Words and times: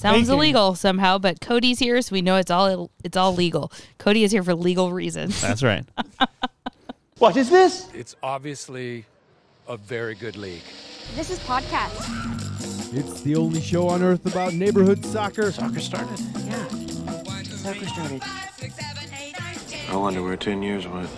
Sounds 0.00 0.28
Baking. 0.28 0.34
illegal 0.34 0.74
somehow, 0.76 1.18
but 1.18 1.42
Cody's 1.42 1.78
here, 1.78 2.00
so 2.00 2.14
we 2.14 2.22
know 2.22 2.36
it's 2.36 2.50
all 2.50 2.90
it's 3.04 3.18
all 3.18 3.34
legal. 3.34 3.70
Cody 3.98 4.24
is 4.24 4.32
here 4.32 4.42
for 4.42 4.54
legal 4.54 4.94
reasons. 4.94 5.38
That's 5.42 5.62
right. 5.62 5.84
What 7.18 7.36
is 7.36 7.50
this? 7.50 7.86
It's 7.92 8.16
obviously 8.22 9.04
a 9.68 9.76
very 9.76 10.14
good 10.14 10.38
league. 10.38 10.62
This 11.16 11.28
is 11.28 11.38
podcast. 11.40 12.96
It's 12.96 13.20
the 13.20 13.36
only 13.36 13.60
show 13.60 13.88
on 13.90 14.02
earth 14.02 14.24
about 14.24 14.54
neighborhood 14.54 15.04
soccer. 15.04 15.52
Soccer 15.52 15.80
started. 15.80 16.18
Yeah. 16.46 16.66
Soccer 17.44 17.84
started. 17.84 18.22
I 19.90 19.96
wonder 19.96 20.22
where 20.22 20.38
10 20.38 20.62
years 20.62 20.88
went. 20.88 21.10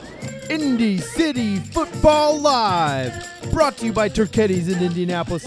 Indy 0.51 0.99
City 0.99 1.59
Football 1.59 2.41
Live. 2.41 3.15
Brought 3.53 3.77
to 3.77 3.87
you 3.87 3.93
by 3.93 4.09
Turchetti's 4.09 4.67
in 4.67 4.83
Indianapolis. 4.83 5.45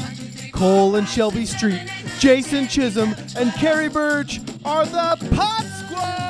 Cole 0.55 0.95
and 0.95 1.07
Shelby 1.07 1.45
Street, 1.45 1.81
Jason 2.17 2.67
Chisholm, 2.69 3.13
and 3.37 3.51
Carrie 3.55 3.89
Birch 3.89 4.39
are 4.63 4.85
the 4.85 5.17
Pot 5.35 5.65
Squad. 5.83 6.25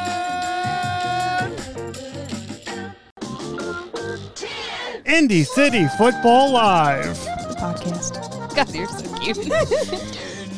Indy 5.05 5.43
City 5.43 5.85
Football 5.99 6.53
Live. 6.53 7.15
podcast. 7.57 8.55
God, 8.55 8.73
you're 8.73 8.87
so 8.87 9.13
cute. 9.19 9.37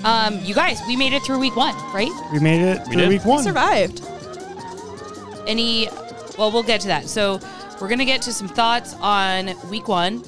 um, 0.06 0.40
you 0.46 0.56
guys, 0.56 0.80
we 0.88 0.96
made 0.96 1.12
it 1.12 1.22
through 1.24 1.40
week 1.40 1.58
one, 1.58 1.76
right? 1.94 2.12
We 2.32 2.40
made 2.40 2.62
it 2.62 2.86
through 2.86 2.96
did. 2.96 3.10
week 3.10 3.26
one. 3.26 3.40
We 3.40 3.44
survived. 3.44 4.02
Any? 5.46 5.90
Well, 6.38 6.52
we'll 6.54 6.64
get 6.64 6.80
to 6.82 6.88
that. 6.88 7.08
So 7.08 7.42
we're 7.82 7.90
gonna 7.90 8.06
get 8.06 8.22
to 8.22 8.32
some 8.32 8.48
thoughts 8.48 8.96
on 9.02 9.54
week 9.70 9.90
one. 9.90 10.24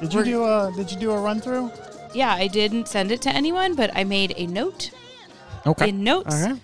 Did 0.00 0.12
you 0.12 0.24
do 0.24 0.44
a 0.44 0.70
Did 0.76 0.92
you 0.92 0.98
do 0.98 1.10
a 1.12 1.18
run 1.18 1.40
through? 1.40 1.70
Yeah, 2.14 2.32
I 2.34 2.46
didn't 2.46 2.88
send 2.88 3.10
it 3.10 3.22
to 3.22 3.30
anyone, 3.30 3.74
but 3.74 3.90
I 3.94 4.04
made 4.04 4.34
a 4.36 4.46
note 4.46 4.90
Okay. 5.66 5.88
in 5.88 6.04
notes. 6.04 6.34
Okay. 6.44 6.60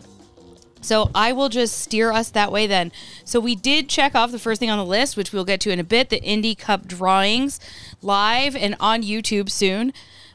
So 0.81 1.11
I 1.15 1.33
will 1.33 1.49
just 1.49 1.79
steer 1.79 2.13
us 2.13 2.31
that 2.31 2.53
way 2.53 2.67
then. 2.67 2.93
So 3.25 3.41
we 3.41 3.55
did 3.57 3.89
check 3.89 4.15
off 4.15 4.31
the 4.31 4.39
first 4.39 4.61
thing 4.61 4.71
on 4.71 4.79
the 4.79 4.85
list, 4.85 5.17
which 5.17 5.33
we'll 5.33 5.45
get 5.45 5.61
to 5.63 5.71
in 5.71 5.81
a 5.81 5.85
bit 5.85 6.09
the 6.09 6.23
Indy 6.23 6.55
Cup 6.55 6.87
drawings 6.87 7.59
live 8.01 8.55
and 8.55 8.77
on 8.79 9.03
YouTube 9.03 9.51
soon. 9.51 9.93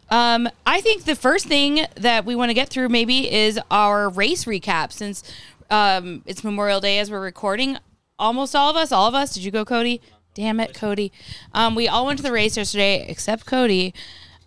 Um, 0.09 0.49
I 0.65 0.81
think 0.81 1.05
the 1.05 1.15
first 1.15 1.45
thing 1.47 1.85
that 1.95 2.25
we 2.25 2.35
want 2.35 2.49
to 2.49 2.53
get 2.53 2.69
through 2.69 2.89
maybe 2.89 3.31
is 3.31 3.59
our 3.71 4.09
race 4.09 4.45
recap 4.45 4.91
since 4.91 5.23
um, 5.71 6.23
it's 6.25 6.43
Memorial 6.43 6.81
Day 6.81 6.99
as 6.99 7.09
we're 7.09 7.21
recording. 7.21 7.77
Almost 8.19 8.55
all 8.55 8.69
of 8.69 8.75
us, 8.75 8.91
all 8.91 9.07
of 9.07 9.15
us. 9.15 9.33
Did 9.33 9.43
you 9.43 9.51
go, 9.51 9.63
Cody? 9.65 10.01
Damn 10.35 10.59
it, 10.59 10.73
Cody. 10.73 11.11
Um, 11.53 11.73
we 11.73 11.87
all 11.87 12.05
went 12.05 12.17
to 12.17 12.23
the 12.23 12.31
race 12.31 12.57
yesterday 12.57 13.05
except 13.07 13.45
Cody. 13.45 13.93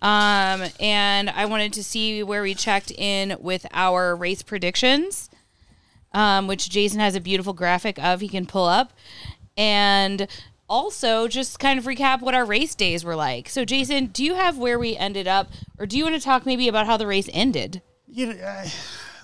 Um, 0.07 0.71
and 0.79 1.31
I 1.31 1.47
wanted 1.47 1.73
to 1.75 1.85
see 1.85 2.23
where 2.23 2.43
we 2.43 2.55
checked 2.55 2.91
in 2.93 3.37
with 3.41 3.67
our 3.73 4.15
race 4.15 4.43
predictions 4.43 5.29
um, 6.17 6.47
which 6.47 6.71
Jason 6.71 6.99
has 6.99 7.15
a 7.15 7.21
beautiful 7.21 7.53
graphic 7.53 7.99
of 8.03 8.21
he 8.21 8.29
can 8.29 8.47
pull 8.47 8.65
up. 8.65 8.93
And 9.57 10.27
also 10.69 11.29
just 11.29 11.61
kind 11.61 11.79
of 11.79 11.85
recap 11.85 12.21
what 12.21 12.35
our 12.35 12.45
race 12.45 12.75
days 12.75 13.05
were 13.05 13.15
like. 13.15 13.49
So, 13.49 13.65
Jason, 13.65 14.07
do 14.07 14.25
you 14.25 14.35
have 14.35 14.59
where 14.59 14.79
we 14.79 14.97
ended 14.97 15.29
up, 15.29 15.49
or 15.79 15.87
do 15.87 15.97
you 15.97 16.05
want 16.05 16.17
to 16.17 16.21
talk 16.21 16.45
maybe 16.45 16.67
about 16.67 16.87
how 16.87 16.97
the 16.97 17.07
race 17.07 17.29
ended? 17.33 17.83
You, 18.09 18.31
uh, 18.31 18.67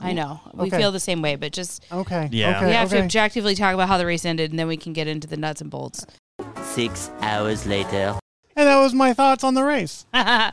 I 0.01 0.13
know 0.13 0.41
we 0.55 0.69
Okay. 0.69 0.77
feel 0.77 0.93
the 0.93 1.01
same 1.01 1.21
way, 1.23 1.37
but 1.37 1.53
just 1.53 1.85
okay. 1.91 2.29
Yeah. 2.31 2.57
Okay, 2.59 2.67
we 2.67 2.73
have 2.73 2.91
to 2.91 3.03
objectively 3.03 3.55
talk 3.55 3.75
about 3.75 3.89
how 3.89 3.99
the 3.99 4.07
race 4.07 4.25
ended, 4.25 4.51
and 4.51 4.59
then 4.59 4.69
we 4.69 4.77
can 4.77 4.93
get 4.93 5.09
into 5.09 5.27
the 5.27 5.37
nuts 5.37 5.61
and 5.61 5.71
bolts. 5.71 6.07
Six 6.63 7.11
hours 7.21 7.67
later. 7.67 8.19
And 8.55 8.69
that 8.69 8.81
was 8.81 8.93
my 8.95 9.13
thoughts 9.13 9.45
on 9.45 9.55
the 9.55 9.65
race. 9.65 10.07
I 10.15 10.53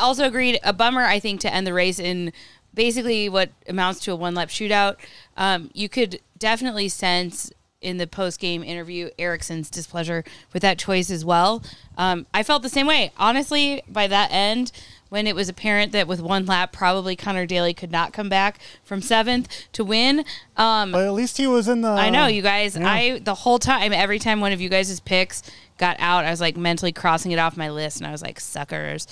also 0.00 0.24
agreed. 0.24 0.58
A 0.62 0.72
bummer, 0.72 1.04
I 1.04 1.18
think, 1.18 1.40
to 1.42 1.52
end 1.52 1.66
the 1.66 1.74
race 1.74 1.98
in 1.98 2.32
basically 2.74 3.28
what 3.28 3.50
amounts 3.68 4.00
to 4.00 4.12
a 4.12 4.16
one 4.16 4.34
lap 4.34 4.48
shootout. 4.48 4.96
Um, 5.36 5.70
you 5.74 5.88
could 5.88 6.20
definitely 6.38 6.88
sense 6.88 7.52
in 7.80 7.98
the 7.98 8.06
post 8.06 8.40
game 8.40 8.64
interview 8.64 9.10
Ericsson's 9.18 9.68
displeasure 9.68 10.24
with 10.52 10.62
that 10.62 10.78
choice 10.78 11.10
as 11.10 11.24
well. 11.24 11.62
Um, 11.98 12.26
I 12.32 12.42
felt 12.42 12.62
the 12.62 12.68
same 12.68 12.86
way. 12.86 13.12
Honestly, 13.18 13.82
by 13.88 14.06
that 14.06 14.32
end, 14.32 14.72
when 15.14 15.28
it 15.28 15.36
was 15.36 15.48
apparent 15.48 15.92
that 15.92 16.08
with 16.08 16.20
one 16.20 16.44
lap, 16.44 16.72
probably 16.72 17.14
Connor 17.14 17.46
Daly 17.46 17.72
could 17.72 17.92
not 17.92 18.12
come 18.12 18.28
back 18.28 18.58
from 18.82 19.00
seventh 19.00 19.48
to 19.70 19.84
win. 19.84 20.24
Um, 20.56 20.90
But 20.90 21.04
at 21.06 21.12
least 21.12 21.36
he 21.36 21.46
was 21.46 21.68
in 21.68 21.82
the. 21.82 21.88
I 21.88 22.10
know 22.10 22.26
you 22.26 22.42
guys. 22.42 22.76
yeah. 22.76 22.90
I 22.90 23.20
the 23.20 23.36
whole 23.36 23.60
time, 23.60 23.92
every 23.92 24.18
time 24.18 24.40
one 24.40 24.50
of 24.50 24.60
you 24.60 24.68
guys' 24.68 24.98
picks 24.98 25.44
got 25.78 25.94
out, 26.00 26.24
I 26.24 26.30
was 26.32 26.40
like 26.40 26.56
mentally 26.56 26.90
crossing 26.90 27.30
it 27.30 27.38
off 27.38 27.56
my 27.56 27.70
list, 27.70 27.98
and 27.98 28.08
I 28.08 28.10
was 28.10 28.22
like, 28.22 28.40
suckers. 28.40 29.06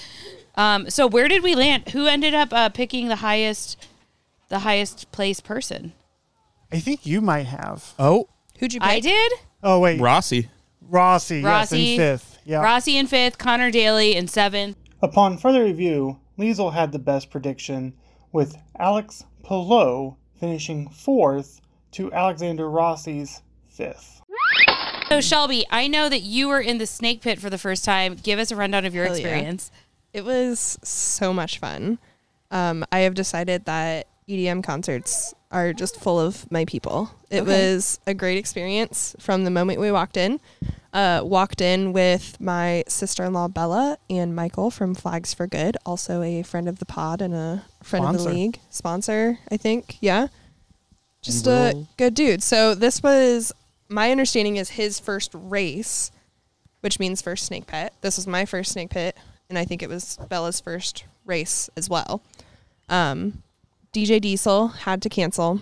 Um, 0.56 0.90
so 0.90 1.06
where 1.06 1.28
did 1.28 1.44
we 1.44 1.54
land? 1.54 1.90
Who 1.90 2.08
ended 2.08 2.34
up 2.34 2.52
uh, 2.52 2.68
picking 2.70 3.06
the 3.06 3.16
highest, 3.16 3.86
the 4.48 4.58
highest 4.58 5.12
place 5.12 5.38
person? 5.38 5.92
I 6.72 6.80
think 6.80 7.06
you 7.06 7.20
might 7.20 7.46
have. 7.46 7.94
Oh, 7.96 8.28
Who'd 8.58 8.74
you 8.74 8.80
pick? 8.80 8.88
I 8.88 8.98
did. 8.98 9.32
Oh 9.62 9.78
wait, 9.78 10.00
Rossi. 10.00 10.48
Rossi. 10.80 11.36
Yes, 11.36 11.44
Rossi. 11.44 11.92
in 11.94 11.98
fifth. 12.00 12.38
Yeah. 12.44 12.60
Rossi 12.60 12.96
in 12.96 13.06
fifth, 13.06 13.38
Connor 13.38 13.70
Daly 13.70 14.16
in 14.16 14.26
seventh. 14.26 14.76
Upon 15.02 15.36
further 15.36 15.64
review, 15.64 16.18
Liesel 16.38 16.72
had 16.72 16.92
the 16.92 16.98
best 16.98 17.30
prediction, 17.30 17.92
with 18.30 18.56
Alex 18.78 19.24
Palou 19.42 20.16
finishing 20.38 20.88
fourth 20.88 21.60
to 21.92 22.12
Alexander 22.12 22.68
Rossi's 22.70 23.42
fifth. 23.68 24.22
So 25.08 25.20
Shelby, 25.20 25.66
I 25.70 25.88
know 25.88 26.08
that 26.08 26.22
you 26.22 26.48
were 26.48 26.60
in 26.60 26.78
the 26.78 26.86
snake 26.86 27.20
pit 27.20 27.38
for 27.38 27.50
the 27.50 27.58
first 27.58 27.84
time. 27.84 28.14
Give 28.14 28.38
us 28.38 28.50
a 28.50 28.56
rundown 28.56 28.86
of 28.86 28.94
your 28.94 29.04
Hell 29.04 29.18
yeah. 29.18 29.26
experience. 29.26 29.70
It 30.14 30.24
was 30.24 30.78
so 30.82 31.32
much 31.32 31.58
fun. 31.58 31.98
Um, 32.50 32.84
I 32.92 33.00
have 33.00 33.14
decided 33.14 33.64
that 33.66 34.06
EDM 34.28 34.62
concerts 34.64 35.34
are 35.50 35.72
just 35.74 35.96
full 36.00 36.18
of 36.18 36.50
my 36.50 36.64
people. 36.64 37.10
It 37.28 37.42
Okay. 37.42 37.72
was 37.74 37.98
a 38.06 38.14
great 38.14 38.38
experience 38.38 39.14
from 39.18 39.44
the 39.44 39.50
moment 39.50 39.80
we 39.80 39.92
walked 39.92 40.16
in. 40.16 40.40
Uh, 40.92 41.22
walked 41.24 41.62
in 41.62 41.94
with 41.94 42.38
my 42.38 42.84
sister 42.86 43.24
in 43.24 43.32
law 43.32 43.48
Bella 43.48 43.96
and 44.10 44.36
Michael 44.36 44.70
from 44.70 44.94
Flags 44.94 45.32
for 45.32 45.46
Good, 45.46 45.78
also 45.86 46.20
a 46.20 46.42
friend 46.42 46.68
of 46.68 46.80
the 46.80 46.84
pod 46.84 47.22
and 47.22 47.32
a 47.32 47.64
friend 47.82 48.04
of 48.04 48.18
the 48.18 48.28
league 48.28 48.58
sponsor. 48.68 49.38
I 49.50 49.56
think, 49.56 49.96
yeah, 50.02 50.26
just 51.22 51.46
And 51.46 51.54
a 51.74 51.76
we'll- 51.78 51.88
good 51.96 52.12
dude. 52.14 52.42
So 52.42 52.74
this 52.74 53.02
was 53.02 53.52
my 53.88 54.10
understanding 54.10 54.56
is 54.56 54.70
his 54.70 54.98
first 55.00 55.30
race, 55.32 56.10
which 56.80 56.98
means 56.98 57.22
first 57.22 57.46
snake 57.46 57.66
pit. 57.66 57.94
This 58.02 58.16
was 58.16 58.26
my 58.26 58.44
first 58.44 58.72
snake 58.72 58.90
pit, 58.90 59.16
and 59.48 59.58
I 59.58 59.64
think 59.64 59.82
it 59.82 59.88
was 59.88 60.18
Bella's 60.28 60.60
first 60.60 61.04
race 61.24 61.70
as 61.74 61.88
well. 61.88 62.22
Um, 62.90 63.42
DJ 63.94 64.20
Diesel 64.20 64.68
had 64.68 65.00
to 65.02 65.08
cancel. 65.08 65.60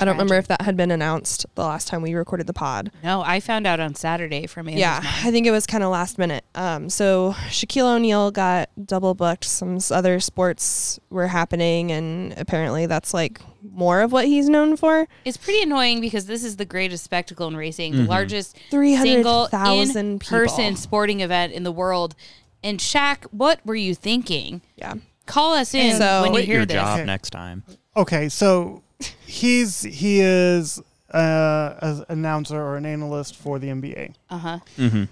I 0.00 0.04
don't 0.04 0.14
remember 0.14 0.34
if 0.36 0.48
that 0.48 0.62
had 0.62 0.76
been 0.76 0.90
announced 0.90 1.46
the 1.54 1.62
last 1.62 1.88
time 1.88 2.02
we 2.02 2.14
recorded 2.14 2.46
the 2.46 2.52
pod. 2.52 2.90
No, 3.02 3.22
I 3.22 3.40
found 3.40 3.66
out 3.66 3.80
on 3.80 3.94
Saturday 3.94 4.46
from 4.46 4.66
Andrew's 4.68 4.80
Yeah, 4.80 5.00
mom. 5.02 5.12
I 5.24 5.30
think 5.30 5.46
it 5.46 5.50
was 5.50 5.66
kind 5.66 5.84
of 5.84 5.90
last 5.90 6.18
minute. 6.18 6.44
Um, 6.54 6.90
so 6.90 7.32
Shaquille 7.48 7.96
O'Neal 7.96 8.30
got 8.30 8.70
double 8.86 9.14
booked. 9.14 9.44
Some 9.44 9.78
other 9.90 10.20
sports 10.20 10.98
were 11.10 11.28
happening, 11.28 11.92
and 11.92 12.34
apparently 12.36 12.86
that's 12.86 13.14
like 13.14 13.40
more 13.72 14.02
of 14.02 14.12
what 14.12 14.26
he's 14.26 14.48
known 14.48 14.76
for. 14.76 15.06
It's 15.24 15.36
pretty 15.36 15.62
annoying 15.62 16.00
because 16.00 16.26
this 16.26 16.44
is 16.44 16.56
the 16.56 16.64
greatest 16.66 17.02
spectacle 17.04 17.48
in 17.48 17.56
racing, 17.56 17.92
the 17.96 18.02
Mhm. 18.02 18.08
largest 18.08 18.56
single 18.70 19.46
300,000 19.48 19.96
in-person 19.96 20.64
people. 20.64 20.76
sporting 20.76 21.20
event 21.20 21.52
in 21.52 21.62
the 21.64 21.72
world. 21.72 22.14
And 22.62 22.78
Shaq, 22.78 23.24
what 23.30 23.60
were 23.64 23.74
you 23.74 23.94
thinking? 23.94 24.60
Yeah, 24.76 24.94
call 25.26 25.54
us 25.54 25.74
in 25.74 25.98
when 25.98 26.24
you 26.26 26.30
Quit 26.30 26.44
hear 26.44 26.56
your 26.56 26.66
this. 26.66 26.74
job 26.74 27.04
next 27.06 27.30
time. 27.30 27.62
Okay, 27.96 28.28
so 28.28 28.82
he's 29.26 29.82
he 29.82 30.20
is 30.20 30.80
uh, 31.12 31.74
an 31.80 32.04
announcer 32.08 32.60
or 32.60 32.76
an 32.76 32.86
analyst 32.86 33.36
for 33.36 33.58
the 33.58 33.68
NBA. 33.68 34.14
Uh 34.30 34.38
huh. 34.38 34.58
Mm-hmm. 34.78 35.04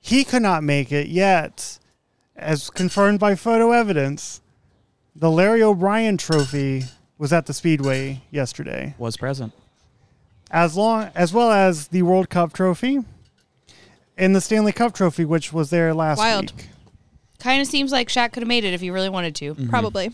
He 0.00 0.24
could 0.24 0.42
not 0.42 0.62
make 0.62 0.90
it 0.92 1.08
yet, 1.08 1.78
as 2.36 2.70
confirmed 2.70 3.20
by 3.20 3.34
photo 3.34 3.72
evidence. 3.72 4.40
The 5.14 5.30
Larry 5.30 5.62
O'Brien 5.62 6.16
Trophy 6.16 6.84
was 7.18 7.32
at 7.32 7.44
the 7.46 7.52
Speedway 7.52 8.22
yesterday, 8.30 8.94
Was 8.96 9.16
present. 9.18 9.52
as 10.50 10.74
long 10.76 11.10
as 11.14 11.34
well 11.34 11.50
as 11.50 11.88
the 11.88 12.00
World 12.02 12.30
Cup 12.30 12.52
Trophy 12.54 13.00
and 14.16 14.34
the 14.34 14.40
Stanley 14.40 14.72
Cup 14.72 14.94
Trophy, 14.94 15.24
which 15.26 15.52
was 15.52 15.68
there 15.68 15.92
last 15.92 16.18
Wild. 16.18 16.54
week. 16.56 16.68
Kind 17.40 17.60
of 17.60 17.66
seems 17.66 17.92
like 17.92 18.08
Shaq 18.08 18.32
could 18.32 18.42
have 18.42 18.48
made 18.48 18.64
it 18.64 18.72
if 18.72 18.80
he 18.80 18.88
really 18.90 19.08
wanted 19.10 19.34
to. 19.36 19.54
Mm-hmm. 19.54 19.68
Probably. 19.68 20.10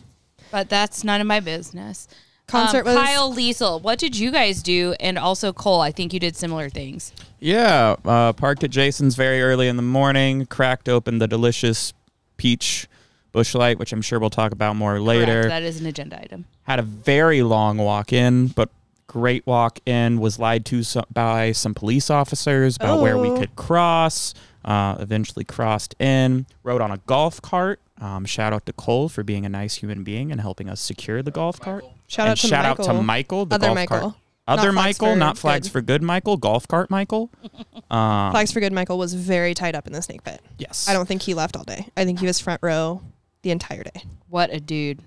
But 0.51 0.69
that's 0.69 1.05
none 1.05 1.21
of 1.21 1.27
my 1.27 1.39
business. 1.41 2.09
Concert 2.47 2.87
um, 2.87 2.95
was- 2.95 2.97
Kyle 2.97 3.33
Liesel, 3.35 3.83
what 3.83 3.99
did 3.99 4.17
you 4.17 4.31
guys 4.31 4.63
do? 4.63 4.95
And 5.01 5.19
also 5.19 5.53
Cole, 5.53 5.81
I 5.81 5.91
think 5.93 6.13
you 6.13 6.21
did 6.21 6.37
similar 6.37 6.69
things. 6.69 7.13
Yeah, 7.41 7.97
uh, 8.05 8.33
parked 8.33 8.63
at 8.65 8.71
Jason's 8.71 9.17
very 9.17 9.43
early 9.43 9.69
in 9.69 9.77
the 9.77 9.83
morning, 9.83 10.47
cracked 10.47 10.89
open 10.89 11.19
the 11.19 11.27
delicious 11.29 11.93
peach 12.37 12.87
Busch 13.33 13.55
light, 13.55 13.79
which 13.79 13.93
I'm 13.93 14.01
sure 14.01 14.19
we'll 14.19 14.31
talk 14.31 14.53
about 14.53 14.77
more 14.77 14.99
later. 15.01 15.43
Correct. 15.43 15.49
That 15.49 15.63
is 15.63 15.81
an 15.81 15.87
agenda 15.87 16.19
item. 16.21 16.47
Had 16.63 16.79
a 16.79 16.83
very 16.83 17.43
long 17.43 17.77
walk 17.79 18.13
in, 18.13 18.47
but 18.49 18.71
great 19.07 19.47
walk 19.47 19.79
in. 19.85 20.21
Was 20.21 20.39
lied 20.39 20.65
to 20.67 20.83
so- 20.83 21.05
by 21.13 21.53
some 21.53 21.75
police 21.75 22.09
officers 22.09 22.77
about 22.77 23.01
where 23.03 23.19
we 23.19 23.29
Oh. 23.29 23.37
could 23.39 23.55
cross. 23.57 24.33
Uh, 24.65 24.97
eventually 24.99 25.45
crossed 25.45 25.95
in. 26.01 26.45
Rode 26.65 26.81
on 26.81 26.91
a 26.91 26.97
golf 27.07 27.41
cart. 27.41 27.79
Um, 28.01 28.25
shout 28.25 28.53
out 28.53 28.67
to 28.67 28.73
Cole 28.73 29.09
for 29.09 29.23
being 29.23 29.47
a 29.47 29.49
nice 29.49 29.77
human 29.77 30.03
being 30.03 30.33
and 30.33 30.41
helping 30.41 30.69
us 30.69 30.81
secure 30.81 31.23
the 31.23 31.31
golf 31.31 31.61
cart. 31.61 31.85
Shout 32.09 32.27
and 32.27 32.31
out 32.33 32.37
to 32.39 32.47
shout 32.47 32.65
Michael. 32.65 32.91
out 32.91 32.97
to 32.97 33.03
Michael, 33.03 33.47
the 33.47 33.55
Other 33.57 33.67
golf 33.69 33.75
Michael. 33.75 33.99
cart. 34.01 34.15
Not 34.49 34.59
Other 34.61 34.73
Flags 34.73 34.75
Michael, 35.01 35.13
for 35.15 35.19
not 35.19 35.39
flags 35.39 35.67
Good. 35.67 35.73
for 35.73 35.81
good 35.81 36.03
Michael, 36.05 36.37
golf 36.37 36.69
cart 36.69 36.91
Michael. 36.91 37.31
Um, 37.89 38.33
Flags 38.33 38.51
for 38.51 38.59
Good 38.59 38.73
Michael 38.73 38.99
was 38.99 39.15
very 39.15 39.55
tied 39.55 39.77
up 39.77 39.87
in 39.87 39.93
the 39.93 40.03
snake 40.03 40.25
pit. 40.25 40.41
Yes. 40.59 40.89
I 40.89 40.93
don't 40.93 41.07
think 41.07 41.23
he 41.23 41.35
left 41.35 41.57
all 41.57 41.63
day. 41.63 41.87
I 41.97 42.05
think 42.05 42.19
he 42.19 42.27
was 42.27 42.41
front 42.41 42.61
row 42.61 43.01
the 43.43 43.53
entire 43.53 43.85
day. 43.85 44.03
What 44.29 44.53
a 44.53 44.59
dude. 44.59 45.03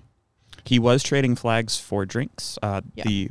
He 0.63 0.79
was 0.79 1.03
trading 1.03 1.35
flags 1.35 1.77
for 1.77 2.05
drinks. 2.05 2.57
Uh, 2.63 2.79
Yeah. 2.95 3.03
The 3.05 3.29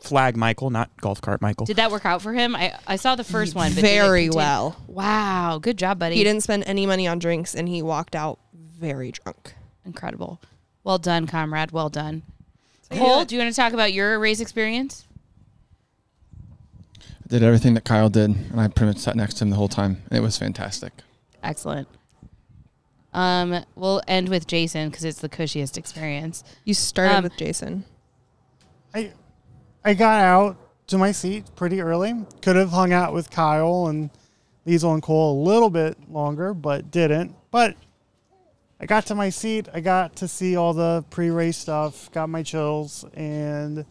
flag 0.00 0.36
Michael, 0.36 0.70
not 0.70 0.90
golf 1.00 1.20
cart 1.20 1.40
Michael. 1.40 1.66
Did 1.66 1.76
that 1.76 1.92
work 1.92 2.04
out 2.04 2.20
for 2.20 2.32
him? 2.32 2.56
I, 2.56 2.76
I 2.84 2.96
saw 2.96 3.14
the 3.14 3.22
first 3.22 3.54
one. 3.54 3.70
But 3.70 3.76
did 3.76 3.84
it 3.84 3.88
very 4.02 4.22
continue? 4.24 4.36
well. 4.36 4.76
Wow. 4.88 5.60
Good 5.62 5.78
job, 5.78 6.00
buddy. 6.00 6.16
He 6.16 6.24
didn't 6.24 6.42
spend 6.42 6.64
any 6.66 6.84
money 6.84 7.06
on 7.06 7.20
drinks 7.20 7.54
and 7.54 7.68
he 7.68 7.80
walked 7.80 8.16
out 8.16 8.40
very 8.52 9.12
drunk. 9.12 9.54
Incredible. 9.84 10.40
Well 10.82 10.98
done, 10.98 11.28
comrade. 11.28 11.70
Well 11.70 11.90
done. 11.90 12.22
So, 12.94 13.00
Cole, 13.00 13.18
yeah. 13.18 13.24
do 13.24 13.34
you 13.34 13.40
want 13.42 13.54
to 13.54 13.56
talk 13.60 13.72
about 13.72 13.92
your 13.92 14.18
race 14.18 14.40
experience? 14.40 15.04
I 17.00 17.26
did 17.28 17.42
everything 17.42 17.74
that 17.74 17.84
Kyle 17.84 18.10
did, 18.10 18.30
and 18.30 18.60
I 18.60 18.68
pretty 18.68 18.86
much 18.92 18.98
sat 18.98 19.16
next 19.16 19.34
to 19.34 19.44
him 19.44 19.50
the 19.50 19.56
whole 19.56 19.68
time. 19.68 20.02
And 20.10 20.18
it 20.18 20.20
was 20.20 20.36
fantastic. 20.38 20.92
Excellent. 21.42 21.88
Um, 23.12 23.64
we'll 23.76 24.02
end 24.08 24.28
with 24.28 24.46
Jason 24.46 24.90
because 24.90 25.04
it's 25.04 25.20
the 25.20 25.28
cushiest 25.28 25.78
experience. 25.78 26.42
You 26.64 26.74
started 26.74 27.16
Um, 27.16 27.24
with 27.24 27.36
Jason. 27.36 27.84
I 28.94 29.12
I 29.84 29.94
got 29.94 30.20
out 30.20 30.56
to 30.88 30.98
my 30.98 31.12
seat 31.12 31.44
pretty 31.56 31.80
early. 31.80 32.14
Could 32.42 32.56
have 32.56 32.70
hung 32.70 32.92
out 32.92 33.12
with 33.14 33.30
Kyle 33.30 33.86
and 33.86 34.10
Liesel 34.66 34.94
and 34.94 35.02
Cole 35.02 35.40
a 35.40 35.42
little 35.44 35.70
bit 35.70 35.96
longer, 36.10 36.54
but 36.54 36.90
didn't. 36.90 37.34
But 37.50 37.76
I 38.80 38.86
got 38.86 39.06
to 39.06 39.14
my 39.14 39.30
seat. 39.30 39.68
I 39.72 39.80
got 39.80 40.16
to 40.16 40.28
see 40.28 40.56
all 40.56 40.74
the 40.74 41.04
pre-race 41.10 41.56
stuff. 41.56 42.10
Got 42.12 42.28
my 42.28 42.42
chills 42.42 43.04
and 43.14 43.84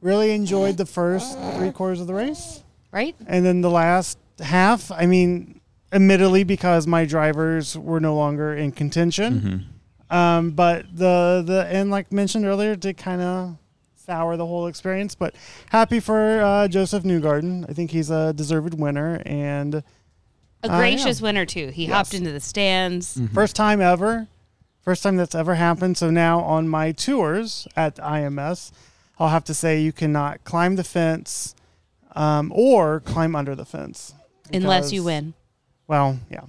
really 0.00 0.32
enjoyed 0.32 0.76
the 0.76 0.86
first 0.86 1.38
three 1.56 1.72
quarters 1.72 2.00
of 2.00 2.06
the 2.06 2.14
race. 2.14 2.62
Right? 2.92 3.16
And 3.26 3.44
then 3.44 3.60
the 3.60 3.70
last 3.70 4.18
half, 4.40 4.90
I 4.90 5.06
mean, 5.06 5.60
admittedly 5.92 6.44
because 6.44 6.86
my 6.86 7.04
drivers 7.04 7.76
were 7.76 8.00
no 8.00 8.14
longer 8.14 8.54
in 8.54 8.72
contention. 8.72 9.66
Um, 10.10 10.52
but 10.52 10.86
the 10.92 11.42
the 11.44 11.66
and 11.70 11.90
like 11.90 12.12
mentioned 12.12 12.46
earlier, 12.46 12.76
did 12.76 12.96
kind 12.96 13.20
of 13.20 13.56
sour 13.94 14.36
the 14.36 14.46
whole 14.46 14.66
experience. 14.66 15.14
But 15.14 15.34
happy 15.70 16.00
for 16.00 16.40
uh, 16.40 16.68
Josef 16.68 17.02
Newgarden. 17.02 17.68
I 17.68 17.74
think 17.74 17.90
he's 17.90 18.10
a 18.10 18.32
deserved 18.32 18.74
winner 18.74 19.20
and 19.26 19.82
A 20.62 20.68
gracious 20.68 21.20
winner 21.22 21.46
too. 21.46 21.68
He 21.68 21.84
Yes. 21.86 21.92
hopped 21.92 22.14
into 22.14 22.32
the 22.32 22.40
stands. 22.40 23.20
First 23.32 23.54
time 23.56 23.80
ever. 23.80 24.26
First 24.82 25.02
time 25.02 25.16
that's 25.16 25.34
ever 25.34 25.54
happened. 25.54 25.96
So 25.96 26.10
now 26.10 26.40
on 26.40 26.68
my 26.68 26.92
tours 26.92 27.68
at 27.76 27.96
IMS, 27.96 28.72
I'll 29.18 29.28
have 29.28 29.44
to 29.44 29.54
say 29.54 29.80
you 29.80 29.92
cannot 29.92 30.42
climb 30.44 30.76
the 30.76 30.84
fence 30.84 31.54
um, 32.16 32.50
or 32.54 33.00
climb 33.00 33.36
under 33.36 33.54
the 33.54 33.64
fence. 33.64 34.14
Unless 34.52 34.92
you 34.92 35.00
because- 35.02 35.06
win. 35.06 35.34
Well, 35.86 36.18
yeah. 36.30 36.40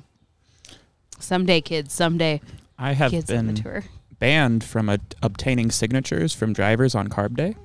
Someday, 1.19 1.61
kids. 1.61 1.94
Someday. 1.94 2.41
I 2.77 2.94
have 2.94 3.11
kids 3.11 3.29
on 3.29 3.38
been 3.47 3.56
the 3.56 3.61
tour. 3.61 3.83
banned 4.19 4.63
from 4.63 4.89
a, 4.89 5.00
obtaining 5.21 5.69
signatures 5.71 6.33
from 6.33 6.53
drivers 6.53 6.95
on 6.95 7.07
Carb 7.09 7.35
Day 7.35 7.56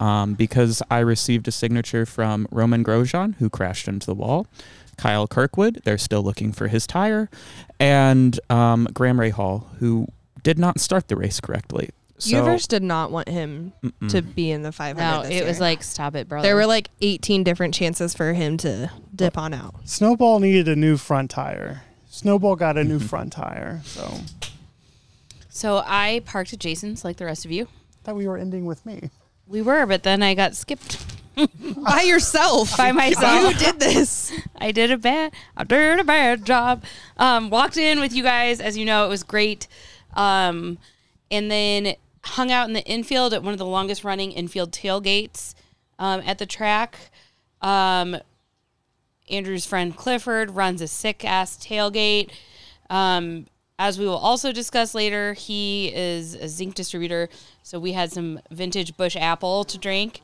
um, 0.00 0.34
because 0.34 0.80
I 0.90 1.00
received 1.00 1.48
a 1.48 1.52
signature 1.52 2.06
from 2.06 2.46
Romain 2.50 2.84
Grosjean, 2.84 3.34
who 3.36 3.50
crashed 3.50 3.88
into 3.88 4.06
the 4.06 4.14
wall, 4.14 4.46
Kyle 4.96 5.26
Kirkwood, 5.26 5.80
they're 5.84 5.98
still 5.98 6.22
looking 6.22 6.52
for 6.52 6.68
his 6.68 6.86
tire, 6.86 7.28
and 7.80 8.38
um, 8.50 8.88
Graham 8.92 9.18
Rahal, 9.18 9.66
who 9.78 10.06
did 10.42 10.58
not 10.58 10.80
start 10.80 11.08
the 11.08 11.16
race 11.16 11.40
correctly. 11.40 11.90
So, 12.18 12.36
Universe 12.36 12.66
did 12.68 12.82
not 12.82 13.10
want 13.10 13.28
him 13.28 13.72
Mm-mm. 13.82 14.08
to 14.10 14.22
be 14.22 14.50
in 14.50 14.62
the 14.62 14.70
500. 14.72 15.02
No, 15.02 15.22
this 15.28 15.40
it 15.40 15.44
was 15.44 15.58
like, 15.60 15.82
stop 15.82 16.14
it, 16.14 16.28
brother. 16.28 16.46
there 16.46 16.54
were 16.54 16.66
like 16.66 16.88
18 17.00 17.42
different 17.44 17.74
chances 17.74 18.14
for 18.14 18.32
him 18.32 18.56
to 18.58 18.90
dip 19.14 19.36
on 19.36 19.52
out. 19.52 19.74
Snowball 19.84 20.38
needed 20.38 20.68
a 20.68 20.76
new 20.76 20.96
front 20.96 21.30
tire. 21.30 21.82
Snowball 22.08 22.54
got 22.54 22.78
a 22.78 22.84
new 22.84 22.98
front 23.10 23.32
tire. 23.32 23.80
So 23.84 24.20
So 25.48 25.82
I 25.84 26.22
parked 26.24 26.52
at 26.52 26.60
Jason's 26.60 27.04
like 27.04 27.16
the 27.16 27.24
rest 27.24 27.44
of 27.44 27.50
you. 27.50 27.66
thought 28.04 28.14
we 28.16 28.28
were 28.28 28.38
ending 28.38 28.64
with 28.64 28.86
me. 28.86 29.10
We 29.46 29.60
were, 29.60 29.84
but 29.84 30.04
then 30.04 30.22
I 30.22 30.34
got 30.34 30.54
skipped 30.54 31.04
By 31.84 32.02
yourself. 32.02 32.76
by 32.76 32.92
myself. 32.92 33.52
You 33.52 33.58
did 33.58 33.80
this. 33.80 34.32
I 34.56 34.72
did 34.72 34.90
a 34.90 34.98
bad, 34.98 35.32
I 35.56 35.64
did 35.64 36.00
a 36.00 36.04
bad 36.04 36.44
job. 36.44 36.84
Um, 37.16 37.50
walked 37.50 37.76
in 37.76 38.00
with 38.00 38.12
you 38.12 38.22
guys, 38.22 38.60
as 38.60 38.76
you 38.76 38.84
know, 38.84 39.04
it 39.04 39.08
was 39.08 39.22
great. 39.22 39.66
Um, 40.14 40.78
and 41.30 41.50
then 41.50 41.96
hung 42.24 42.50
out 42.50 42.68
in 42.68 42.72
the 42.72 42.84
infield 42.84 43.34
at 43.34 43.42
one 43.42 43.52
of 43.52 43.58
the 43.58 43.66
longest 43.66 44.04
running 44.04 44.32
infield 44.32 44.72
tailgates 44.72 45.54
um, 45.98 46.22
at 46.24 46.38
the 46.38 46.46
track. 46.46 46.96
Um, 47.60 48.16
Andrew's 49.28 49.66
friend 49.66 49.96
Clifford 49.96 50.50
runs 50.50 50.80
a 50.80 50.88
sick 50.88 51.24
ass 51.24 51.56
tailgate. 51.56 52.30
Um, 52.90 53.46
as 53.78 53.98
we 53.98 54.06
will 54.06 54.16
also 54.16 54.52
discuss 54.52 54.94
later, 54.94 55.32
he 55.32 55.92
is 55.94 56.34
a 56.34 56.48
zinc 56.48 56.74
distributor, 56.74 57.28
so 57.62 57.80
we 57.80 57.92
had 57.92 58.12
some 58.12 58.38
vintage 58.50 58.96
Busch 58.96 59.16
apple 59.16 59.64
to 59.64 59.78
drink. 59.78 60.20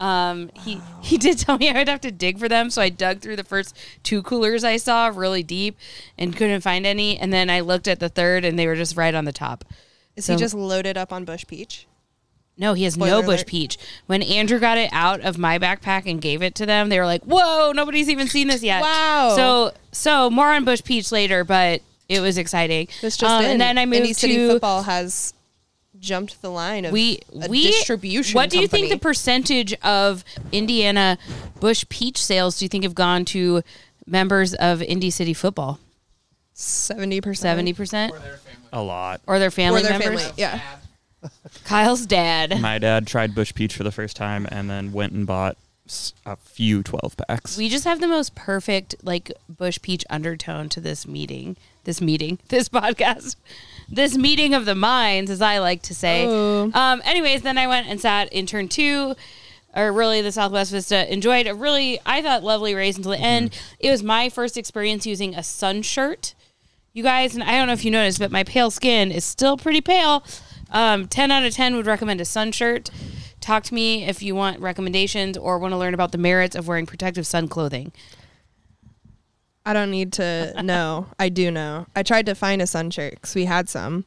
Um, 0.00 0.50
he 0.64 0.80
he 1.02 1.18
did 1.18 1.38
tell 1.38 1.58
me 1.58 1.68
I 1.68 1.74
would 1.74 1.88
have 1.88 2.00
to 2.00 2.10
dig 2.10 2.38
for 2.38 2.48
them, 2.48 2.70
so 2.70 2.80
I 2.80 2.88
dug 2.88 3.20
through 3.20 3.36
the 3.36 3.44
first 3.44 3.76
two 4.02 4.22
coolers 4.22 4.64
I 4.64 4.78
saw 4.78 5.08
really 5.14 5.42
deep 5.42 5.76
and 6.18 6.34
couldn't 6.34 6.62
find 6.62 6.86
any. 6.86 7.18
And 7.18 7.32
then 7.32 7.50
I 7.50 7.60
looked 7.60 7.86
at 7.86 8.00
the 8.00 8.08
third, 8.08 8.44
and 8.44 8.58
they 8.58 8.66
were 8.66 8.76
just 8.76 8.96
right 8.96 9.14
on 9.14 9.26
the 9.26 9.32
top. 9.32 9.64
Is 10.16 10.24
So- 10.24 10.32
he 10.32 10.38
just 10.38 10.54
loaded 10.54 10.96
up 10.96 11.12
on 11.12 11.24
Busch 11.24 11.46
Peach? 11.46 11.86
No, 12.58 12.74
he 12.74 12.84
has 12.84 12.96
no 12.96 13.06
Spoiler 13.06 13.22
Busch 13.22 13.40
alert. 13.40 13.46
peach. 13.46 13.78
When 14.06 14.22
Andrew 14.22 14.58
got 14.58 14.76
it 14.76 14.90
out 14.92 15.20
of 15.22 15.38
my 15.38 15.58
backpack 15.58 16.02
and 16.10 16.20
gave 16.20 16.42
it 16.42 16.54
to 16.56 16.66
them, 16.66 16.90
they 16.90 16.98
were 16.98 17.06
like, 17.06 17.22
"Whoa, 17.24 17.72
nobody's 17.72 18.10
even 18.10 18.28
seen 18.28 18.48
this 18.48 18.62
yet." 18.62 18.82
Wow. 18.82 19.32
So 19.34 19.72
so 19.92 20.28
more 20.28 20.52
on 20.52 20.64
Busch 20.64 20.82
peach 20.84 21.10
later, 21.10 21.42
but 21.42 21.80
it 22.08 22.20
was 22.20 22.36
exciting. 22.36 22.88
This 23.00 23.16
just 23.16 23.32
Um, 23.32 23.44
and 23.46 23.58
then 23.60 23.78
I 23.78 23.86
moved 23.86 23.96
Indy 24.00 24.12
City 24.12 24.36
to 24.36 24.48
football 24.50 24.82
has 24.82 25.32
jumped 26.00 26.40
the 26.42 26.50
line 26.50 26.84
of 26.86 26.92
we 26.92 27.20
a 27.40 27.48
we 27.48 27.64
distribution. 27.64 28.34
What 28.34 28.50
do 28.50 28.58
you 28.58 28.66
think 28.66 28.88
the 28.90 28.98
percentage 28.98 29.74
of 29.82 30.24
Indiana 30.50 31.18
Busch 31.60 31.84
peach 31.88 32.18
sales 32.22 32.58
do 32.58 32.64
you 32.64 32.68
think 32.68 32.84
have 32.84 32.94
gone 32.94 33.24
to 33.26 33.62
members 34.06 34.54
of 34.54 34.82
Indy 34.82 35.10
City 35.10 35.34
football? 35.34 35.78
seventy 36.54 37.20
percent? 37.20 37.42
Seventy 37.42 37.72
percent, 37.72 38.12
A 38.72 38.82
lot. 38.82 39.20
or 39.26 39.38
their 39.38 39.50
family 39.50 39.80
or 39.80 39.84
their 39.84 39.98
members? 39.98 40.22
family? 40.22 40.34
Yeah. 40.38 40.60
Kyle's 41.64 42.06
dad. 42.06 42.60
My 42.60 42.78
dad 42.78 43.06
tried 43.06 43.34
Busch 43.34 43.52
Peach 43.54 43.76
for 43.76 43.82
the 43.84 43.92
first 43.92 44.16
time 44.16 44.46
and 44.50 44.70
then 44.70 44.92
went 44.92 45.12
and 45.12 45.26
bought 45.26 45.52
s- 45.52 45.58
a 46.26 46.36
few 46.36 46.82
12 46.82 47.16
packs. 47.16 47.56
We 47.56 47.68
just 47.68 47.84
have 47.84 48.00
the 48.00 48.08
most 48.08 48.34
perfect 48.34 48.94
like 49.02 49.32
Busch 49.48 49.80
peach 49.82 50.04
undertone 50.10 50.68
to 50.70 50.80
this 50.80 51.06
meeting. 51.06 51.56
This 51.84 52.00
meeting, 52.00 52.38
this 52.48 52.68
podcast, 52.68 53.36
this 53.88 54.16
meeting 54.16 54.54
of 54.54 54.64
the 54.64 54.74
minds, 54.74 55.30
as 55.30 55.40
I 55.40 55.58
like 55.58 55.82
to 55.82 55.94
say. 55.94 56.26
Oh. 56.26 56.70
Um, 56.74 57.02
anyways, 57.04 57.42
then 57.42 57.58
I 57.58 57.66
went 57.66 57.88
and 57.88 58.00
sat 58.00 58.32
in 58.32 58.46
turn 58.46 58.68
two, 58.68 59.14
or 59.74 59.92
really 59.92 60.20
the 60.20 60.32
Southwest 60.32 60.72
Vista. 60.72 61.10
Enjoyed 61.12 61.46
a 61.46 61.54
really, 61.54 61.98
I 62.04 62.22
thought, 62.22 62.42
lovely 62.42 62.74
race 62.74 62.96
until 62.96 63.12
the 63.12 63.18
end. 63.20 63.58
It 63.78 63.90
was 63.90 64.02
my 64.02 64.28
first 64.28 64.56
experience 64.56 65.06
using 65.06 65.34
a 65.34 65.42
sun 65.42 65.82
shirt. 65.82 66.34
You 66.92 67.02
guys, 67.02 67.34
and 67.34 67.44
I 67.44 67.52
don't 67.52 67.68
know 67.68 67.72
if 67.72 67.84
you 67.84 67.90
noticed, 67.90 68.18
but 68.18 68.32
my 68.32 68.42
pale 68.44 68.70
skin 68.70 69.12
is 69.12 69.24
still 69.24 69.56
pretty 69.56 69.80
pale. 69.80 70.24
Um, 70.70 71.06
10 71.06 71.30
out 71.30 71.44
of 71.44 71.54
10 71.54 71.76
would 71.76 71.86
recommend 71.86 72.20
a 72.20 72.24
sun 72.24 72.52
shirt. 72.52 72.90
Talk 73.50 73.64
to 73.64 73.74
me 73.74 74.04
if 74.04 74.22
you 74.22 74.36
want 74.36 74.60
recommendations 74.60 75.36
or 75.36 75.58
want 75.58 75.72
to 75.72 75.76
learn 75.76 75.92
about 75.92 76.12
the 76.12 76.18
merits 76.18 76.54
of 76.54 76.68
wearing 76.68 76.86
protective 76.86 77.26
sun 77.26 77.48
clothing. 77.48 77.90
I 79.66 79.72
don't 79.72 79.90
need 79.90 80.12
to 80.12 80.54
know. 80.62 81.08
I 81.18 81.30
do 81.30 81.50
know. 81.50 81.86
I 81.96 82.04
tried 82.04 82.26
to 82.26 82.36
find 82.36 82.62
a 82.62 82.66
sun 82.68 82.92
shirt 82.92 83.14
because 83.14 83.34
we 83.34 83.46
had 83.46 83.68
some, 83.68 84.04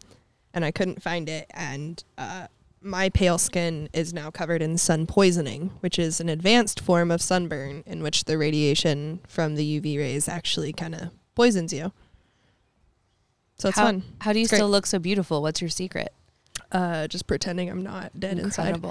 and 0.54 0.64
I 0.64 0.72
couldn't 0.72 1.04
find 1.04 1.28
it. 1.28 1.48
And 1.54 2.02
uh, 2.18 2.48
my 2.82 3.10
pale 3.10 3.38
skin 3.38 3.90
is 3.92 4.14
now 4.14 4.32
covered 4.32 4.62
in 4.62 4.78
sun 4.78 5.08
poisoning, 5.08 5.72
which 5.82 6.00
is 6.00 6.22
an 6.22 6.30
advanced 6.30 6.80
form 6.80 7.12
of 7.12 7.22
sunburn 7.22 7.84
in 7.86 8.02
which 8.02 8.24
the 8.24 8.38
radiation 8.38 9.20
from 9.28 9.56
the 9.56 9.82
UV 9.82 9.98
rays 9.98 10.30
actually 10.30 10.72
kind 10.72 10.96
of 10.96 11.10
poisons 11.36 11.74
you. 11.74 11.92
So 13.58 13.68
it's 13.68 13.78
how, 13.78 13.88
fun. 13.88 14.04
How 14.22 14.32
do 14.32 14.40
you 14.40 14.44
It's 14.44 14.52
great. 14.52 14.60
still 14.60 14.70
look 14.70 14.86
so 14.86 15.00
beautiful? 15.00 15.42
What's 15.42 15.60
your 15.60 15.70
secret? 15.70 16.14
Uh, 16.72 17.08
just 17.10 17.28
pretending 17.28 17.70
I'm 17.70 17.84
not 17.84 18.18
dead 18.18 18.40
inside. 18.40 18.82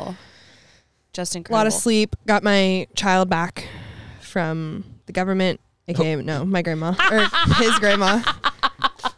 Incredible. 1.19 1.35
Just 1.35 1.37
A 1.37 1.53
lot 1.53 1.67
of 1.67 1.73
sleep. 1.73 2.17
Got 2.27 2.43
my 2.43 2.87
child 2.95 3.29
back 3.29 3.67
from 4.21 4.85
the 5.07 5.13
government, 5.13 5.61
aka 5.89 6.17
no, 6.17 6.45
my 6.45 6.63
grandma 6.63 6.95
or 7.11 7.29
his 7.57 7.79
grandma. 7.79 8.23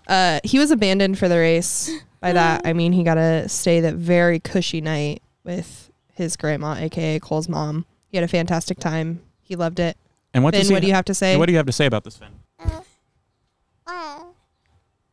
Uh, 0.08 0.40
he 0.44 0.58
was 0.58 0.70
abandoned 0.70 1.18
for 1.18 1.28
the 1.28 1.36
race. 1.38 1.90
By 2.20 2.32
that, 2.32 2.62
I 2.64 2.72
mean 2.72 2.92
he 2.92 3.04
got 3.04 3.14
to 3.14 3.48
stay 3.48 3.80
that 3.80 3.94
very 3.94 4.40
cushy 4.40 4.80
night 4.80 5.22
with 5.44 5.90
his 6.14 6.36
grandma, 6.36 6.74
aka 6.76 7.20
Cole's 7.20 7.48
mom. 7.48 7.86
He 8.08 8.16
had 8.16 8.24
a 8.24 8.28
fantastic 8.28 8.78
time. 8.78 9.20
He 9.42 9.56
loved 9.56 9.78
it. 9.78 9.96
and 10.32 10.42
what, 10.42 10.54
Finn, 10.54 10.60
does 10.62 10.68
he 10.68 10.74
what 10.74 10.80
do 10.80 10.88
you 10.88 10.94
have 10.94 11.04
to 11.04 11.14
say? 11.14 11.36
What 11.36 11.46
do 11.46 11.52
you 11.52 11.58
have 11.58 11.66
to 11.66 11.72
say 11.72 11.86
about 11.86 12.04
this, 12.04 12.16
Finn? 12.16 12.30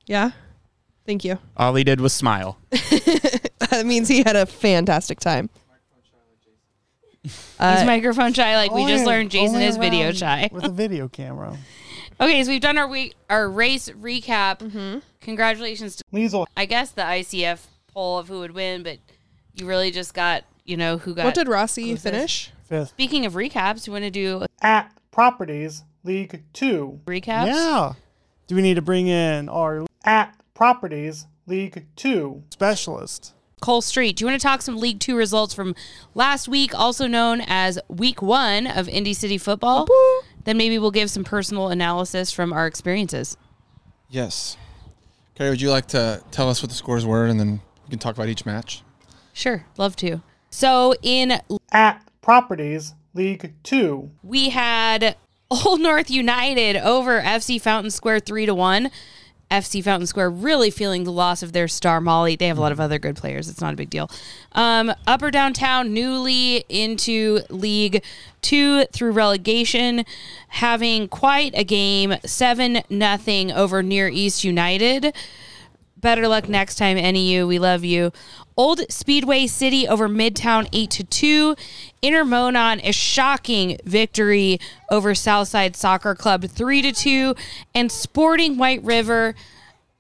Yeah. 0.08 0.32
Thank 1.06 1.24
you. 1.24 1.40
All 1.58 1.74
he 1.76 1.84
did 1.84 2.02
was 2.02 2.14
smile. 2.14 2.58
that 2.70 3.84
means 3.86 4.08
he 4.08 4.24
had 4.24 4.36
a 4.36 4.46
fantastic 4.46 5.20
time. 5.20 5.50
Uh, 7.60 7.78
He's 7.78 7.86
microphone 7.86 8.34
shy, 8.34 8.56
like 8.56 8.72
we 8.72 8.82
Only- 8.82 8.94
just 8.94 9.06
learned. 9.06 9.30
Jason 9.32 9.56
only 9.56 9.68
is 9.68 9.78
video 9.78 10.06
around 10.06 10.18
shy. 10.18 10.50
with 10.52 10.64
a 10.64 10.70
video 10.84 11.08
camera. 11.08 11.58
Okay, 12.20 12.44
so 12.44 12.50
we've 12.52 12.62
done 12.62 12.78
our 12.78 12.88
week, 12.88 13.14
our 13.30 13.50
race 13.50 13.90
recap. 13.90 15.02
Congratulations 15.22 15.96
to 15.98 16.04
Liesel. 16.14 16.46
I 16.58 16.66
guess 16.66 16.92
the 16.92 17.04
ICF 17.04 17.60
poll 17.94 18.18
of 18.20 18.28
who 18.28 18.40
would 18.40 18.52
win, 18.52 18.84
but 18.84 18.98
you 19.56 19.66
really 19.68 19.92
just 19.92 20.14
got 20.14 20.44
you 20.66 20.78
know 20.78 20.98
who 20.98 21.14
got. 21.14 21.26
what 21.26 21.36
did 21.36 21.48
Rossi 21.48 21.86
closest. 21.86 22.04
finish? 22.04 22.52
Fifth. 22.66 22.90
Speaking 22.90 23.26
of 23.26 23.34
recaps, 23.34 23.86
you 23.86 23.94
want 23.94 24.06
to 24.06 24.12
do 24.12 24.46
At 24.62 24.92
Properties 25.12 25.84
League 26.04 26.44
Two. 26.54 27.02
recaps? 27.06 27.48
Yeah. 27.48 27.94
Do 28.48 28.56
we 28.56 28.62
need 28.62 28.76
to 28.76 28.82
bring 28.82 29.08
in 29.08 29.48
our 29.50 29.86
at 30.04 30.36
Properties 30.54 31.26
League 31.48 31.86
Two 31.96 32.44
specialist? 32.52 33.34
Cole 33.62 33.82
Street. 33.82 34.18
Do 34.18 34.24
you 34.24 34.30
want 34.30 34.42
to 34.42 34.46
talk 34.46 34.62
some 34.62 34.78
League 34.78 35.00
Two 35.00 35.16
results 35.16 35.54
from 35.54 35.76
last 36.16 36.48
week, 36.48 36.78
also 36.78 37.08
known 37.08 37.42
as 37.48 37.80
Week 37.88 38.22
One 38.22 38.68
of 38.68 38.90
Indy 38.90 39.14
City 39.14 39.38
Football? 39.38 39.88
Then 40.44 40.58
maybe 40.58 40.78
we'll 40.80 40.92
give 40.92 41.10
some 41.10 41.24
personal 41.24 41.70
analysis 41.70 42.32
from 42.32 42.52
our 42.52 42.68
experiences. 42.68 43.38
Yes. 44.10 44.58
Carrie, 45.36 45.52
would 45.52 45.62
you 45.62 45.70
like 45.70 45.88
to 45.90 46.22
tell 46.32 46.50
us 46.50 46.62
what 46.62 46.70
the 46.70 46.76
scores 46.76 47.06
were, 47.06 47.26
and 47.26 47.40
then 47.40 47.62
we 47.86 47.92
can 47.92 48.00
talk 48.00 48.16
about 48.16 48.28
each 48.28 48.46
match? 48.46 48.82
Sure, 49.34 49.66
love 49.78 49.96
to. 49.98 50.22
So 50.50 50.94
in 51.02 51.40
At 51.72 52.02
Properties 52.22 52.94
League 53.14 53.54
Two. 53.64 54.12
we 54.24 54.50
had 54.50 55.16
Old 55.66 55.82
North 55.82 56.10
United 56.10 56.78
over 56.78 57.22
FC 57.22 57.62
Fountain 57.62 57.92
Square 57.92 58.22
three 58.22 58.46
to 58.46 58.54
one. 58.56 58.90
FC 59.52 59.84
Fountain 59.84 60.08
Square 60.08 60.32
really 60.32 60.72
feeling 60.72 61.04
the 61.04 61.12
loss 61.12 61.44
of 61.44 61.52
their 61.52 61.68
star 61.68 62.00
Molly. 62.02 62.36
They 62.36 62.48
have 62.48 62.58
a 62.58 62.62
lot 62.62 62.72
of 62.72 62.80
other 62.80 62.98
good 62.98 63.18
players. 63.18 63.50
It's 63.50 63.62
not 63.62 63.74
a 63.74 63.78
big 63.78 63.90
deal. 63.90 64.10
Um, 64.54 64.94
Upper 65.06 65.30
Downtown 65.30 65.94
newly 65.94 66.64
into 66.70 67.42
League 67.50 68.04
Two 68.42 68.86
through 68.86 69.12
relegation, 69.12 70.04
having 70.48 71.08
quite 71.08 71.54
a 71.56 71.64
game, 71.64 72.16
seven 72.26 72.82
nothing 72.90 73.52
over 73.52 73.84
Near 73.84 74.08
East 74.08 74.44
United. 74.44 75.14
Better 76.02 76.28
luck 76.28 76.50
next 76.50 76.76
time, 76.76 76.98
NEU. 76.98 77.48
We 77.48 77.60
love 77.60 77.86
you. 77.86 78.12
Old 78.58 78.82
Speedway 78.92 79.48
City 79.48 79.88
over 79.88 80.10
Midtown 80.10 80.68
8 80.74 80.90
to 80.92 81.04
2. 81.04 81.56
Intermonon 82.04 82.82
a 82.84 82.92
shocking 82.92 83.78
victory 83.86 84.60
over 84.90 85.14
Southside 85.14 85.76
Soccer 85.76 86.16
Club 86.16 86.46
3 86.46 86.82
to 86.82 86.92
2 86.92 87.36
and 87.76 87.92
Sporting 87.92 88.58
White 88.58 88.84
River 88.84 89.36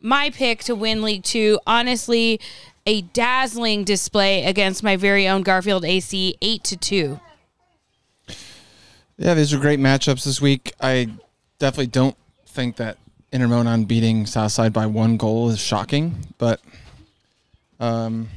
my 0.02 0.32
pick 0.32 0.64
to 0.64 0.76
win 0.76 1.04
League 1.04 1.24
2. 1.24 1.60
Honestly, 1.68 2.40
a 2.86 3.02
dazzling 3.02 3.84
display 3.84 4.44
against 4.46 4.84
my 4.84 4.96
very 4.96 5.28
own 5.28 5.44
Garfield 5.44 5.86
AC 5.86 6.36
8 6.42 6.64
to 6.64 6.78
2. 6.78 7.20
Yeah, 9.18 9.36
these 9.36 9.54
are 9.54 9.60
great 9.60 9.80
matchups 9.80 10.26
this 10.26 10.42
week. 10.42 10.74
I 10.82 11.12
definitely 11.60 11.88
don't 11.88 12.18
think 12.48 12.78
that 12.78 12.98
Intermonon 13.32 13.88
beating 13.88 14.26
Southside 14.26 14.74
by 14.74 14.86
one 14.86 15.18
goal 15.18 15.50
is 15.50 15.60
shocking, 15.60 16.16
but 16.38 16.60
um, 17.80 18.30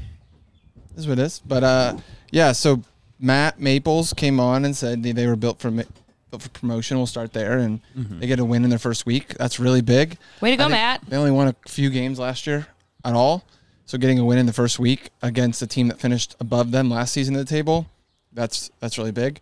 this 0.94 1.00
is 1.04 1.08
what 1.08 1.18
it 1.18 1.22
is. 1.22 1.40
But 1.44 1.64
uh, 1.64 1.96
yeah, 2.30 2.52
so 2.52 2.82
Matt 3.18 3.60
Maples 3.60 4.12
came 4.12 4.38
on 4.38 4.64
and 4.64 4.76
said 4.76 5.02
they, 5.02 5.12
they 5.12 5.26
were 5.26 5.34
built 5.36 5.58
for 5.60 5.70
ma- 5.72 5.82
built 6.30 6.42
for 6.42 6.48
promotion. 6.50 6.96
We'll 6.96 7.06
start 7.08 7.32
there, 7.32 7.58
and 7.58 7.80
they 7.94 8.26
get 8.28 8.38
a 8.38 8.44
win 8.44 8.62
in 8.62 8.70
their 8.70 8.78
first 8.78 9.04
week. 9.04 9.34
That's 9.34 9.58
really 9.58 9.80
big. 9.80 10.16
Way 10.40 10.52
to 10.52 10.56
go, 10.56 10.68
Matt. 10.68 11.02
They 11.08 11.16
only 11.16 11.32
won 11.32 11.48
a 11.48 11.56
few 11.68 11.90
games 11.90 12.18
last 12.20 12.46
year 12.46 12.66
at 13.04 13.14
all, 13.14 13.44
so 13.86 13.98
getting 13.98 14.20
a 14.20 14.24
win 14.24 14.38
in 14.38 14.46
the 14.46 14.52
first 14.52 14.78
week 14.78 15.10
against 15.22 15.60
a 15.60 15.66
team 15.66 15.88
that 15.88 15.98
finished 15.98 16.36
above 16.38 16.70
them 16.70 16.88
last 16.88 17.12
season 17.12 17.34
at 17.34 17.38
the 17.38 17.44
table, 17.52 17.86
that's 18.32 18.70
that's 18.78 18.96
really 18.96 19.12
big. 19.12 19.40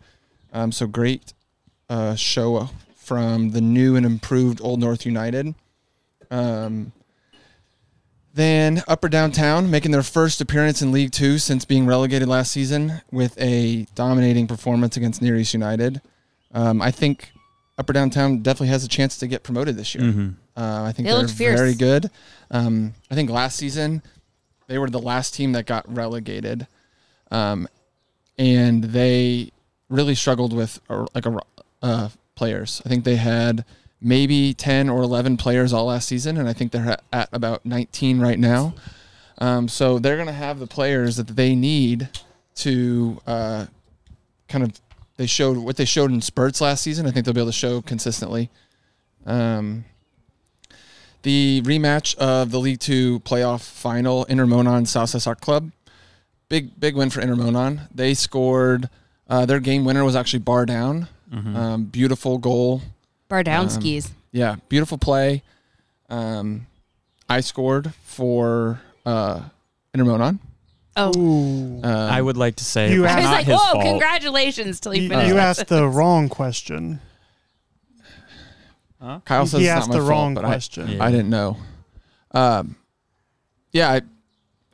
Um, 0.54 0.72
so 0.72 0.86
great 0.86 1.34
uh, 1.90 2.14
show 2.14 2.70
from 3.12 3.50
the 3.50 3.60
new 3.60 3.94
and 3.94 4.06
improved 4.06 4.58
Old 4.62 4.80
North 4.80 5.04
United. 5.04 5.54
Um, 6.30 6.92
then 8.32 8.82
Upper 8.88 9.10
Downtown 9.10 9.70
making 9.70 9.90
their 9.90 10.02
first 10.02 10.40
appearance 10.40 10.80
in 10.80 10.92
League 10.92 11.10
Two 11.12 11.36
since 11.36 11.66
being 11.66 11.84
relegated 11.84 12.26
last 12.26 12.52
season 12.52 13.02
with 13.10 13.38
a 13.38 13.86
dominating 13.94 14.46
performance 14.46 14.96
against 14.96 15.20
Near 15.20 15.36
East 15.36 15.52
United. 15.52 16.00
Um, 16.54 16.80
I 16.80 16.90
think 16.90 17.32
Upper 17.76 17.92
Downtown 17.92 18.38
definitely 18.38 18.68
has 18.68 18.82
a 18.82 18.88
chance 18.88 19.18
to 19.18 19.26
get 19.26 19.42
promoted 19.42 19.76
this 19.76 19.94
year. 19.94 20.04
Mhm. 20.04 20.34
Uh, 20.56 20.84
I 20.84 20.92
think 20.92 21.06
They 21.06 21.12
they 21.14 21.20
are 21.20 21.28
fierce. 21.28 21.60
very 21.60 21.74
good. 21.74 22.10
Um, 22.50 22.94
I 23.10 23.14
think 23.14 23.28
last 23.28 23.56
season 23.56 24.00
they 24.68 24.78
were 24.78 24.88
the 24.88 25.00
last 25.00 25.34
team 25.34 25.52
that 25.52 25.66
got 25.66 25.84
relegated, 25.94 26.66
um, 27.30 27.68
and 28.38 28.84
they 28.84 29.50
really 29.90 30.14
struggled 30.14 30.54
with 30.54 30.80
uh, 30.88 31.04
like 31.14 31.26
a 31.26 31.38
uh, 31.82 32.08
players. 32.34 32.82
I 32.84 32.88
think 32.88 33.04
they 33.04 33.16
had 33.16 33.64
maybe 34.00 34.54
ten 34.54 34.88
or 34.88 35.02
eleven 35.02 35.36
players 35.36 35.72
all 35.72 35.86
last 35.86 36.08
season, 36.08 36.36
and 36.36 36.48
I 36.48 36.52
think 36.52 36.72
they're 36.72 36.98
at, 37.12 37.28
about 37.32 37.64
nineteen 37.64 38.20
right 38.20 38.38
now. 38.38 38.74
Um, 39.38 39.68
so 39.68 39.98
they're 39.98 40.16
going 40.16 40.28
to 40.28 40.32
have 40.32 40.58
the 40.58 40.66
players 40.66 41.16
that 41.16 41.28
they 41.28 41.54
need 41.54 42.08
to 42.56 43.20
uh, 43.26 43.66
kind 44.48 44.64
of 44.64 44.80
they 45.16 45.26
showed 45.26 45.56
what 45.56 45.76
they 45.76 45.84
showed 45.84 46.10
in 46.10 46.20
spurts 46.20 46.60
last 46.60 46.82
season. 46.82 47.06
I 47.06 47.10
think 47.10 47.24
they'll 47.24 47.34
be 47.34 47.40
able 47.40 47.50
to 47.50 47.56
show 47.56 47.80
consistently. 47.80 48.50
Um, 49.24 49.84
the 51.22 51.62
rematch 51.64 52.16
of 52.16 52.50
the 52.50 52.58
League 52.58 52.80
Two 52.80 53.20
playoff 53.20 53.62
final, 53.62 54.26
Intermonon 54.26 54.86
Southside 54.86 55.22
Soccer 55.22 55.40
Club. 55.40 55.70
Big 56.48 56.78
big 56.78 56.96
win 56.96 57.10
for 57.10 57.20
Intermonon. 57.20 57.88
They 57.94 58.14
scored. 58.14 58.88
Uh, 59.28 59.46
their 59.46 59.60
game 59.60 59.84
winner 59.84 60.04
was 60.04 60.16
actually 60.16 60.40
bar 60.40 60.66
down. 60.66 61.08
Um, 61.32 61.84
beautiful 61.84 62.36
goal. 62.38 62.82
Bar 63.28 63.42
down 63.42 63.64
Um. 63.64 63.70
Yeah, 64.32 64.56
beautiful 64.68 64.98
play. 64.98 65.42
Um, 66.10 66.66
I 67.28 67.40
scored 67.40 67.94
for 68.04 68.80
uh, 69.06 69.40
Intermonon. 69.96 70.38
Oh. 70.94 71.12
Um, 71.14 71.84
I 71.84 72.20
would 72.20 72.36
like 72.36 72.56
to 72.56 72.64
say 72.64 72.92
You 72.92 72.98
it 72.98 73.02
was 73.06 73.10
I 73.12 73.16
was 73.16 73.24
not 73.24 73.32
like, 73.32 73.46
his 73.46 73.54
whoa, 73.58 73.72
fault. 73.72 73.84
congratulations 73.84 74.78
till 74.80 74.94
you 74.94 75.02
You, 75.04 75.08
finished. 75.08 75.28
you 75.28 75.34
that 75.34 75.58
asked 75.58 75.68
the 75.68 75.88
wrong 75.88 76.28
question. 76.28 77.00
Kyle 79.24 79.46
says 79.46 79.60
He 79.60 79.66
it's 79.66 79.70
asked 79.74 79.88
not 79.88 79.94
my 79.94 80.00
the 80.00 80.06
wrong 80.06 80.34
fault, 80.34 80.42
but 80.42 80.44
I- 80.44 80.52
question. 80.52 81.00
I, 81.00 81.10
didn't 81.10 81.30
know. 81.30 81.56
Um, 82.32 82.76
yeah, 83.72 83.90
I 83.90 84.00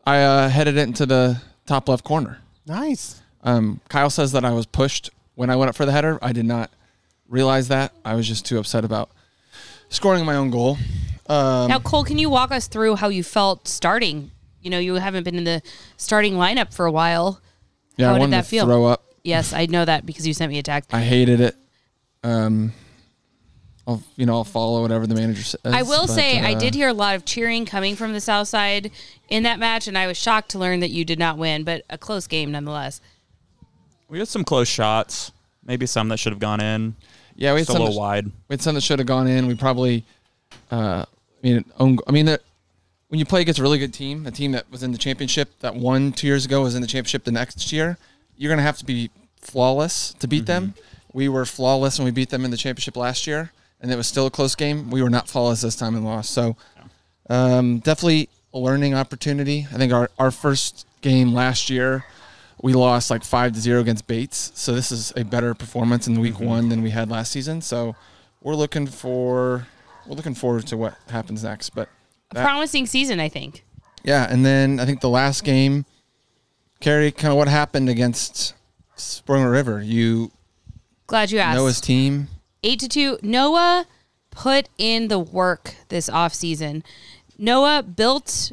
I 0.06 0.22
uh, 0.22 0.48
headed 0.48 0.76
it 0.76 0.82
into 0.82 1.06
the 1.06 1.40
top 1.66 1.88
left 1.88 2.04
corner. 2.04 2.38
Nice. 2.66 3.20
Um, 3.42 3.80
Kyle 3.88 4.10
says 4.10 4.32
that 4.32 4.44
I 4.44 4.50
was 4.52 4.66
pushed 4.66 5.10
when 5.38 5.50
I 5.50 5.57
went 5.57 5.68
up 5.68 5.76
for 5.76 5.87
the 5.87 5.92
header. 5.92 6.18
I 6.21 6.33
did 6.33 6.47
not 6.47 6.68
realize 7.28 7.68
that. 7.68 7.92
I 8.04 8.16
was 8.16 8.26
just 8.26 8.45
too 8.45 8.59
upset 8.59 8.85
about 8.85 9.09
scoring 9.88 10.25
my 10.25 10.35
own 10.35 10.50
goal. 10.50 10.76
Um, 11.28 11.68
Now, 11.68 11.78
Cole, 11.78 12.02
can 12.02 12.18
you 12.18 12.28
walk 12.28 12.50
us 12.50 12.66
through 12.66 12.97
how 12.97 13.09
you 13.09 13.23
felt 13.23 13.68
starting? 13.68 14.33
You 14.61 14.71
know, 14.71 14.80
you 14.80 14.95
haven't 14.97 15.23
been 15.23 15.37
in 15.37 15.45
the 15.45 15.62
starting 15.97 16.35
lineup 16.35 16.75
for 16.75 16.87
a 16.87 16.90
while. 16.90 17.40
yeah, 17.97 18.07
how 18.07 18.11
I 18.11 18.14
did 18.14 18.21
wanted 18.21 18.33
that 18.33 18.42
to 18.42 18.49
feel? 18.49 18.64
throw 18.66 18.87
up. 18.87 19.04
Yes, 19.23 19.52
I 19.52 19.66
know 19.66 19.85
that 19.85 20.04
because 20.04 20.26
you 20.26 20.35
sent 20.35 20.50
me 20.50 20.59
a 20.59 20.62
text. 20.62 20.92
I 20.92 21.02
hated 21.02 21.40
it. 21.40 21.57
Um, 22.25 22.73
I'll 23.87 24.02
you 24.16 24.26
know 24.26 24.35
I'll 24.35 24.45
follow 24.45 24.83
whatever 24.83 25.07
the 25.07 25.14
manager 25.14 25.42
says. 25.42 25.61
I 25.64 25.83
will 25.83 26.09
but, 26.09 26.14
say 26.14 26.40
I 26.40 26.54
uh, 26.54 26.59
did 26.59 26.75
hear 26.75 26.88
a 26.88 26.92
lot 26.92 27.14
of 27.14 27.25
cheering 27.25 27.64
coming 27.64 27.95
from 27.95 28.12
the 28.12 28.21
South 28.21 28.49
Side 28.49 28.90
in 29.28 29.45
that 29.45 29.61
match, 29.61 29.87
and 29.87 29.97
I 29.97 30.09
was 30.09 30.18
shocked 30.18 30.50
to 30.50 30.59
learn 30.59 30.80
that 30.80 30.90
you 30.90 31.04
did 31.04 31.18
not 31.18 31.38
win, 31.38 31.62
but 31.62 31.85
a 31.88 31.97
close 31.97 32.26
game 32.26 32.50
nonetheless. 32.50 33.00
We 34.08 34.18
had 34.18 34.28
some 34.28 34.44
close 34.44 34.68
shots. 34.68 35.32
Maybe 35.64 35.86
some 35.86 36.08
that 36.08 36.16
should 36.18 36.32
have 36.32 36.40
gone 36.40 36.60
in. 36.60 36.96
Yeah, 37.36 37.52
we 37.52 37.60
had 37.60 37.66
Just 37.66 37.76
a 37.76 37.80
little 37.80 37.94
that- 37.94 37.98
wide. 38.00 38.26
We 38.48 38.54
had 38.54 38.62
some 38.62 38.74
that 38.74 38.80
should 38.82 38.98
have 38.98 39.06
gone 39.06 39.26
in. 39.28 39.46
We 39.46 39.54
probably, 39.54 40.04
uh, 40.70 41.04
I 41.04 41.06
mean, 41.46 41.64
own, 41.78 41.98
I 42.06 42.10
mean 42.12 42.26
when 43.08 43.18
you 43.18 43.24
play 43.24 43.42
against 43.42 43.60
a 43.60 43.62
really 43.62 43.78
good 43.78 43.92
team, 43.94 44.26
a 44.26 44.30
team 44.30 44.52
that 44.52 44.70
was 44.70 44.82
in 44.82 44.92
the 44.92 44.98
championship 44.98 45.50
that 45.60 45.74
won 45.74 46.12
two 46.12 46.26
years 46.26 46.44
ago 46.44 46.62
was 46.62 46.74
in 46.74 46.80
the 46.82 46.88
championship 46.88 47.24
the 47.24 47.32
next 47.32 47.72
year, 47.72 47.96
you're 48.36 48.50
gonna 48.50 48.62
have 48.62 48.78
to 48.78 48.84
be 48.84 49.10
flawless 49.40 50.14
to 50.18 50.26
beat 50.26 50.46
them. 50.46 50.74
We 51.12 51.28
were 51.28 51.44
flawless 51.46 51.98
when 51.98 52.04
we 52.06 52.10
beat 52.10 52.30
them 52.30 52.44
in 52.44 52.50
the 52.50 52.56
championship 52.56 52.96
last 52.96 53.26
year, 53.26 53.52
and 53.80 53.90
it 53.90 53.96
was 53.96 54.06
still 54.06 54.26
a 54.26 54.30
close 54.30 54.54
game. 54.54 54.90
We 54.90 55.02
were 55.02 55.10
not 55.10 55.28
flawless 55.28 55.60
this 55.62 55.76
time 55.76 55.94
and 55.96 56.04
lost. 56.04 56.30
So, 56.30 56.56
um, 57.30 57.78
definitely 57.78 58.28
a 58.52 58.58
learning 58.58 58.94
opportunity. 58.94 59.66
I 59.72 59.76
think 59.76 59.92
our 59.92 60.10
our 60.18 60.30
first 60.30 60.86
game 61.02 61.32
last 61.32 61.70
year. 61.70 62.04
We 62.60 62.72
lost 62.72 63.10
like 63.10 63.24
five 63.24 63.52
to 63.52 63.60
zero 63.60 63.80
against 63.80 64.06
Bates, 64.06 64.52
so 64.54 64.74
this 64.74 64.90
is 64.90 65.12
a 65.16 65.24
better 65.24 65.54
performance 65.54 66.08
in 66.08 66.20
week 66.20 66.34
mm-hmm. 66.34 66.44
one 66.44 66.68
than 66.68 66.82
we 66.82 66.90
had 66.90 67.10
last 67.10 67.30
season. 67.30 67.60
So 67.60 67.94
we're 68.42 68.56
looking 68.56 68.86
for 68.86 69.66
we're 70.06 70.16
looking 70.16 70.34
forward 70.34 70.66
to 70.68 70.76
what 70.76 70.96
happens 71.08 71.44
next. 71.44 71.70
But 71.70 71.88
A 72.32 72.42
promising 72.42 72.86
season, 72.86 73.20
I 73.20 73.28
think. 73.28 73.64
yeah, 74.02 74.26
and 74.30 74.44
then 74.44 74.80
I 74.80 74.86
think 74.86 75.00
the 75.00 75.08
last 75.08 75.44
game, 75.44 75.84
Carrie, 76.80 77.12
kind 77.12 77.30
of 77.30 77.38
what 77.38 77.48
happened 77.48 77.88
against 77.88 78.54
Sporting 78.96 79.46
River. 79.46 79.82
You 79.82 80.32
Glad 81.06 81.30
you 81.30 81.38
asked. 81.38 81.56
Noah's 81.56 81.80
team. 81.80 82.28
Eight 82.62 82.80
to 82.80 82.88
two. 82.88 83.18
Noah 83.22 83.86
put 84.30 84.68
in 84.78 85.08
the 85.08 85.18
work 85.18 85.74
this 85.88 86.10
offseason. 86.10 86.82
Noah 87.38 87.82
built 87.82 88.52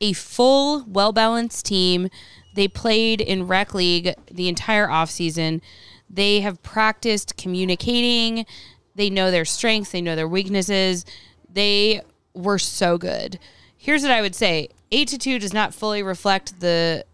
a 0.00 0.12
full, 0.12 0.84
well 0.88 1.12
balanced 1.12 1.66
team 1.66 2.08
They 2.54 2.68
played 2.68 3.20
in 3.20 3.46
rec 3.46 3.74
league 3.74 4.14
the 4.30 4.48
entire 4.48 4.88
offseason. 4.88 5.60
They 6.08 6.40
have 6.40 6.62
practiced 6.62 7.36
communicating. 7.36 8.46
They 8.94 9.08
know 9.08 9.30
their 9.30 9.44
strengths, 9.44 9.90
they 9.90 10.02
know 10.02 10.16
their 10.16 10.28
weaknesses. 10.28 11.04
They 11.50 12.02
were 12.34 12.58
so 12.58 12.98
good. 12.98 13.38
Here's 13.76 14.02
what 14.02 14.10
I 14.10 14.20
would 14.20 14.34
say. 14.34 14.68
8 14.90 15.08
to 15.08 15.18
2 15.18 15.38
does 15.38 15.54
not 15.54 15.74
fully 15.74 16.02
reflect 16.02 16.60
the 16.60 17.04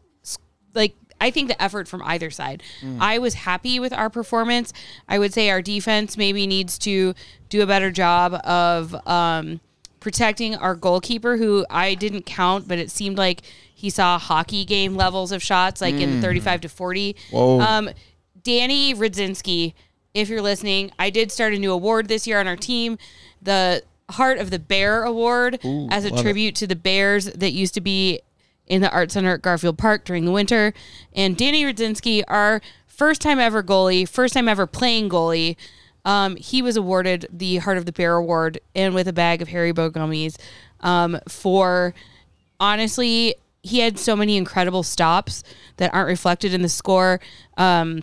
like 0.75 0.95
I 1.21 1.31
think 1.31 1.49
the 1.49 1.61
effort 1.61 1.89
from 1.89 2.03
either 2.03 2.31
side. 2.31 2.63
Mm. 2.81 2.99
I 3.01 3.19
was 3.19 3.35
happy 3.35 3.81
with 3.81 3.93
our 3.93 4.11
performance. 4.11 4.73
I 5.09 5.19
would 5.19 5.35
say 5.35 5.51
our 5.51 5.63
defense 5.63 6.17
maybe 6.17 6.47
needs 6.47 6.79
to 6.81 7.15
do 7.49 7.63
a 7.63 7.67
better 7.67 7.91
job 7.91 8.35
of 8.45 8.95
um, 9.07 9.61
protecting 10.01 10.55
our 10.55 10.75
goalkeeper, 10.75 11.37
who 11.37 11.67
I 11.71 11.95
didn't 11.95 12.25
count, 12.27 12.69
but 12.69 12.79
it 12.79 12.91
seemed 12.91 13.19
like 13.19 13.43
he 13.79 13.91
saw 13.91 14.19
hockey 14.19 14.65
game 14.65 14.97
levels 14.97 15.31
of 15.31 15.41
shots, 15.41 15.81
like 15.81 15.95
in 15.95 16.19
Mm. 16.19 16.21
35 16.21 16.61
to 16.63 16.69
40. 16.69 17.15
Whoa. 17.31 17.61
Um, 17.61 17.91
Danny 18.43 18.93
Radzinski, 18.93 19.73
if 20.15 20.29
you're 20.29 20.43
listening, 20.43 20.91
I 20.99 21.11
did 21.11 21.31
start 21.31 21.53
a 21.55 21.59
new 21.59 21.71
award 21.71 22.09
this 22.09 22.27
year 22.27 22.41
on 22.41 22.49
our 22.49 22.57
team, 22.57 22.99
the 23.41 23.85
Heart 24.11 24.39
of 24.39 24.51
the 24.51 24.59
Bear 24.59 25.05
Award, 25.05 25.61
Ooh, 25.65 25.87
as 25.93 26.05
a 26.05 26.09
love 26.11 26.19
it. 26.19 26.23
tribute 26.23 26.57
to 26.57 26.67
the 26.67 26.75
Bears 26.75 27.27
that 27.27 27.53
used 27.53 27.73
to 27.75 27.81
be 27.81 28.21
in 28.67 28.81
the 28.83 28.91
Art 28.91 29.13
Center 29.13 29.35
at 29.35 29.43
Garfield 29.43 29.79
Park 29.79 30.05
during 30.05 30.25
the 30.25 30.33
winter. 30.33 30.75
And 31.15 31.37
Danny 31.37 31.63
Radzinski, 31.63 32.25
our 32.27 32.61
first 32.89 33.21
time 33.21 33.39
ever 33.39 33.63
goalie, 33.63 34.09
first 34.09 34.35
time 34.35 34.49
ever 34.49 34.67
playing 34.67 35.09
goalie, 35.09 35.55
um, 36.05 36.35
he 36.35 36.63
was 36.63 36.77
awarded 36.77 37.27
the 37.33 37.59
Heart 37.59 37.79
of 37.79 37.87
the 37.87 37.93
Bear 37.93 38.17
Award 38.17 38.59
and 38.75 38.93
with 38.93 39.07
a 39.07 39.13
bag 39.13 39.41
of 39.41 39.49
Haribo 39.49 39.89
gummies 39.91 40.37
um, 40.81 41.19
for 41.29 41.95
honestly, 42.61 43.35
he 43.63 43.81
had 43.81 43.99
so 43.99 44.15
many 44.17 44.37
incredible 44.37 44.83
stops 44.83 45.43
that 45.77 45.93
aren't 45.93 46.09
reflected 46.09 46.55
in 46.55 46.63
the 46.63 46.69
score. 46.69 47.21
Um, 47.57 48.03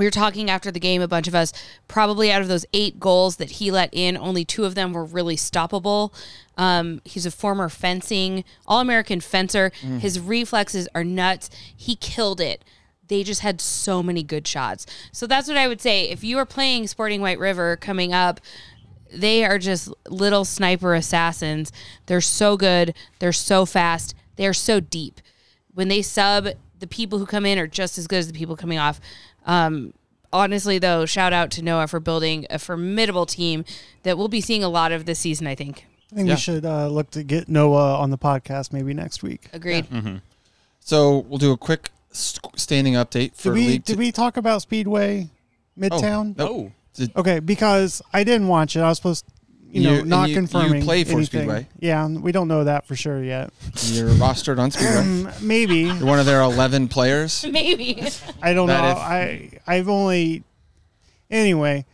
we 0.00 0.06
were 0.06 0.10
talking 0.10 0.48
after 0.48 0.70
the 0.70 0.80
game, 0.80 1.02
a 1.02 1.08
bunch 1.08 1.28
of 1.28 1.34
us, 1.34 1.52
probably 1.86 2.32
out 2.32 2.40
of 2.40 2.48
those 2.48 2.64
eight 2.72 2.98
goals 2.98 3.36
that 3.36 3.52
he 3.52 3.70
let 3.70 3.90
in, 3.92 4.16
only 4.16 4.46
two 4.46 4.64
of 4.64 4.74
them 4.74 4.94
were 4.94 5.04
really 5.04 5.36
stoppable. 5.36 6.12
Um, 6.56 7.02
he's 7.04 7.26
a 7.26 7.30
former 7.30 7.68
fencing, 7.68 8.44
All 8.66 8.80
American 8.80 9.20
fencer. 9.20 9.70
Mm. 9.82 10.00
His 10.00 10.18
reflexes 10.18 10.88
are 10.94 11.04
nuts. 11.04 11.50
He 11.76 11.96
killed 11.96 12.40
it. 12.40 12.64
They 13.08 13.22
just 13.22 13.42
had 13.42 13.60
so 13.60 14.02
many 14.02 14.22
good 14.22 14.46
shots. 14.46 14.86
So 15.12 15.26
that's 15.26 15.48
what 15.48 15.56
I 15.58 15.68
would 15.68 15.82
say. 15.82 16.08
If 16.08 16.24
you 16.24 16.38
are 16.38 16.46
playing 16.46 16.86
Sporting 16.86 17.20
White 17.20 17.38
River 17.38 17.76
coming 17.76 18.14
up, 18.14 18.40
they 19.12 19.44
are 19.44 19.58
just 19.58 19.92
little 20.08 20.44
sniper 20.44 20.94
assassins. 20.94 21.72
They're 22.06 22.20
so 22.20 22.56
good. 22.56 22.94
They're 23.18 23.32
so 23.32 23.66
fast. 23.66 24.14
They're 24.40 24.54
so 24.54 24.80
deep. 24.80 25.20
When 25.74 25.88
they 25.88 26.00
sub, 26.00 26.48
the 26.78 26.86
people 26.86 27.18
who 27.18 27.26
come 27.26 27.44
in 27.44 27.58
are 27.58 27.66
just 27.66 27.98
as 27.98 28.06
good 28.06 28.20
as 28.20 28.26
the 28.26 28.32
people 28.32 28.56
coming 28.56 28.78
off. 28.78 28.98
Um, 29.44 29.92
honestly, 30.32 30.78
though, 30.78 31.04
shout 31.04 31.34
out 31.34 31.50
to 31.52 31.62
Noah 31.62 31.86
for 31.88 32.00
building 32.00 32.46
a 32.48 32.58
formidable 32.58 33.26
team 33.26 33.66
that 34.02 34.16
we'll 34.16 34.28
be 34.28 34.40
seeing 34.40 34.64
a 34.64 34.68
lot 34.70 34.92
of 34.92 35.04
this 35.04 35.18
season, 35.18 35.46
I 35.46 35.54
think. 35.54 35.84
I 36.10 36.16
think 36.16 36.28
we 36.30 36.36
should 36.36 36.64
uh, 36.64 36.88
look 36.88 37.10
to 37.10 37.22
get 37.22 37.50
Noah 37.50 37.98
on 37.98 38.08
the 38.08 38.16
podcast 38.16 38.72
maybe 38.72 38.94
next 38.94 39.22
week. 39.22 39.48
Agreed. 39.52 39.86
So 40.80 41.18
we'll 41.28 41.38
do 41.38 41.52
a 41.52 41.58
quick 41.58 41.90
standing 42.12 42.94
update 42.94 43.34
for 43.36 43.50
Did 43.50 43.52
we 43.52 43.66
League 43.66 43.84
did 43.84 43.98
we 43.98 44.10
talk 44.10 44.38
about 44.38 44.62
Speedway 44.62 45.28
Midtown? 45.78 46.34
nope. 46.36 46.72
Did- 46.94 47.12
Okay, 47.14 47.40
because 47.40 48.00
I 48.14 48.24
didn't 48.24 48.48
watch 48.48 48.74
it. 48.74 48.80
I 48.80 48.88
was 48.88 48.96
supposed, 48.98 49.26
you 49.70 49.82
know, 49.82 49.92
You- 49.94 50.00
and 50.00 50.08
not 50.08 50.28
you- 50.28 50.34
you 50.34 50.40
confirming. 50.40 50.82
play 50.82 51.04
for 51.04 51.12
anything. 51.12 51.26
Speedway. 51.42 51.66
Yeah, 51.78 52.06
we 52.06 52.32
don't 52.32 52.48
know 52.48 52.64
that 52.64 52.86
for 52.86 52.96
sure 52.96 53.22
yet. 53.22 53.50
You're 53.84 54.10
rostered 54.10 54.58
on 54.58 54.70
Speedway. 54.70 54.96
Um, 54.96 55.30
maybe. 55.40 55.76
You're 55.80 56.04
one 56.06 56.18
of 56.18 56.26
their 56.26 56.40
11 56.42 56.88
players. 56.88 57.44
Maybe. 57.50 58.02
I 58.42 58.52
don't 58.52 58.66
know. 58.68 58.90
If- 58.90 58.96
I 58.98 59.50
I've 59.66 59.88
only 59.88 60.42
anyway. 61.30 61.84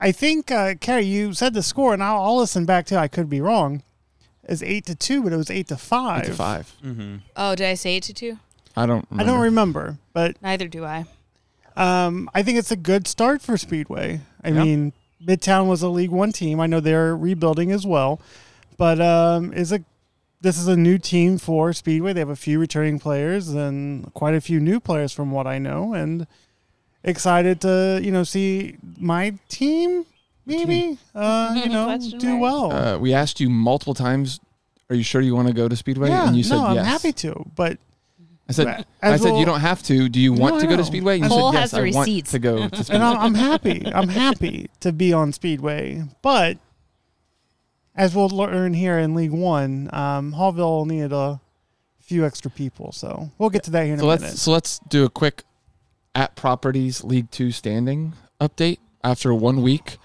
I 0.00 0.12
think 0.12 0.50
uh, 0.50 0.74
Carrie, 0.80 1.04
you 1.04 1.34
said 1.34 1.52
the 1.54 1.62
score, 1.62 1.92
and 1.92 2.02
I'll, 2.02 2.22
I'll 2.22 2.38
listen 2.38 2.64
back 2.64 2.86
to. 2.86 2.94
it. 2.94 2.98
I 2.98 3.08
could 3.08 3.28
be 3.28 3.40
wrong. 3.40 3.82
It's 4.44 4.62
eight 4.62 4.86
to 4.86 4.94
two, 4.94 5.22
but 5.22 5.32
it 5.32 5.36
was 5.36 5.50
eight 5.50 5.68
to 5.68 5.76
five. 5.76 6.24
Eight 6.24 6.28
to 6.28 6.34
5 6.34 6.72
Mm-hmm. 6.84 7.16
Oh, 7.36 7.54
did 7.54 7.66
I 7.66 7.74
say 7.74 7.96
it 7.98 8.02
to 8.04 8.14
two? 8.14 8.38
I 8.76 8.86
don't. 8.86 9.06
I 9.16 9.22
don't 9.24 9.40
remember, 9.40 9.98
but 10.12 10.40
Neither 10.42 10.66
do 10.68 10.84
I. 10.84 11.04
um, 11.76 12.30
I 12.34 12.42
think 12.42 12.58
it's 12.58 12.70
a 12.70 12.76
good 12.76 13.06
start 13.06 13.42
for 13.42 13.56
Speedway. 13.58 14.20
I 14.42 14.48
Yeah. 14.48 14.64
mean, 14.64 14.92
Midtown 15.24 15.68
was 15.68 15.82
a 15.82 15.88
League 15.88 16.10
One 16.10 16.32
team. 16.32 16.60
I 16.60 16.66
know 16.66 16.80
they're 16.80 17.16
rebuilding 17.16 17.70
as 17.72 17.86
well, 17.86 18.20
but 18.76 19.00
um, 19.00 19.52
is 19.52 19.72
a 19.72 19.84
this 20.40 20.58
is 20.58 20.68
a 20.68 20.76
new 20.76 20.98
team 20.98 21.36
for 21.36 21.72
Speedway. 21.72 22.12
They 22.12 22.20
have 22.20 22.30
a 22.30 22.36
few 22.36 22.58
returning 22.58 22.98
players 22.98 23.48
and 23.48 24.12
quite 24.14 24.34
a 24.34 24.40
few 24.40 24.58
new 24.58 24.80
players, 24.80 25.12
from 25.12 25.30
what 25.30 25.46
I 25.46 25.58
know, 25.58 25.92
and 25.92 26.26
excited 27.04 27.60
to 27.62 28.00
you 28.02 28.10
know 28.10 28.24
see 28.24 28.76
my 28.98 29.34
team 29.48 30.06
maybe 30.46 30.98
uh, 31.14 31.60
you 31.64 31.70
know 31.70 31.98
do 32.18 32.38
well. 32.38 32.72
Uh, 32.72 32.98
we 32.98 33.12
asked 33.12 33.40
you 33.40 33.50
multiple 33.50 33.94
times, 33.94 34.40
"Are 34.88 34.96
you 34.96 35.02
sure 35.02 35.20
you 35.20 35.34
want 35.34 35.48
to 35.48 35.54
go 35.54 35.68
to 35.68 35.76
Speedway?" 35.76 36.08
yeah, 36.08 36.28
and 36.28 36.36
you 36.36 36.42
said 36.42 36.56
no, 36.56 36.66
I'm 36.66 36.76
yes. 36.76 36.86
happy 36.86 37.12
to, 37.12 37.44
but 37.54 37.78
I 38.50 38.52
said, 38.52 38.86
As 39.00 39.20
I 39.20 39.24
said, 39.24 39.30
well- 39.30 39.40
you 39.40 39.46
don't 39.46 39.60
have 39.60 39.82
to. 39.84 40.08
Do 40.08 40.20
you 40.20 40.34
No, 40.34 40.40
want 40.42 40.54
I 40.56 40.60
to 40.60 40.64
go 40.66 40.70
to 40.72 40.76
know. 40.78 40.82
Speedway? 40.82 41.14
And 41.16 41.24
you 41.24 41.28
Cole 41.30 41.52
said, 41.52 41.60
has 41.60 41.62
yes, 41.62 41.70
the 41.72 41.76
I 41.78 41.94
want 41.94 42.08
receipts. 42.08 42.30
to 42.32 42.38
go 42.38 42.68
to 42.68 42.76
Speedway. 42.84 42.94
and 42.94 43.04
I'm, 43.04 43.16
I'm 43.18 43.34
happy. 43.34 43.86
I'm 43.86 44.08
happy 44.08 44.68
to 44.80 44.92
be 44.92 45.12
on 45.12 45.32
Speedway, 45.32 46.02
but 46.22 46.58
as 47.96 48.14
we'll 48.14 48.28
learn 48.28 48.74
here 48.74 48.98
in 48.98 49.14
League 49.14 49.32
One, 49.32 49.88
um, 49.92 50.32
Haughville 50.34 50.86
needed 50.86 51.12
a 51.12 51.40
few 52.00 52.24
extra 52.24 52.50
people, 52.50 52.92
so 52.92 53.30
we'll 53.38 53.50
get 53.50 53.62
to 53.64 53.70
that 53.72 53.84
here 53.84 53.94
in 53.94 54.00
so 54.00 54.06
a 54.06 54.08
let's 54.08 54.22
minute. 54.22 54.36
so 54.38 54.52
let's 54.52 54.78
do 54.88 55.04
a 55.04 55.10
quick 55.10 55.44
at 56.14 56.34
properties 56.34 57.04
League 57.04 57.30
Two 57.30 57.52
standing 57.52 58.14
update 58.40 58.78
after 59.04 59.32
one 59.34 59.62
week. 59.62 59.96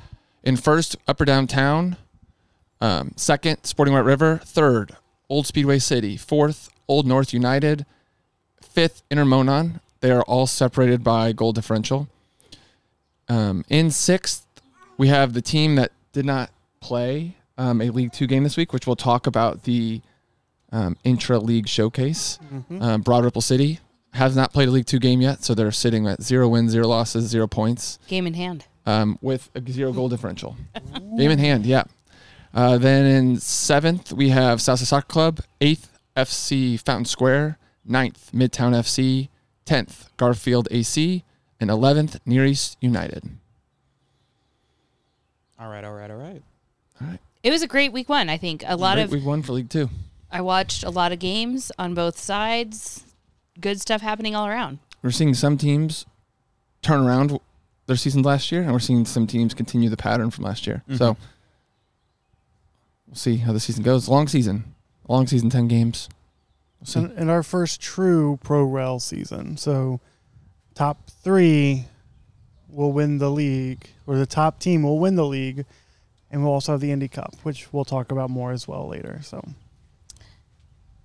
In 0.43 0.55
first, 0.58 0.95
Upper 1.08 1.25
Downtown. 1.25 1.97
Um, 2.81 3.13
second, 3.15 3.63
Sporting 3.63 3.93
White 3.95 4.01
River. 4.03 4.39
Third, 4.43 4.95
Old 5.29 5.47
Speedway 5.47 5.79
City. 5.79 6.17
Fourth, 6.17 6.69
Old 6.88 7.08
North 7.08 7.34
United. 7.34 7.86
Fifth, 8.75 9.03
Intermonon. 9.09 9.79
They 10.01 10.11
are 10.11 10.21
all 10.23 10.47
separated 10.47 11.01
by 11.01 11.31
goal 11.31 11.53
differential. 11.53 12.09
Um, 13.29 13.63
in 13.69 13.89
sixth, 13.89 14.45
we 14.97 15.07
have 15.07 15.33
the 15.33 15.41
team 15.41 15.75
that 15.75 15.91
did 16.11 16.25
not 16.25 16.51
play 16.81 17.38
um, 17.57 17.81
a 17.81 17.89
League 17.89 18.11
Two 18.11 18.27
game 18.27 18.43
this 18.43 18.57
week, 18.57 18.73
which 18.73 18.85
we'll 18.85 18.97
talk 18.97 19.27
about 19.27 19.63
the 19.63 20.01
um, 20.73 20.97
intra 21.05 21.39
league 21.39 21.69
showcase. 21.69 22.38
Mhm. 22.53 22.81
Um, 22.81 23.01
Broad 23.01 23.23
Ripple 23.23 23.41
City 23.41 23.79
has 24.13 24.35
not 24.35 24.51
played 24.51 24.67
a 24.67 24.71
League 24.71 24.85
Two 24.85 24.99
game 24.99 25.21
yet, 25.21 25.43
so 25.45 25.55
they're 25.55 25.71
sitting 25.71 26.05
at 26.05 26.21
zero 26.21 26.49
wins, 26.49 26.71
zero 26.71 26.88
losses, 26.88 27.25
zero 27.29 27.47
points, 27.47 27.97
Game 28.07 28.27
in 28.27 28.33
hand. 28.33 28.65
um, 28.85 29.17
with 29.21 29.49
a 29.55 29.71
zero 29.71 29.93
goal 29.93 30.09
differential. 30.09 30.57
game 31.17 31.31
in 31.31 31.39
hand, 31.39 31.65
yeah. 31.65 31.83
Uh, 32.53 32.77
then 32.77 33.05
in 33.05 33.38
seventh, 33.39 34.11
we 34.11 34.29
have 34.29 34.61
Southside 34.61 34.88
Soccer 34.89 35.07
Club. 35.07 35.39
Eighth, 35.61 35.97
FC 36.17 36.77
Fountain 36.81 37.05
Square. 37.05 37.57
Ninth, 37.86 38.32
Midtown 38.34 38.74
FC. 38.74 39.30
Tenth, 39.65 40.10
Garfield 40.17 40.67
AC. 40.71 41.24
And 41.60 41.69
eleventh, 41.71 42.19
Near 42.26 42.45
East 42.45 42.78
United. 42.82 43.24
All 45.60 45.69
right, 45.69 45.84
all 45.84 45.93
right, 45.93 46.12
all 46.12 46.17
right. 46.17 46.41
All 47.02 47.08
right. 47.08 47.19
It 47.43 47.52
was 47.52 47.62
a 47.62 47.67
great 47.67 47.93
week 47.93 48.10
one, 48.10 48.30
I 48.30 48.38
think. 48.38 48.63
A 48.67 48.76
lot 48.76 48.95
Great 48.95 49.04
of 49.06 49.12
week 49.12 49.26
one 49.26 49.41
for 49.41 49.54
League 49.54 49.69
Two. 49.69 49.89
I 50.32 50.41
watched 50.41 50.84
a 50.84 50.89
lot 50.89 51.12
of 51.12 51.19
games 51.19 51.71
on 51.80 51.93
both 51.93 52.17
sides. 52.19 53.04
Good 53.60 53.80
stuff 53.80 54.02
happening 54.02 54.36
all 54.36 54.48
around. 54.48 54.80
We're 55.02 55.12
seeing 55.12 55.34
some 55.34 55.58
teams 55.58 56.06
turn 56.82 57.06
around 57.06 57.39
their 57.86 57.95
season 57.95 58.21
last 58.24 58.52
year, 58.52 58.62
and 58.63 58.71
we're 58.74 58.80
seeing 58.80 59.06
some 59.06 59.28
teams 59.28 59.54
continue 59.54 59.89
the 59.89 59.98
pattern 59.98 60.30
from 60.32 60.43
last 60.43 60.67
year. 60.67 60.84
So 60.98 61.13
Mhm. 61.13 61.17
we'll 63.08 63.15
see 63.15 63.38
how 63.38 63.54
the 63.54 63.60
season 63.60 63.84
goes. 63.84 64.10
Long 64.10 64.28
season, 64.28 64.76
long 65.08 65.26
season, 65.28 65.50
ten 65.50 65.67
games. 65.67 66.10
We'll 66.79 66.85
see. 66.88 66.99
and, 66.99 67.11
and 67.13 67.29
our 67.29 67.43
first 67.43 67.81
true 67.81 68.39
pro 68.43 68.63
rail 68.63 68.99
season. 68.99 69.57
So, 69.57 69.99
top 70.73 71.09
three 71.09 71.85
will 72.69 72.91
win 72.91 73.17
the 73.19 73.31
league, 73.31 73.88
or 74.05 74.17
the 74.17 74.25
top 74.25 74.59
team 74.59 74.83
will 74.83 74.99
win 74.99 75.15
the 75.15 75.25
league, 75.25 75.65
and 76.29 76.43
we'll 76.43 76.51
also 76.53 76.73
have 76.73 76.81
the 76.81 76.91
Indy 76.91 77.07
Cup, 77.07 77.33
which 77.43 77.71
we'll 77.71 77.85
talk 77.85 78.11
about 78.11 78.29
more 78.29 78.51
as 78.51 78.67
well 78.67 78.88
later. 78.88 79.19
So, 79.23 79.43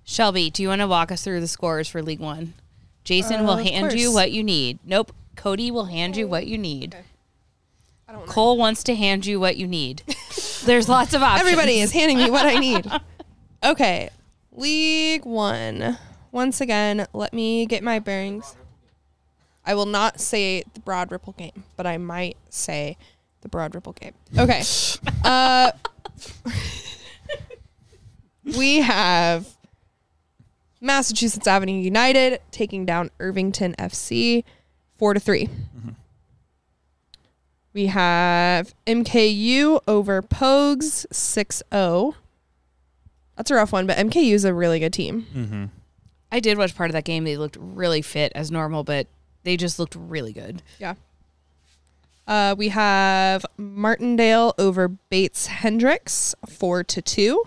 Shelby, 0.04 0.50
do 0.50 0.62
you 0.62 0.68
want 0.68 0.80
to 0.80 0.88
walk 0.88 1.12
us 1.12 1.22
through 1.22 1.40
the 1.40 1.48
scores 1.48 1.88
for 1.88 2.02
League 2.02 2.20
One? 2.20 2.54
Jason 3.04 3.40
Uh, 3.40 3.44
will 3.44 3.58
of 3.58 3.64
hand 3.64 3.92
you 3.92 4.12
what 4.12 4.32
you 4.32 4.42
need. 4.42 4.78
Nope. 4.84 5.12
Cody 5.36 5.70
will 5.70 5.86
hand 5.86 6.16
you 6.16 6.26
what 6.28 6.46
you 6.46 6.58
need. 6.58 6.96
Cole 8.26 8.56
wants 8.58 8.82
to 8.84 8.94
hand 8.96 9.24
you 9.24 9.38
what 9.38 9.56
you 9.56 9.68
need. 9.68 10.02
There's 10.64 10.88
lots 10.88 11.14
of 11.14 11.22
options. 11.22 11.48
Everybody 11.48 11.78
is 11.78 11.92
handing 11.92 12.18
me 12.18 12.30
what 12.30 12.46
I 12.46 12.56
need. 12.56 12.90
Okay. 13.62 14.08
League 14.60 15.24
One. 15.24 15.98
Once 16.30 16.60
again, 16.60 17.06
let 17.12 17.32
me 17.32 17.64
get 17.66 17.82
my 17.82 17.98
bearings. 17.98 18.56
I 19.64 19.74
will 19.74 19.86
not 19.86 20.20
say 20.20 20.62
the 20.74 20.80
Broad 20.80 21.10
Ripple 21.10 21.32
game, 21.32 21.64
but 21.76 21.86
I 21.86 21.96
might 21.96 22.36
say 22.50 22.96
the 23.40 23.48
Broad 23.48 23.74
Ripple 23.74 23.94
game. 23.94 24.12
Okay. 24.38 24.62
uh, 25.24 25.72
we 28.56 28.76
have 28.80 29.48
Massachusetts 30.80 31.46
Avenue 31.46 31.80
United 31.80 32.40
taking 32.50 32.84
down 32.84 33.10
Irvington 33.18 33.74
FC 33.78 34.44
four 34.98 35.14
to 35.14 35.20
3 35.20 35.48
We 37.72 37.86
have 37.86 38.74
MKU 38.86 39.80
over 39.88 40.20
Pogues 40.20 41.06
6 41.10 41.62
0. 41.72 42.14
That's 43.40 43.50
a 43.50 43.54
rough 43.54 43.72
one, 43.72 43.86
but 43.86 43.96
MKU 43.96 44.34
is 44.34 44.44
a 44.44 44.52
really 44.52 44.78
good 44.78 44.92
team. 44.92 45.26
Mm-hmm. 45.34 45.64
I 46.30 46.40
did 46.40 46.58
watch 46.58 46.76
part 46.76 46.90
of 46.90 46.92
that 46.92 47.04
game. 47.04 47.24
They 47.24 47.38
looked 47.38 47.56
really 47.58 48.02
fit 48.02 48.32
as 48.34 48.50
normal, 48.50 48.84
but 48.84 49.06
they 49.44 49.56
just 49.56 49.78
looked 49.78 49.94
really 49.94 50.34
good. 50.34 50.60
Yeah. 50.78 50.96
Uh, 52.26 52.54
we 52.58 52.68
have 52.68 53.46
Martindale 53.56 54.52
over 54.58 54.88
Bates 54.88 55.46
Hendricks, 55.46 56.34
four 56.50 56.84
to 56.84 57.00
two. 57.00 57.42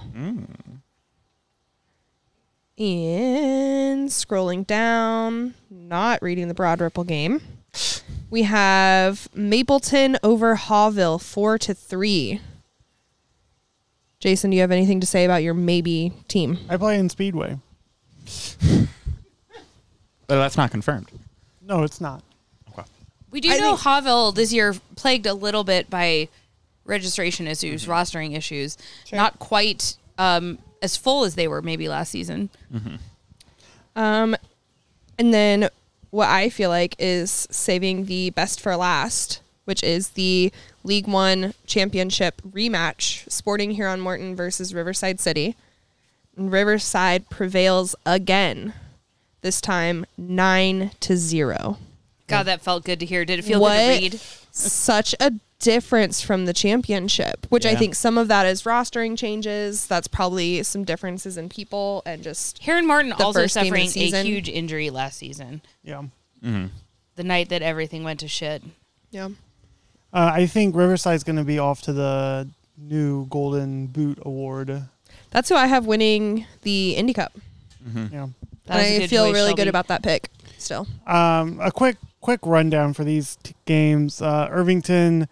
And 2.79 4.09
scrolling 4.09 4.65
down, 4.65 5.53
not 5.69 6.23
reading 6.23 6.47
the 6.47 6.55
Broad 6.55 6.81
Ripple 6.81 7.03
game. 7.03 7.39
We 8.31 8.41
have 8.41 9.29
Mapleton 9.35 10.17
over 10.23 10.55
Haughville, 10.55 11.21
four 11.21 11.59
to 11.59 11.75
three. 11.75 12.41
Jason, 14.23 14.51
do 14.51 14.55
you 14.55 14.61
have 14.61 14.71
anything 14.71 15.01
to 15.01 15.05
say 15.05 15.25
about 15.25 15.43
your 15.43 15.53
maybe 15.53 16.13
team? 16.29 16.57
I 16.69 16.77
play 16.77 16.97
in 16.97 17.09
Speedway. 17.09 17.59
But 18.69 18.87
that's 20.27 20.55
not 20.55 20.71
confirmed. 20.71 21.09
No, 21.61 21.83
it's 21.83 21.99
not. 21.99 22.23
We 23.31 23.41
do 23.41 23.49
know 23.59 23.75
Haughville 23.75 24.33
this 24.33 24.53
year 24.53 24.75
plagued 24.95 25.25
a 25.25 25.33
little 25.33 25.65
bit 25.65 25.89
by 25.89 26.29
registration 26.85 27.47
issues, 27.47 27.85
rostering 27.85 28.37
issues. 28.37 28.77
Not 29.11 29.39
quite 29.39 29.97
um, 30.17 30.57
as 30.81 30.95
full 30.95 31.25
as 31.25 31.35
they 31.35 31.49
were 31.49 31.61
maybe 31.61 31.89
last 31.89 32.09
season. 32.09 32.49
Um, 33.97 34.37
and 35.19 35.33
then 35.33 35.67
what 36.11 36.29
I 36.29 36.47
feel 36.47 36.69
like 36.69 36.95
is 36.97 37.45
saving 37.51 38.05
the 38.05 38.29
best 38.29 38.61
for 38.61 38.73
last, 38.77 39.41
which 39.65 39.83
is 39.83 40.09
the 40.09 40.51
League 40.83 41.07
One 41.07 41.53
Championship 41.65 42.41
rematch, 42.41 43.29
Sporting 43.31 43.75
Herron 43.75 43.99
Morton 44.01 44.35
versus 44.35 44.73
Riverside 44.73 45.19
City. 45.19 45.55
And 46.35 46.51
Riverside 46.51 47.29
prevails 47.29 47.95
again. 48.05 48.73
This 49.41 49.59
time 49.61 50.05
nine 50.17 50.91
to 51.01 51.17
zero. 51.17 51.77
God, 52.27 52.43
that 52.43 52.61
felt 52.61 52.85
good 52.85 52.99
to 53.01 53.05
hear. 53.05 53.25
Did 53.25 53.39
it 53.39 53.41
feel 53.43 53.59
What? 53.59 53.75
good 53.77 53.95
to 53.95 54.01
read? 54.01 54.13
Such 54.51 55.13
a 55.19 55.33
difference 55.59 56.21
from 56.21 56.45
the 56.45 56.53
championship, 56.53 57.45
which 57.49 57.65
I 57.65 57.75
think 57.75 57.95
some 57.95 58.17
of 58.17 58.27
that 58.27 58.45
is 58.45 58.63
rostering 58.63 59.17
changes. 59.17 59.87
That's 59.87 60.07
probably 60.07 60.61
some 60.63 60.83
differences 60.83 61.37
in 61.37 61.49
people 61.49 62.01
and 62.05 62.21
just 62.21 62.59
Herron 62.63 62.85
Morton 62.85 63.09
the 63.17 63.23
also 63.23 63.41
first 63.41 63.55
game 63.55 63.73
of 63.73 63.79
the 63.79 63.87
suffering 63.87 64.13
a 64.13 64.23
huge 64.23 64.49
injury 64.49 64.89
last 64.89 65.17
season. 65.17 65.61
Yeah. 65.83 66.03
Mm-hmm. 66.43 66.67
The 67.15 67.23
night 67.23 67.49
that 67.49 67.61
everything 67.61 68.03
went 68.03 68.19
to 68.21 68.27
shit. 68.27 68.61
Yeah. 69.11 69.29
Uh, 70.13 70.31
I 70.33 70.45
think 70.45 70.75
Riverside's 70.75 71.23
going 71.23 71.37
to 71.37 71.43
be 71.43 71.57
off 71.59 71.81
to 71.83 71.93
the 71.93 72.47
new 72.77 73.25
Golden 73.27 73.87
Boot 73.87 74.19
Award. 74.23 74.83
That's 75.31 75.49
who 75.49 75.55
I 75.55 75.65
have 75.67 75.85
winning 75.85 76.45
the 76.61 76.95
Indy 76.95 77.13
Cup. 77.13 77.33
Yeah. 77.95 78.27
That 78.65 78.75
was 78.77 78.85
a 78.85 78.95
I 78.95 78.99
good 78.99 79.09
feel 79.09 79.25
really 79.25 79.39
Shelby. 79.49 79.53
good 79.55 79.67
about 79.67 79.87
that 79.87 80.03
pick 80.03 80.29
still. 80.57 80.87
Um, 81.07 81.59
a 81.61 81.71
quick 81.71 81.97
quick 82.21 82.39
rundown 82.45 82.93
for 82.93 83.03
these 83.03 83.35
t- 83.43 83.53
games. 83.65 84.21
Uh, 84.21 84.47
Irvington 84.49 85.27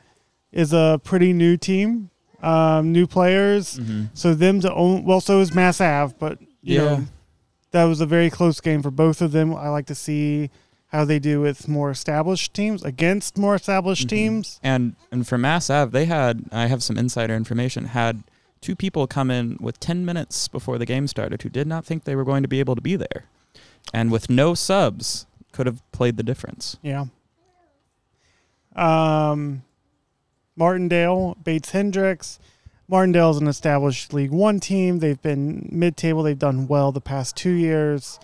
is 0.51 0.73
a 0.73 0.99
pretty 1.03 1.31
new 1.31 1.55
team, 1.55 2.09
um, 2.43 2.91
new 2.91 3.07
players. 3.07 3.79
So 4.13 4.33
them 4.33 4.59
to 4.61 4.73
own 4.73 5.05
well, 5.05 5.21
so 5.21 5.39
is 5.39 5.53
Mass 5.55 5.79
Ave, 5.79 6.15
but 6.19 6.39
you 6.61 6.75
Yeah. 6.75 6.81
know 6.83 7.05
that 7.71 7.85
was 7.85 8.01
a 8.01 8.05
very 8.05 8.29
close 8.29 8.59
game 8.59 8.81
for 8.81 8.91
both 8.91 9.21
of 9.21 9.31
them. 9.31 9.55
I 9.55 9.69
like 9.69 9.85
to 9.85 9.95
see 9.95 10.49
how 10.91 11.05
they 11.05 11.19
do 11.19 11.39
with 11.39 11.67
more 11.69 11.89
established 11.89 12.53
teams 12.53 12.83
against 12.83 13.37
more 13.37 13.55
established 13.55 14.09
teams. 14.09 14.59
And 14.61 14.95
and 15.11 15.27
for 15.27 15.37
Mass 15.37 15.69
Ave, 15.69 15.91
they 15.91 16.05
had 16.05 16.45
I 16.51 16.67
have 16.67 16.83
some 16.83 16.97
insider 16.97 17.35
information. 17.35 17.85
Had 17.85 18.23
two 18.59 18.75
people 18.75 19.07
come 19.07 19.31
in 19.31 19.57
with 19.59 19.79
ten 19.79 20.05
minutes 20.05 20.47
before 20.47 20.77
the 20.77 20.85
game 20.85 21.07
started 21.07 21.41
who 21.41 21.49
did 21.49 21.67
not 21.67 21.85
think 21.85 22.03
they 22.03 22.15
were 22.15 22.25
going 22.25 22.43
to 22.43 22.49
be 22.49 22.59
able 22.59 22.75
to 22.75 22.81
be 22.81 22.95
there, 22.95 23.25
and 23.93 24.11
with 24.11 24.29
no 24.29 24.53
subs 24.53 25.25
could 25.51 25.65
have 25.65 25.81
played 25.91 26.17
the 26.17 26.23
difference. 26.23 26.77
Yeah. 26.81 27.05
Um, 28.75 29.63
Martindale, 30.55 31.35
Bates 31.43 31.71
Hendricks. 31.71 32.39
Martindale's 32.87 33.37
an 33.37 33.47
established 33.47 34.13
League 34.13 34.31
One 34.31 34.59
team. 34.59 34.99
They've 34.99 35.21
been 35.21 35.69
mid 35.71 35.95
table. 35.95 36.23
They've 36.23 36.37
done 36.37 36.67
well 36.67 36.91
the 36.91 36.99
past 36.99 37.37
two 37.37 37.51
years. 37.51 38.19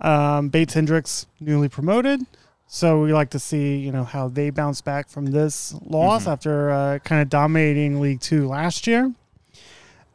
Um, 0.00 0.48
Bates 0.48 0.74
Hendricks, 0.74 1.26
newly 1.40 1.68
promoted. 1.68 2.24
So 2.72 3.02
we 3.02 3.12
like 3.12 3.30
to 3.30 3.40
see, 3.40 3.78
you 3.78 3.90
know, 3.90 4.04
how 4.04 4.28
they 4.28 4.50
bounce 4.50 4.80
back 4.80 5.08
from 5.08 5.26
this 5.26 5.74
loss 5.84 6.28
after 6.28 6.70
uh, 6.70 6.98
kind 7.00 7.20
of 7.20 7.28
dominating 7.28 8.00
League 8.00 8.20
Two 8.20 8.46
last 8.46 8.86
year. 8.86 9.12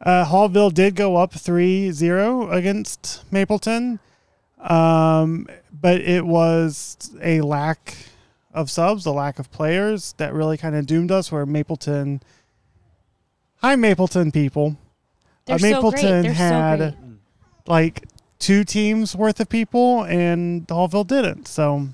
Uh, 0.00 0.24
Haughville 0.24 0.72
did 0.72 0.94
go 0.94 1.16
up 1.16 1.32
3 1.32 1.90
0 1.90 2.50
against 2.50 3.24
Mapleton, 3.30 3.98
um, 4.60 5.46
but 5.70 6.00
it 6.00 6.24
was 6.24 7.10
a 7.22 7.42
lack 7.42 7.94
of 8.54 8.70
subs, 8.70 9.04
a 9.04 9.12
lack 9.12 9.38
of 9.38 9.50
players 9.50 10.14
that 10.16 10.32
really 10.32 10.56
kind 10.56 10.74
of 10.74 10.86
doomed 10.86 11.12
us. 11.12 11.30
Where 11.30 11.44
Mapleton, 11.44 12.22
hi, 13.56 13.76
Mapleton 13.76 14.32
people. 14.32 14.76
They're 15.44 15.56
uh, 15.56 15.58
so 15.58 15.64
great. 15.64 15.72
Mapleton 15.72 16.22
They're 16.22 16.34
so 16.34 16.38
had 16.38 16.78
great. 16.78 16.94
like 17.66 18.02
two 18.38 18.64
teams 18.64 19.14
worth 19.16 19.40
of 19.40 19.48
people, 19.48 20.02
and 20.04 20.66
Haughville 20.68 21.06
didn't. 21.06 21.48
So, 21.48 21.88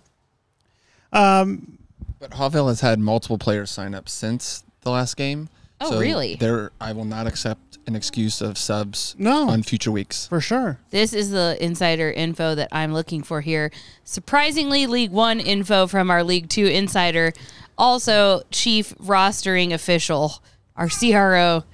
um, 1.13 1.79
But 2.19 2.33
Haughville 2.33 2.69
has 2.69 2.81
had 2.81 2.99
multiple 2.99 3.39
players 3.39 3.71
sign 3.71 3.95
up 3.95 4.09
since 4.09 4.65
the 4.83 4.91
last 4.91 5.17
game. 5.17 5.49
Oh, 5.81 5.91
so 5.93 5.99
really? 6.01 6.37
There, 6.37 6.71
I 6.81 6.93
will 6.93 7.05
not 7.05 7.27
accept 7.27 7.79
an 7.89 7.97
excuse 7.97 8.41
of 8.41 8.57
subs 8.57 9.17
No. 9.19 9.49
on 9.51 9.65
future 9.65 9.91
weeks. 9.91 10.29
for 10.29 10.41
sure. 10.41 10.79
This 10.91 11.13
is 11.13 11.31
the 11.31 11.57
insider 11.61 12.11
info 12.13 12.55
that 12.55 12.69
I'm 12.71 12.93
looking 12.95 13.25
for 13.25 13.41
here. 13.41 13.73
Surprisingly, 14.05 14.87
League 14.87 15.11
One 15.11 15.41
info 15.41 15.89
from 15.89 16.09
our 16.11 16.23
League 16.23 16.49
Two 16.49 16.67
insider. 16.67 17.33
Also, 17.77 18.43
chief 18.53 18.95
rostering 18.99 19.73
official, 19.73 20.41
our 20.77 20.89
CRO. 20.89 21.65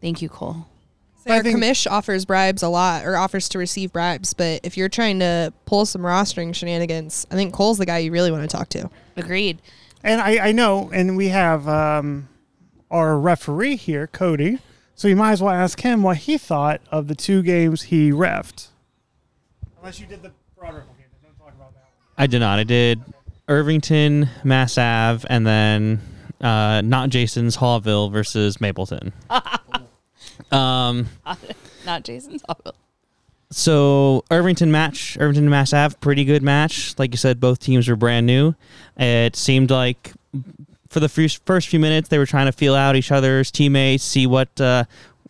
Thank 0.00 0.20
you, 0.20 0.28
Cole. 0.28 0.66
So 1.26 1.34
our 1.34 1.42
commish 1.42 1.90
offers 1.90 2.24
bribes 2.24 2.62
a 2.62 2.68
lot 2.68 3.04
or 3.04 3.16
offers 3.16 3.48
to 3.50 3.58
receive 3.58 3.92
bribes, 3.92 4.32
but 4.32 4.60
if 4.62 4.76
you're 4.76 4.88
trying 4.88 5.18
to 5.18 5.52
pull 5.64 5.84
some 5.84 6.02
rostering 6.02 6.54
shenanigans, 6.54 7.26
I 7.30 7.34
think 7.34 7.52
Cole's 7.52 7.78
the 7.78 7.86
guy 7.86 7.98
you 7.98 8.12
really 8.12 8.30
want 8.30 8.48
to 8.48 8.56
talk 8.56 8.68
to. 8.70 8.88
Agreed. 9.16 9.60
And 10.04 10.20
I, 10.20 10.48
I 10.48 10.52
know, 10.52 10.88
and 10.92 11.16
we 11.16 11.28
have 11.28 11.66
um, 11.68 12.28
our 12.92 13.18
referee 13.18 13.76
here, 13.76 14.06
Cody. 14.06 14.60
So 14.94 15.08
you 15.08 15.16
might 15.16 15.32
as 15.32 15.42
well 15.42 15.52
ask 15.52 15.80
him 15.80 16.02
what 16.02 16.18
he 16.18 16.38
thought 16.38 16.80
of 16.90 17.08
the 17.08 17.16
two 17.16 17.42
games 17.42 17.82
he 17.82 18.12
refed. 18.12 18.68
Unless 19.78 19.98
you 20.00 20.06
did 20.06 20.22
the 20.22 20.32
broader 20.56 20.84
game, 20.96 21.06
don't 21.22 21.36
talk 21.38 21.54
about 21.54 21.74
that. 21.74 21.90
I 22.16 22.28
did 22.28 22.38
not. 22.38 22.60
I 22.60 22.64
did 22.64 23.02
Irvington, 23.48 24.28
Mass 24.44 24.78
Ave, 24.78 25.26
and 25.28 25.44
then 25.44 26.00
uh, 26.40 26.82
not 26.82 27.10
Jason's 27.10 27.56
Haughville 27.56 28.12
versus 28.12 28.60
Mapleton. 28.60 29.12
um, 30.52 31.06
Not 31.86 32.04
Jason's. 32.04 32.42
so 33.50 34.24
Irvington 34.30 34.70
match, 34.70 35.16
Irvington 35.20 35.48
Mass 35.48 35.72
Ave, 35.72 35.96
pretty 36.00 36.24
good 36.24 36.42
match. 36.42 36.98
Like 36.98 37.12
you 37.12 37.18
said, 37.18 37.40
both 37.40 37.60
teams 37.60 37.88
were 37.88 37.96
brand 37.96 38.26
new. 38.26 38.54
It 38.96 39.36
seemed 39.36 39.70
like 39.70 40.12
for 40.88 41.00
the 41.00 41.08
first 41.08 41.44
first 41.46 41.68
few 41.68 41.80
minutes 41.80 42.08
they 42.08 42.18
were 42.18 42.26
trying 42.26 42.46
to 42.46 42.52
feel 42.52 42.74
out 42.74 42.96
each 42.96 43.12
other's 43.12 43.50
teammates, 43.50 44.02
see 44.04 44.26
what 44.26 44.60
uh, 44.60 44.84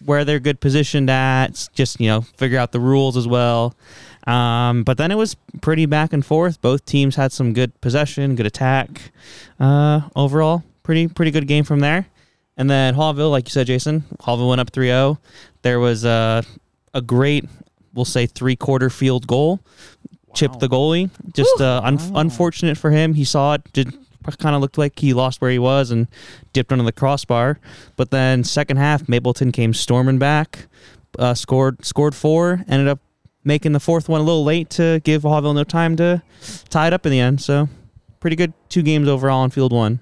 where 0.04 0.24
they're 0.24 0.40
good 0.40 0.60
positioned 0.60 1.10
at, 1.10 1.68
just 1.74 2.00
you 2.00 2.08
know 2.08 2.22
figure 2.22 2.58
out 2.58 2.72
the 2.72 2.80
rules 2.80 3.16
as 3.16 3.26
well. 3.26 3.74
Um, 4.26 4.82
but 4.82 4.98
then 4.98 5.12
it 5.12 5.14
was 5.16 5.36
pretty 5.60 5.86
back 5.86 6.12
and 6.12 6.24
forth. 6.24 6.60
Both 6.60 6.84
teams 6.84 7.14
had 7.16 7.32
some 7.32 7.52
good 7.52 7.80
possession, 7.80 8.34
good 8.34 8.46
attack. 8.46 9.12
Uh, 9.60 10.00
overall, 10.16 10.64
pretty 10.82 11.08
pretty 11.08 11.30
good 11.30 11.46
game 11.46 11.64
from 11.64 11.80
there. 11.80 12.06
And 12.56 12.70
then 12.70 12.94
Haughville, 12.94 13.30
like 13.30 13.46
you 13.48 13.52
said, 13.52 13.66
Jason, 13.66 14.04
Haughville 14.20 14.48
went 14.48 14.60
up 14.60 14.72
3-0. 14.72 15.18
There 15.62 15.78
was 15.78 16.04
a 16.04 16.42
a 16.94 17.02
great, 17.02 17.44
we'll 17.92 18.06
say, 18.06 18.26
three 18.26 18.56
quarter 18.56 18.88
field 18.88 19.26
goal, 19.26 19.60
chipped 20.34 20.60
the 20.60 20.68
goalie. 20.68 21.10
Just 21.34 21.60
uh, 21.60 21.80
un- 21.84 21.98
unfortunate 22.14 22.78
for 22.78 22.90
him. 22.90 23.14
He 23.14 23.24
saw 23.24 23.54
it, 23.54 23.72
did 23.72 23.92
kind 24.38 24.56
of 24.56 24.60
looked 24.60 24.78
like 24.78 24.98
he 24.98 25.12
lost 25.14 25.40
where 25.40 25.50
he 25.52 25.58
was 25.58 25.92
and 25.92 26.08
dipped 26.52 26.72
under 26.72 26.84
the 26.84 26.90
crossbar. 26.92 27.60
But 27.94 28.10
then 28.10 28.42
second 28.42 28.78
half, 28.78 29.08
Mapleton 29.08 29.52
came 29.52 29.72
storming 29.72 30.18
back, 30.18 30.66
uh, 31.18 31.34
scored 31.34 31.84
scored 31.84 32.14
four, 32.14 32.64
ended 32.66 32.88
up 32.88 32.98
making 33.44 33.72
the 33.72 33.80
fourth 33.80 34.08
one 34.08 34.20
a 34.20 34.24
little 34.24 34.42
late 34.42 34.70
to 34.70 35.00
give 35.04 35.22
Haughville 35.22 35.54
no 35.54 35.62
time 35.62 35.96
to 35.96 36.22
tie 36.68 36.88
it 36.88 36.92
up 36.92 37.06
in 37.06 37.12
the 37.12 37.20
end. 37.20 37.40
So 37.40 37.68
pretty 38.18 38.36
good 38.36 38.52
two 38.68 38.82
games 38.82 39.06
overall 39.06 39.44
in 39.44 39.50
field 39.50 39.72
one. 39.72 40.00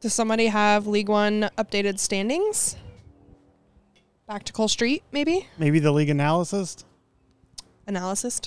Does 0.00 0.14
somebody 0.14 0.46
have 0.46 0.86
League 0.86 1.08
One 1.08 1.50
updated 1.58 1.98
standings? 1.98 2.76
Back 4.26 4.44
to 4.44 4.52
Cole 4.52 4.68
Street, 4.68 5.02
maybe? 5.10 5.48
Maybe 5.58 5.78
the 5.78 5.90
league 5.92 6.10
analysis. 6.10 6.84
analysis. 7.86 8.40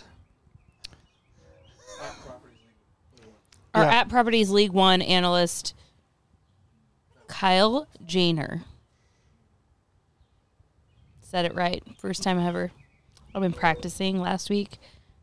Our 3.73 3.83
Yeah. 3.85 3.95
at 4.01 4.09
Properties 4.09 4.49
League 4.51 4.71
One 4.71 5.01
analyst, 5.01 5.73
Kyle 7.27 7.87
Janer. 8.05 8.63
Said 11.21 11.45
it 11.45 11.55
right. 11.55 11.81
First 11.97 12.21
time 12.21 12.37
ever. 12.37 12.71
I've 13.33 13.41
been 13.41 13.53
practicing 13.53 14.19
last 14.19 14.49
week 14.49 14.77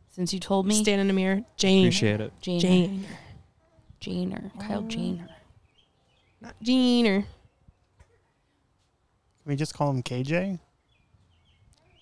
since 0.09 0.33
you 0.33 0.41
told 0.41 0.67
me. 0.67 0.83
Stand 0.83 1.01
in 1.03 1.07
the 1.07 1.13
mirror. 1.13 1.45
Jane. 1.57 1.85
Appreciate 1.85 2.21
it. 2.21 2.33
Janer. 2.41 2.61
Jane. 2.61 3.07
Janer. 4.01 4.59
Kyle 4.61 4.83
Janer. 4.83 5.29
Not 6.41 6.55
Jeaner. 6.63 7.23
Can 7.23 7.27
we 9.47 9.57
just 9.57 9.75
call 9.75 9.91
him 9.91 10.03
KJ? 10.03 10.61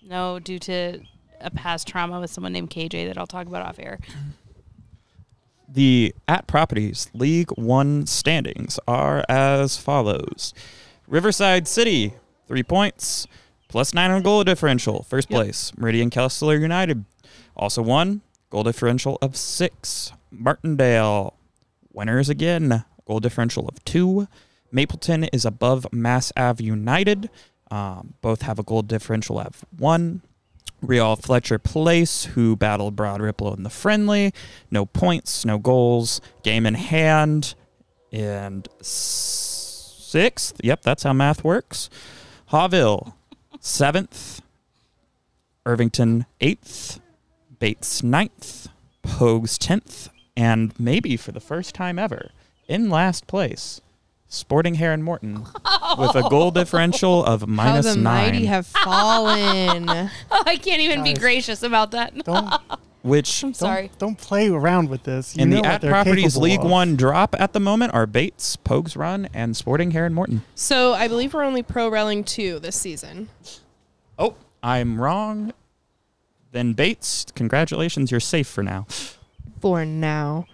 No, 0.03 0.39
due 0.39 0.59
to 0.59 1.01
a 1.41 1.49
past 1.49 1.87
trauma 1.87 2.19
with 2.19 2.29
someone 2.29 2.53
named 2.53 2.69
KJ 2.69 3.07
that 3.07 3.17
I'll 3.17 3.27
talk 3.27 3.47
about 3.47 3.65
off 3.65 3.79
air. 3.79 3.99
The 5.67 6.15
at 6.27 6.47
properties 6.47 7.09
League 7.13 7.49
One 7.51 8.05
standings 8.07 8.79
are 8.87 9.23
as 9.27 9.77
follows: 9.77 10.53
Riverside 11.07 11.67
City, 11.67 12.13
three 12.47 12.63
points, 12.63 13.27
plus 13.67 13.93
nine 13.93 14.11
on 14.11 14.21
goal 14.21 14.43
differential, 14.43 15.03
first 15.03 15.29
place. 15.29 15.73
Meridian 15.77 16.09
Kessler 16.09 16.55
United, 16.55 17.03
also 17.55 17.81
one 17.81 18.21
goal 18.49 18.63
differential 18.63 19.17
of 19.21 19.35
six. 19.35 20.13
Martindale, 20.31 21.33
winners 21.91 22.29
again, 22.29 22.85
goal 23.07 23.19
differential 23.19 23.67
of 23.67 23.83
two. 23.85 24.27
Mapleton 24.71 25.23
is 25.25 25.45
above 25.45 25.87
Mass 25.91 26.31
Ave 26.35 26.63
United. 26.63 27.29
Um, 27.71 28.13
both 28.21 28.41
have 28.43 28.59
a 28.59 28.63
goal 28.63 28.81
differential 28.81 29.39
of 29.39 29.65
one. 29.77 30.21
Real 30.81 31.15
Fletcher 31.15 31.57
Place, 31.57 32.25
who 32.25 32.55
battled 32.55 32.95
Broad 32.95 33.19
Ripple 33.19 33.53
in 33.53 33.63
the 33.63 33.69
friendly. 33.69 34.33
No 34.69 34.85
points, 34.85 35.43
no 35.43 35.57
goals, 35.57 36.21
game 36.43 36.65
in 36.65 36.75
hand. 36.75 37.55
And 38.11 38.67
sixth. 38.81 40.59
Yep, 40.63 40.83
that's 40.83 41.03
how 41.03 41.13
math 41.13 41.43
works. 41.43 41.89
Haughville, 42.51 43.13
seventh. 43.59 44.41
Irvington, 45.65 46.25
eighth. 46.39 46.99
Bates, 47.59 48.03
ninth. 48.03 48.67
Pogues, 49.03 49.57
tenth. 49.57 50.09
And 50.35 50.79
maybe 50.79 51.17
for 51.17 51.31
the 51.31 51.39
first 51.39 51.73
time 51.73 51.97
ever, 51.97 52.29
in 52.67 52.89
last 52.89 53.27
place, 53.27 53.81
Sporting 54.27 54.75
Herron 54.75 55.03
Morton 55.03 55.45
with 55.97 56.15
a 56.15 56.27
goal 56.29 56.51
differential 56.51 57.23
of 57.23 57.47
minus 57.47 57.87
How 57.87 57.93
the 57.93 57.99
nine. 57.99 58.31
mighty 58.33 58.45
have 58.47 58.67
fallen. 58.67 59.89
Oh, 59.89 60.09
I 60.45 60.57
can't 60.57 60.81
even 60.81 61.03
be 61.03 61.13
Guys, 61.13 61.19
gracious 61.19 61.63
about 61.63 61.91
that. 61.91 62.13
Don't 62.25 62.53
which 63.03 63.41
I'm 63.41 63.53
sorry. 63.53 63.89
don't 63.99 64.17
play 64.17 64.49
around 64.49 64.89
with 64.89 65.03
this. 65.03 65.35
You 65.35 65.43
in 65.43 65.49
know 65.51 65.57
the 65.57 65.61
what 65.61 65.71
at 65.71 65.81
they're 65.81 65.91
properties 65.91 66.33
capable 66.33 66.41
League 66.41 66.59
of. 66.59 66.69
One 66.69 66.95
drop 66.97 67.35
at 67.39 67.53
the 67.53 67.59
moment 67.61 67.93
are 67.93 68.05
Bates, 68.05 68.57
Pogues 68.57 68.97
Run, 68.97 69.29
and 69.33 69.55
Sporting 69.55 69.91
Herron 69.91 70.13
Morton. 70.13 70.41
so 70.55 70.93
I 70.93 71.07
believe 71.07 71.33
we're 71.33 71.43
only 71.45 71.63
pro 71.63 71.87
railing 71.87 72.25
two 72.25 72.59
this 72.59 72.75
season. 72.75 73.29
Oh, 74.19 74.35
I'm 74.61 74.99
wrong. 74.99 75.53
Then 76.51 76.73
Bates, 76.73 77.25
congratulations, 77.33 78.11
you're 78.11 78.19
safe 78.19 78.47
for 78.47 78.63
now. 78.63 78.87
For 79.61 79.85
now. 79.85 80.47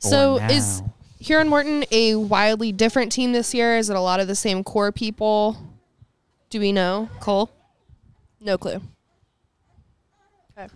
For 0.00 0.08
so 0.08 0.36
is 0.48 0.80
now. 0.80 0.94
Herron 1.26 1.48
Morton 1.48 1.84
a 1.90 2.14
wildly 2.14 2.72
different 2.72 3.12
team 3.12 3.32
this 3.32 3.52
year? 3.54 3.76
Is 3.76 3.90
it 3.90 3.96
a 3.96 4.00
lot 4.00 4.20
of 4.20 4.26
the 4.28 4.34
same 4.34 4.64
core 4.64 4.90
people? 4.92 5.56
Do 6.48 6.60
we 6.60 6.72
know? 6.72 7.08
Cole? 7.20 7.50
No 8.40 8.56
clue. 8.56 8.80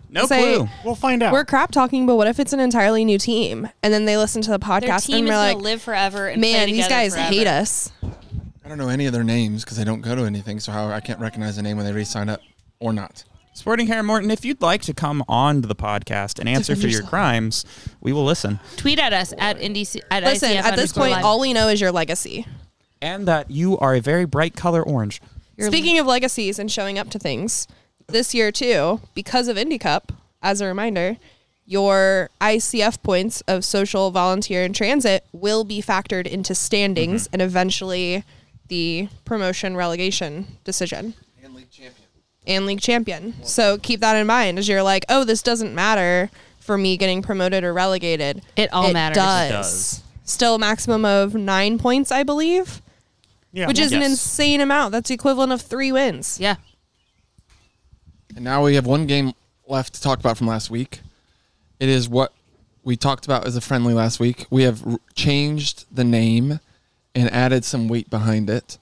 no 0.09 0.25
say- 0.25 0.55
clue. 0.55 0.69
We'll 0.83 0.95
find 0.95 1.21
out. 1.23 1.33
We're 1.33 1.45
crap 1.45 1.71
talking, 1.71 2.05
but 2.05 2.15
what 2.15 2.27
if 2.27 2.39
it's 2.39 2.53
an 2.53 2.59
entirely 2.59 3.03
new 3.05 3.17
team? 3.17 3.69
And 3.83 3.93
then 3.93 4.05
they 4.05 4.17
listen 4.17 4.41
to 4.43 4.51
the 4.51 4.57
Their 4.57 4.69
podcast 4.69 5.07
team 5.07 5.17
and 5.17 5.25
is 5.25 5.29
we're 5.29 5.35
going 5.35 5.47
like, 5.47 5.57
to 5.57 5.63
live 5.63 5.81
forever 5.81 6.27
and 6.27 6.41
play 6.41 6.53
man, 6.53 6.67
these 6.67 6.85
together 6.85 6.89
guys 6.89 7.13
forever. 7.13 7.33
hate 7.33 7.47
us. 7.47 7.91
I 8.63 8.69
don't 8.69 8.77
know 8.77 8.89
any 8.89 9.05
of 9.05 9.13
their 9.13 9.23
names 9.23 9.63
because 9.63 9.79
I 9.79 9.83
don't 9.83 10.01
go 10.01 10.15
to 10.15 10.23
anything. 10.23 10.59
So 10.59 10.71
how 10.71 10.87
I 10.89 10.99
can't 10.99 11.19
recognize 11.19 11.57
a 11.57 11.61
name 11.61 11.77
when 11.77 11.85
they 11.85 11.91
re-sign 11.91 12.29
up 12.29 12.41
or 12.79 12.93
not. 12.93 13.23
Sporting 13.55 13.87
Herron 13.87 14.05
Morton, 14.05 14.31
if 14.31 14.43
you'd 14.43 14.61
like 14.61 14.81
to 14.81 14.93
come 14.93 15.23
on 15.29 15.61
to 15.61 15.67
the 15.67 15.75
podcast 15.75 16.39
and 16.39 16.49
answer 16.49 16.75
for 16.75 16.87
your 16.87 17.03
crimes, 17.03 17.63
we 18.01 18.11
will 18.11 18.25
listen. 18.25 18.59
Tweet 18.75 18.99
at 18.99 19.13
us 19.13 19.33
at 19.37 19.57
NDC. 19.57 20.01
At 20.11 20.23
Listen, 20.23 20.49
ICF 20.49 20.55
at 20.55 20.63
this 20.63 20.71
underscore 20.71 21.03
point, 21.03 21.11
live. 21.13 21.23
all 21.23 21.39
we 21.39 21.53
know 21.53 21.69
is 21.69 21.79
your 21.79 21.93
legacy. 21.93 22.45
And 23.01 23.25
that 23.29 23.49
you 23.49 23.77
are 23.77 23.95
a 23.95 24.01
very 24.01 24.25
bright 24.25 24.57
color 24.57 24.83
orange. 24.83 25.21
Your- 25.55 25.69
Speaking 25.69 25.97
of 25.99 26.05
legacies 26.05 26.59
and 26.59 26.69
showing 26.69 26.99
up 26.99 27.09
to 27.11 27.17
things, 27.17 27.65
this 28.07 28.33
year 28.33 28.51
too, 28.51 28.99
because 29.13 29.47
of 29.47 29.57
Indy 29.57 29.77
Cup, 29.77 30.11
as 30.41 30.59
a 30.59 30.65
reminder, 30.65 31.15
your 31.65 32.29
ICF 32.41 33.01
points 33.03 33.39
of 33.47 33.63
social, 33.63 34.11
volunteer, 34.11 34.65
and 34.65 34.75
transit 34.75 35.25
will 35.31 35.63
be 35.63 35.81
factored 35.81 36.27
into 36.27 36.53
standings 36.53 37.23
mm-hmm. 37.23 37.35
and 37.35 37.41
eventually 37.41 38.25
the 38.67 39.07
promotion 39.23 39.77
relegation 39.77 40.57
decision. 40.65 41.13
And 42.47 42.65
league 42.65 42.81
champion. 42.81 43.17
And 43.17 43.25
league 43.25 43.33
champion. 43.33 43.47
So 43.47 43.77
keep 43.77 43.99
that 44.01 44.15
in 44.15 44.27
mind 44.27 44.59
as 44.59 44.67
you're 44.67 44.83
like, 44.83 45.05
oh, 45.09 45.23
this 45.23 45.41
doesn't 45.41 45.73
matter 45.73 46.29
for 46.59 46.77
me 46.77 46.97
getting 46.97 47.21
promoted 47.21 47.63
or 47.63 47.73
relegated. 47.73 48.41
It 48.55 48.73
all 48.73 48.91
matters. 48.91 49.17
It 49.17 49.21
Does. 49.21 49.49
does. 49.51 50.03
Still 50.23 50.55
a 50.55 50.59
maximum 50.59 51.05
of 51.05 51.35
nine 51.35 51.77
points, 51.77 52.11
I 52.11 52.23
believe, 52.23 52.81
yeah. 53.53 53.67
which 53.67 53.77
is 53.77 53.91
an 53.91 54.01
insane 54.01 54.59
amount. 54.61 54.91
That's 54.91 55.09
the 55.09 55.13
equivalent 55.13 55.51
of 55.51 55.61
three 55.61 55.91
wins. 55.91 56.39
yeah. 56.39 56.55
And 58.35 58.43
now 58.43 58.63
we 58.63 58.75
have 58.75 58.85
one 58.85 59.05
game 59.05 59.33
left 59.67 59.93
to 59.93 60.01
talk 60.01 60.19
about 60.19 60.37
from 60.37 60.47
last 60.47 60.69
week. 60.69 60.99
It 61.79 61.87
is 61.89 62.09
what 62.09 62.33
we 62.83 62.95
talked 62.97 63.25
about 63.25 63.45
as 63.45 63.55
a 63.55 63.61
friendly 63.61 63.93
last 63.93 64.19
week. 64.19 64.45
We 64.49 64.63
have 64.63 64.85
r- 64.85 64.97
changed 65.13 65.85
the 65.93 66.03
name 66.03 66.59
and 67.13 67.31
added 67.31 67.63
some 67.63 67.87
weight 67.87 68.09
behind 68.09 68.49
it. 68.49 68.77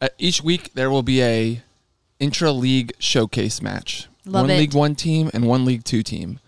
Uh, 0.00 0.08
each 0.18 0.42
week 0.42 0.72
there 0.74 0.90
will 0.90 1.02
be 1.02 1.22
a 1.22 1.62
intra 2.20 2.52
league 2.52 2.92
showcase 2.98 3.60
match. 3.60 4.06
Love 4.24 4.42
one 4.44 4.50
it. 4.50 4.58
League 4.58 4.74
One 4.74 4.94
team 4.94 5.30
and 5.34 5.46
one 5.46 5.64
League 5.64 5.84
Two 5.84 6.02
team, 6.02 6.38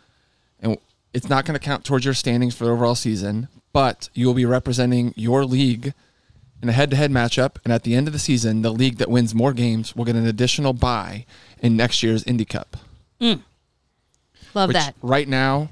and 0.61 0.79
it's 1.13 1.29
not 1.29 1.45
going 1.45 1.59
to 1.59 1.65
count 1.65 1.85
towards 1.85 2.05
your 2.05 2.15
standings 2.15 2.55
for 2.55 2.65
the 2.65 2.71
overall 2.71 2.95
season. 2.95 3.49
But 3.73 4.11
you 4.13 4.27
will 4.27 4.35
be 4.35 4.45
representing 4.45 5.15
your 5.17 5.47
league 5.47 5.95
in 6.63 6.69
a 6.69 6.73
head-to-head 6.73 7.11
matchup, 7.11 7.57
and 7.65 7.73
at 7.73 7.83
the 7.83 7.95
end 7.95 8.07
of 8.07 8.13
the 8.13 8.19
season, 8.19 8.63
the 8.63 8.71
league 8.71 8.99
that 8.99 9.11
wins 9.11 9.35
more 9.35 9.53
games 9.53 9.97
will 9.97 10.05
get 10.05 10.15
an 10.15 10.27
additional 10.27 10.75
bye 10.75 11.25
in 11.61 11.77
next 11.77 12.03
year's 12.03 12.23
Indy 12.25 12.45
Cup. 12.45 12.77
Mm. 13.21 13.41
Love 14.55 14.69
which 14.69 14.77
that. 14.77 14.95
right 15.01 15.27
now 15.27 15.71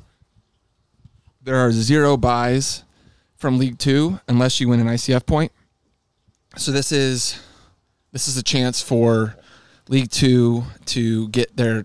there 1.43 1.57
are 1.57 1.73
zero 1.73 2.17
buys 2.17 2.85
from 3.37 3.59
League 3.59 3.79
Two 3.79 4.21
unless 4.29 4.61
you 4.61 4.69
win 4.69 4.81
an 4.81 4.87
ICF 4.87 5.27
point. 5.27 5.53
So 6.57 6.73
this 6.73 6.93
is 6.93 7.41
this 8.13 8.29
is 8.29 8.37
a 8.37 8.43
chance 8.43 8.83
for 8.83 9.37
League 9.91 10.11
Two 10.11 10.65
to 10.87 11.29
get 11.29 11.57
their 11.57 11.85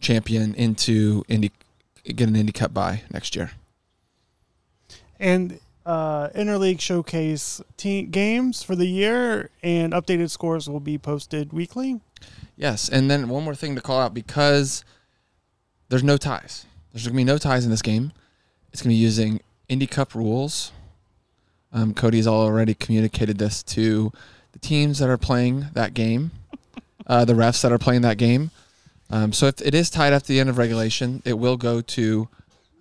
champion 0.00 0.54
into 0.54 1.24
Indy 1.28 1.50
get 2.04 2.28
an 2.28 2.36
Indy 2.36 2.52
Cup 2.52 2.72
bye 2.72 3.02
next 3.10 3.34
year. 3.34 3.50
and 5.18 5.58
uh, 5.84 6.28
interleague 6.34 6.80
showcase 6.80 7.60
team 7.76 8.10
games 8.10 8.62
for 8.62 8.74
the 8.76 8.86
year 8.86 9.50
and 9.62 9.92
updated 9.92 10.30
scores 10.30 10.68
will 10.68 10.80
be 10.80 10.98
posted 10.98 11.52
weekly. 11.52 12.00
Yes, 12.56 12.88
and 12.88 13.10
then 13.10 13.28
one 13.28 13.44
more 13.44 13.54
thing 13.54 13.74
to 13.76 13.80
call 13.80 14.00
out 14.00 14.12
because 14.12 14.84
there's 15.88 16.02
no 16.02 16.16
ties. 16.16 16.66
There's 16.92 17.04
going 17.04 17.14
to 17.14 17.16
be 17.16 17.24
no 17.24 17.38
ties 17.38 17.64
in 17.64 17.70
this 17.70 17.82
game. 17.82 18.12
It's 18.72 18.82
going 18.82 18.90
to 18.90 18.96
be 18.96 19.02
using 19.02 19.40
Indy 19.68 19.86
Cup 19.86 20.14
rules. 20.14 20.72
Um, 21.72 21.94
Cody's 21.94 22.26
already 22.26 22.74
communicated 22.74 23.38
this 23.38 23.62
to 23.64 24.10
the 24.52 24.58
teams 24.58 24.98
that 24.98 25.08
are 25.08 25.18
playing 25.18 25.66
that 25.74 25.94
game, 25.94 26.30
uh, 27.06 27.24
the 27.24 27.32
refs 27.34 27.62
that 27.62 27.72
are 27.72 27.78
playing 27.78 28.02
that 28.02 28.18
game. 28.18 28.50
Um, 29.10 29.32
so 29.32 29.46
if 29.46 29.60
it 29.60 29.74
is 29.74 29.88
tied 29.90 30.12
at 30.12 30.24
the 30.24 30.40
end 30.40 30.48
of 30.50 30.58
regulation, 30.58 31.22
it 31.24 31.34
will 31.34 31.56
go 31.56 31.80
to 31.80 32.28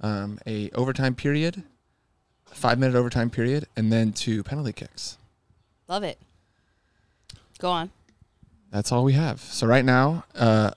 um, 0.01 0.39
a 0.47 0.71
overtime 0.71 1.13
period, 1.15 1.63
five 2.45 2.79
minute 2.79 2.95
overtime 2.95 3.29
period, 3.29 3.67
and 3.75 3.91
then 3.91 4.11
to 4.13 4.43
penalty 4.43 4.73
kicks. 4.73 5.17
Love 5.87 6.03
it. 6.03 6.19
Go 7.59 7.69
on. 7.69 7.91
That's 8.71 8.91
all 8.91 9.03
we 9.03 9.13
have. 9.13 9.39
So 9.39 9.67
right 9.67 9.85
now, 9.85 10.25
uh, 10.35 10.71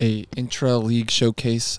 a 0.00 0.26
intra 0.36 0.76
league 0.76 1.10
showcase 1.10 1.78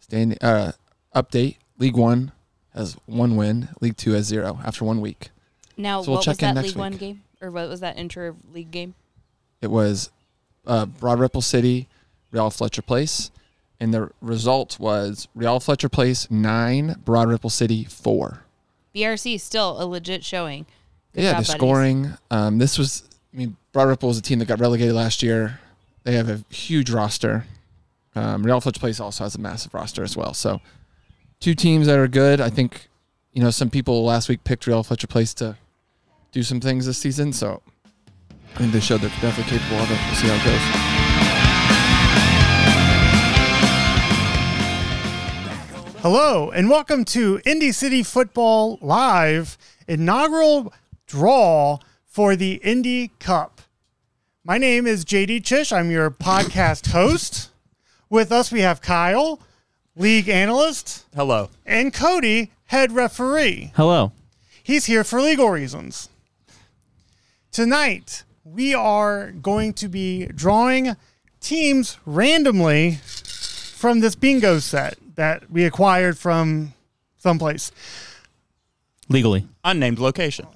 stand 0.00 0.36
uh, 0.42 0.72
update. 1.14 1.56
League 1.78 1.96
One 1.96 2.32
has 2.74 2.96
one 3.06 3.36
win. 3.36 3.68
League 3.80 3.96
Two 3.96 4.12
has 4.12 4.26
zero 4.26 4.58
after 4.64 4.84
one 4.84 5.00
week. 5.00 5.30
Now, 5.76 6.02
So 6.02 6.10
we'll 6.10 6.18
what 6.18 6.24
check 6.24 6.36
was 6.36 6.48
in 6.48 6.54
that 6.54 6.60
next 6.62 6.66
League 6.74 6.78
One 6.80 6.92
week. 6.92 7.00
game? 7.00 7.22
Or 7.40 7.50
what 7.50 7.68
was 7.68 7.80
that 7.80 7.96
inter 7.96 8.34
league 8.52 8.70
game? 8.70 8.94
It 9.60 9.68
was 9.68 10.10
uh, 10.66 10.86
Broad 10.86 11.18
Ripple 11.20 11.42
City, 11.42 11.88
Real 12.30 12.50
Fletcher 12.50 12.82
Place, 12.82 13.30
and 13.80 13.92
the 13.92 14.10
result 14.20 14.78
was 14.78 15.28
Real 15.34 15.60
Fletcher 15.60 15.88
Place 15.88 16.30
nine, 16.30 16.96
Broad 17.04 17.28
Ripple 17.28 17.50
City 17.50 17.84
four. 17.84 18.44
BRC 18.94 19.40
still 19.40 19.82
a 19.82 19.84
legit 19.84 20.24
showing. 20.24 20.66
Good 21.12 21.24
yeah, 21.24 21.30
the 21.30 21.36
buddies. 21.36 21.50
scoring. 21.50 22.12
Um, 22.30 22.58
this 22.58 22.78
was, 22.78 23.04
I 23.32 23.36
mean, 23.36 23.56
Broad 23.72 23.88
Ripple 23.88 24.08
was 24.08 24.18
a 24.18 24.22
team 24.22 24.38
that 24.38 24.46
got 24.46 24.60
relegated 24.60 24.94
last 24.94 25.22
year. 25.22 25.60
They 26.04 26.14
have 26.14 26.28
a 26.28 26.44
huge 26.52 26.90
roster. 26.90 27.46
Um, 28.14 28.44
Real 28.44 28.60
Fletcher 28.60 28.80
Place 28.80 29.00
also 29.00 29.24
has 29.24 29.34
a 29.34 29.40
massive 29.40 29.74
roster 29.74 30.02
as 30.02 30.16
well. 30.16 30.34
So 30.34 30.60
two 31.40 31.54
teams 31.54 31.86
that 31.86 31.98
are 31.98 32.08
good. 32.08 32.40
I 32.40 32.50
think 32.50 32.88
you 33.32 33.42
know 33.42 33.50
some 33.50 33.70
people 33.70 34.04
last 34.04 34.28
week 34.28 34.44
picked 34.44 34.66
Real 34.66 34.82
Fletcher 34.82 35.06
Place 35.06 35.34
to 35.34 35.56
do 36.32 36.42
some 36.42 36.60
things 36.60 36.86
this 36.86 36.98
season. 36.98 37.32
So 37.32 37.62
I 38.54 38.58
think 38.58 38.72
they 38.72 38.80
showed 38.80 39.00
they're 39.00 39.10
definitely 39.20 39.58
capable 39.58 39.82
of 39.82 39.90
it. 39.90 39.98
We'll 40.06 40.14
see 40.14 40.28
how 40.28 40.34
it 40.36 40.44
goes. 40.44 41.74
Hello, 46.02 46.50
and 46.50 46.68
welcome 46.68 47.04
to 47.06 47.40
Indy 47.46 47.72
City 47.72 48.02
Futbol 48.02 48.78
Live 48.82 49.56
inaugural 49.88 50.72
draw 51.06 51.78
for 52.04 52.36
the 52.36 52.54
Indy 52.62 53.10
Cup. 53.18 53.62
My 54.44 54.58
name 54.58 54.86
is 54.86 55.04
JD 55.06 55.42
Chish. 55.42 55.72
I'm 55.72 55.90
your 55.90 56.10
podcast 56.10 56.88
host. 56.92 57.50
With 58.10 58.30
us, 58.30 58.52
we 58.52 58.60
have 58.60 58.82
Kyle, 58.82 59.40
league 59.96 60.28
analyst, 60.28 61.06
Hello. 61.14 61.48
and 61.64 61.92
Cody, 61.94 62.52
head 62.66 62.92
referee. 62.92 63.72
Hello. 63.74 64.12
He's 64.62 64.84
here 64.84 65.04
for 65.04 65.22
legal 65.22 65.48
reasons. 65.48 66.10
Tonight, 67.50 68.23
we 68.44 68.74
are 68.74 69.32
going 69.32 69.72
to 69.72 69.88
be 69.88 70.26
drawing 70.26 70.96
teams 71.40 71.98
randomly 72.04 72.98
from 73.02 74.00
this 74.00 74.14
bingo 74.14 74.58
set 74.58 74.98
that 75.14 75.50
we 75.50 75.64
acquired 75.64 76.18
from 76.18 76.74
someplace. 77.16 77.72
Legally. 79.08 79.46
Unnamed 79.64 79.98
location. 79.98 80.46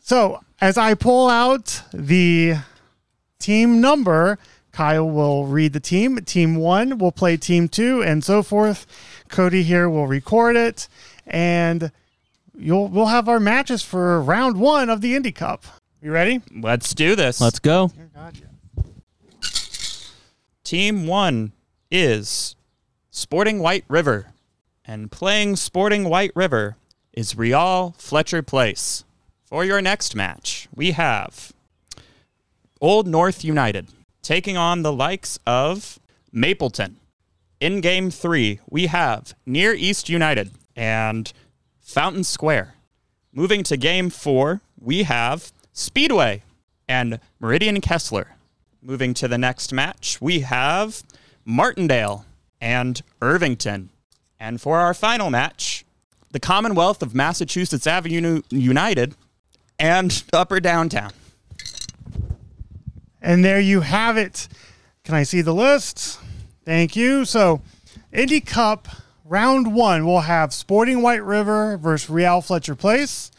So, 0.00 0.40
as 0.60 0.78
I 0.78 0.94
pull 0.94 1.28
out 1.28 1.82
the 1.92 2.56
team 3.38 3.80
number, 3.80 4.38
Kyle 4.72 5.08
will 5.08 5.46
read 5.46 5.74
the 5.74 5.80
team. 5.80 6.16
Team 6.24 6.56
one 6.56 6.98
will 6.98 7.12
play 7.12 7.36
team 7.36 7.68
two, 7.68 8.02
and 8.02 8.24
so 8.24 8.42
forth. 8.42 8.86
Cody 9.28 9.62
here 9.62 9.88
will 9.90 10.06
record 10.06 10.56
it, 10.56 10.88
and 11.26 11.92
you'll 12.56 12.88
we'll 12.88 13.06
have 13.06 13.28
our 13.28 13.40
matches 13.40 13.82
for 13.82 14.22
round 14.22 14.58
one 14.58 14.88
of 14.88 15.00
the 15.00 15.14
Indy 15.14 15.32
Cup. 15.32 15.64
You 16.00 16.12
ready? 16.12 16.40
Let's 16.54 16.94
do 16.94 17.16
this. 17.16 17.40
Let's 17.40 17.58
go. 17.58 17.90
Team 20.62 21.06
one 21.06 21.52
is 21.90 22.54
Sporting 23.10 23.58
White 23.58 23.84
River, 23.88 24.26
and 24.84 25.10
playing 25.10 25.56
Sporting 25.56 26.08
White 26.08 26.30
River 26.36 26.76
is 27.12 27.36
Real 27.36 27.96
Fletcher 27.98 28.42
Place. 28.42 29.04
For 29.44 29.64
your 29.64 29.82
next 29.82 30.14
match, 30.14 30.68
we 30.72 30.92
have 30.92 31.52
Old 32.80 33.08
North 33.08 33.42
United 33.42 33.88
taking 34.22 34.56
on 34.56 34.82
the 34.82 34.92
likes 34.92 35.38
of 35.46 35.98
Mapleton. 36.30 36.98
In 37.58 37.80
game 37.80 38.10
three, 38.10 38.60
we 38.70 38.86
have 38.86 39.34
Near 39.46 39.74
East 39.74 40.08
United 40.08 40.52
and 40.76 41.32
Fountain 41.80 42.22
Square. 42.22 42.74
Moving 43.32 43.64
to 43.64 43.76
game 43.76 44.10
four, 44.10 44.60
we 44.80 45.02
have 45.04 45.50
Speedway 45.78 46.42
and 46.88 47.20
Meridian 47.38 47.80
Kessler. 47.80 48.34
Moving 48.82 49.14
to 49.14 49.28
the 49.28 49.38
next 49.38 49.72
match, 49.72 50.20
we 50.20 50.40
have 50.40 51.04
Martindale 51.44 52.24
and 52.60 53.00
Irvington. 53.22 53.90
And 54.40 54.60
for 54.60 54.78
our 54.78 54.92
final 54.92 55.30
match, 55.30 55.84
the 56.32 56.40
Commonwealth 56.40 57.00
of 57.00 57.14
Massachusetts 57.14 57.86
Avenue 57.86 58.42
United 58.50 59.14
and 59.78 60.24
Upper 60.32 60.58
Downtown. 60.58 61.12
And 63.22 63.44
there 63.44 63.60
you 63.60 63.82
have 63.82 64.16
it. 64.16 64.48
Can 65.04 65.14
I 65.14 65.22
see 65.22 65.42
the 65.42 65.54
list? 65.54 66.18
Thank 66.64 66.96
you. 66.96 67.24
So, 67.24 67.62
Indy 68.12 68.40
Cup 68.40 68.88
round 69.24 69.72
one 69.72 70.06
we'll 70.06 70.20
have 70.20 70.52
Sporting 70.52 71.02
White 71.02 71.22
River 71.22 71.76
versus 71.76 72.10
Real 72.10 72.40
Fletcher 72.40 72.74
Place. 72.74 73.30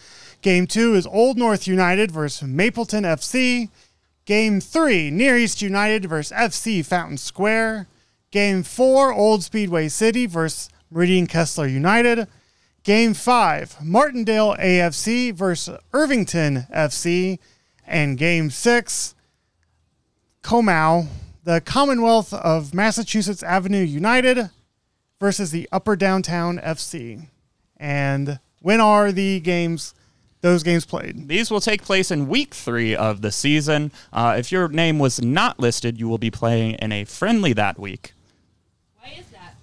Game 0.42 0.68
two 0.68 0.96
is 0.96 1.06
Old 1.06 1.38
North 1.38 1.68
United 1.68 2.12
versus 2.12 2.48
Mapleton 2.48 3.04
FC. 3.04 3.70
Game 4.26 4.62
three, 4.62 5.10
Near 5.10 5.38
East 5.38 5.62
United 5.62 6.06
versus 6.06 6.32
FC 6.38 6.86
Fountain 6.86 7.18
Square. 7.18 7.88
Game 8.32 8.64
four, 8.64 9.12
Old 9.12 9.44
Speedway 9.44 9.90
City 9.90 10.26
versus 10.28 10.70
Meridian 10.90 11.28
Kessler 11.28 11.68
United. 11.68 12.28
Game 12.84 13.14
five, 13.14 13.76
Martindale 13.84 14.56
AFC 14.56 15.34
versus 15.34 15.78
Irvington 15.94 16.68
FC. 16.74 17.40
And 17.86 18.18
game 18.18 18.50
six, 18.50 19.16
Comau, 20.44 21.08
the 21.44 21.60
Commonwealth 21.60 22.32
of 22.34 22.74
Massachusetts 22.74 23.44
Avenue 23.44 23.84
United 23.84 24.52
versus 25.20 25.52
the 25.52 25.68
Upper 25.72 25.96
Downtown 25.96 26.60
FC. 26.60 27.28
And 27.78 28.40
when 28.62 28.80
are 28.80 29.12
the 29.12 29.40
games, 29.40 29.96
those 30.42 30.64
games 30.64 30.86
played? 30.86 31.28
These 31.28 31.52
will 31.52 31.62
take 31.62 31.84
place 31.84 32.12
in 32.12 32.28
week 32.28 32.54
three 32.54 32.96
of 32.96 33.22
the 33.22 33.32
season. 33.32 33.92
Uh, 34.14 34.36
if 34.38 34.52
your 34.52 34.68
name 34.70 35.00
was 35.00 35.22
not 35.22 35.60
listed, 35.60 36.00
you 36.00 36.08
will 36.08 36.18
be 36.18 36.32
playing 36.32 36.76
in 36.76 36.92
a 36.92 37.04
friendly 37.06 37.54
that 37.54 37.80
week. 37.80 38.14
Why 39.00 39.16
is 39.20 39.28
that? 39.28 39.56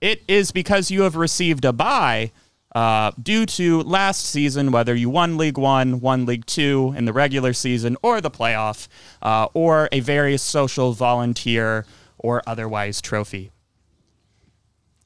It 0.00 0.22
is 0.28 0.52
because 0.52 0.90
you 0.90 1.02
have 1.02 1.16
received 1.16 1.64
a 1.64 1.72
bye 1.72 2.32
uh, 2.74 3.10
due 3.22 3.46
to 3.46 3.82
last 3.82 4.26
season, 4.26 4.70
whether 4.70 4.94
you 4.94 5.08
won 5.08 5.38
League 5.38 5.56
One, 5.56 6.00
won 6.00 6.26
League 6.26 6.44
Two 6.44 6.92
in 6.96 7.06
the 7.06 7.12
regular 7.12 7.52
season, 7.52 7.96
or 8.02 8.20
the 8.20 8.30
playoff, 8.30 8.88
uh, 9.22 9.48
or 9.54 9.88
a 9.92 10.00
various 10.00 10.42
social 10.42 10.92
volunteer 10.92 11.86
or 12.18 12.42
otherwise 12.46 13.00
trophy. 13.00 13.50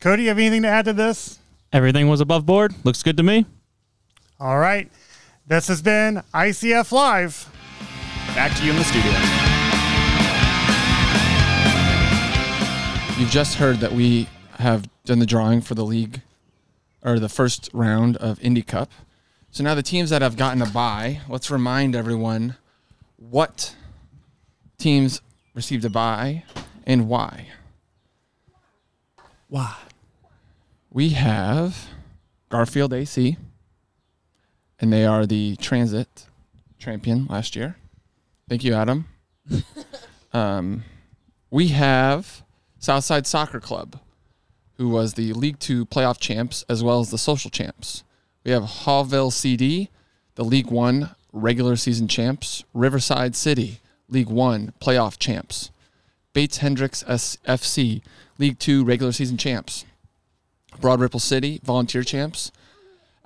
Cody, 0.01 0.23
you 0.23 0.29
have 0.29 0.39
anything 0.39 0.63
to 0.63 0.69
add 0.69 0.87
to 0.87 0.93
this? 0.93 1.39
Everything 1.73 2.09
was 2.09 2.21
above 2.21 2.47
board. 2.47 2.75
Looks 2.83 3.03
good 3.03 3.17
to 3.19 3.23
me. 3.23 3.45
All 4.41 4.59
right. 4.59 4.91
This 5.47 5.69
has 5.69 5.83
been 5.83 6.23
ICF 6.33 6.93
Live. 6.93 7.47
Back 8.29 8.57
to 8.57 8.65
you 8.65 8.71
in 8.71 8.79
the 8.79 8.85
studio. 8.85 9.11
You've 13.21 13.31
just 13.31 13.57
heard 13.57 13.81
that 13.81 13.93
we 13.93 14.31
have 14.53 14.89
done 15.05 15.19
the 15.19 15.27
drawing 15.27 15.61
for 15.61 15.75
the 15.75 15.85
league 15.85 16.23
or 17.03 17.19
the 17.19 17.29
first 17.29 17.69
round 17.75 18.17
of 18.17 18.41
Indy 18.41 18.63
Cup. 18.63 18.91
So 19.51 19.63
now 19.63 19.75
the 19.75 19.83
teams 19.83 20.09
that 20.09 20.23
have 20.23 20.39
gotten 20.39 20.63
a 20.63 20.67
bye, 20.71 21.21
let's 21.29 21.51
remind 21.51 21.95
everyone 21.95 22.57
what 23.17 23.77
teams 24.79 25.21
received 25.53 25.85
a 25.85 25.91
bye 25.91 26.45
and 26.87 27.09
why. 27.09 27.49
Why? 29.49 29.77
We 30.89 31.11
have 31.11 31.89
Garfield 32.49 32.95
AC, 32.95 33.37
and 34.81 34.93
they 34.93 35.05
are 35.05 35.27
the 35.27 35.57
transit 35.57 36.27
champion 36.79 37.27
last 37.27 37.55
year. 37.55 37.77
Thank 38.49 38.65
you, 38.65 38.75
Adam. 38.75 39.07
um, 40.33 40.85
we 41.51 41.69
have 41.69 42.43
Southside 42.79 43.27
Soccer 43.27 43.61
Club, 43.61 44.01
who 44.79 44.89
was 44.89 45.15
the 45.15 45.33
League 45.35 45.59
Two 45.59 45.85
playoff 45.85 46.19
champs 46.19 46.65
as 46.69 46.83
well 46.83 47.01
as 47.01 47.11
the 47.11 47.19
social 47.19 47.51
champs. 47.51 48.03
We 48.45 48.53
have 48.53 48.63
Haughville 48.63 49.33
CD, 49.33 49.91
the 50.35 50.45
League 50.45 50.71
One 50.71 51.11
regular 51.33 51.77
season 51.77 52.09
champs. 52.09 52.65
Riverside 52.73 53.37
City, 53.37 53.81
League 54.09 54.31
One 54.31 54.73
playoff 54.81 55.19
champs. 55.19 55.71
Bates 56.33 56.59
Hendricks 56.59 57.05
FC, 57.05 58.03
League 58.39 58.59
Two 58.59 58.85
regular 58.85 59.13
season 59.13 59.37
champs. 59.37 59.85
Broad 60.81 61.01
Ripple 61.01 61.21
City, 61.21 61.61
volunteer 61.63 62.03
champs. 62.03 62.51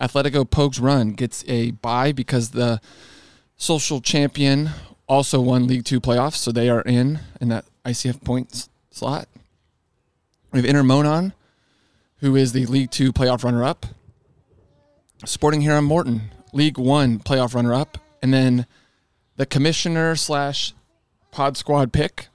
Athletico 0.04 0.44
Pogues 0.44 0.82
Run 0.82 1.12
gets 1.12 1.44
a 1.48 1.70
bye 1.70 2.12
because 2.12 2.50
the 2.50 2.78
social 3.56 4.02
champion 4.02 4.68
also 5.08 5.40
won 5.40 5.66
League 5.66 5.84
Two 5.84 5.98
playoffs, 5.98 6.36
so 6.36 6.52
they 6.52 6.68
are 6.68 6.82
in 6.82 7.20
in 7.40 7.48
that 7.48 7.64
ICF 7.86 8.22
points 8.22 8.68
slot. 8.90 9.28
We 10.52 10.60
have 10.60 10.68
Intermonon, 10.68 11.32
who 12.18 12.36
is 12.36 12.52
the 12.52 12.66
League 12.66 12.90
Two 12.90 13.14
playoff 13.14 13.44
runner-up. 13.44 13.86
Sporting 15.24 15.62
Herron 15.62 15.84
Morton, 15.84 16.30
League 16.52 16.76
One 16.76 17.18
playoff 17.18 17.54
runner-up, 17.54 17.96
and 18.20 18.32
then 18.32 18.66
the 19.36 19.46
commissioner 19.46 20.16
slash 20.16 20.74
pod 21.30 21.56
squad 21.56 21.94
pick. 21.94 22.28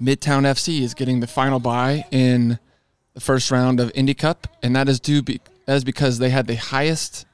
Midtown 0.00 0.42
FC 0.42 0.80
is 0.80 0.94
getting 0.94 1.20
the 1.20 1.28
final 1.28 1.60
bye 1.60 2.04
in 2.10 2.58
the 3.14 3.20
first 3.20 3.52
round 3.52 3.78
of 3.78 3.92
Indy 3.94 4.14
Cup, 4.14 4.48
and 4.60 4.74
that 4.74 4.88
is 4.88 4.98
due 4.98 5.22
be, 5.22 5.40
that 5.66 5.76
is 5.76 5.84
because 5.84 6.18
they 6.18 6.30
had 6.30 6.46
the 6.46 6.56
highest 6.56 7.26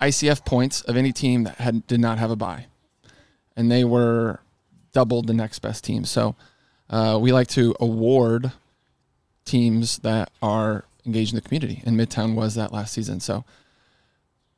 ICF 0.00 0.44
points 0.44 0.82
of 0.82 0.96
any 0.96 1.12
team 1.12 1.44
that 1.44 1.56
had 1.56 1.86
did 1.86 2.00
not 2.00 2.18
have 2.18 2.30
a 2.30 2.36
bye, 2.36 2.66
and 3.56 3.70
they 3.70 3.84
were 3.84 4.40
doubled 4.92 5.26
the 5.26 5.34
next 5.34 5.60
best 5.60 5.84
team. 5.84 6.04
So 6.04 6.36
uh, 6.88 7.18
we 7.20 7.32
like 7.32 7.48
to 7.48 7.74
award 7.80 8.52
teams 9.44 9.98
that 9.98 10.30
are 10.42 10.84
engaged 11.04 11.32
in 11.32 11.36
the 11.36 11.42
community, 11.42 11.82
and 11.84 11.98
Midtown 11.98 12.34
was 12.34 12.54
that 12.54 12.72
last 12.72 12.92
season. 12.94 13.20
So 13.20 13.44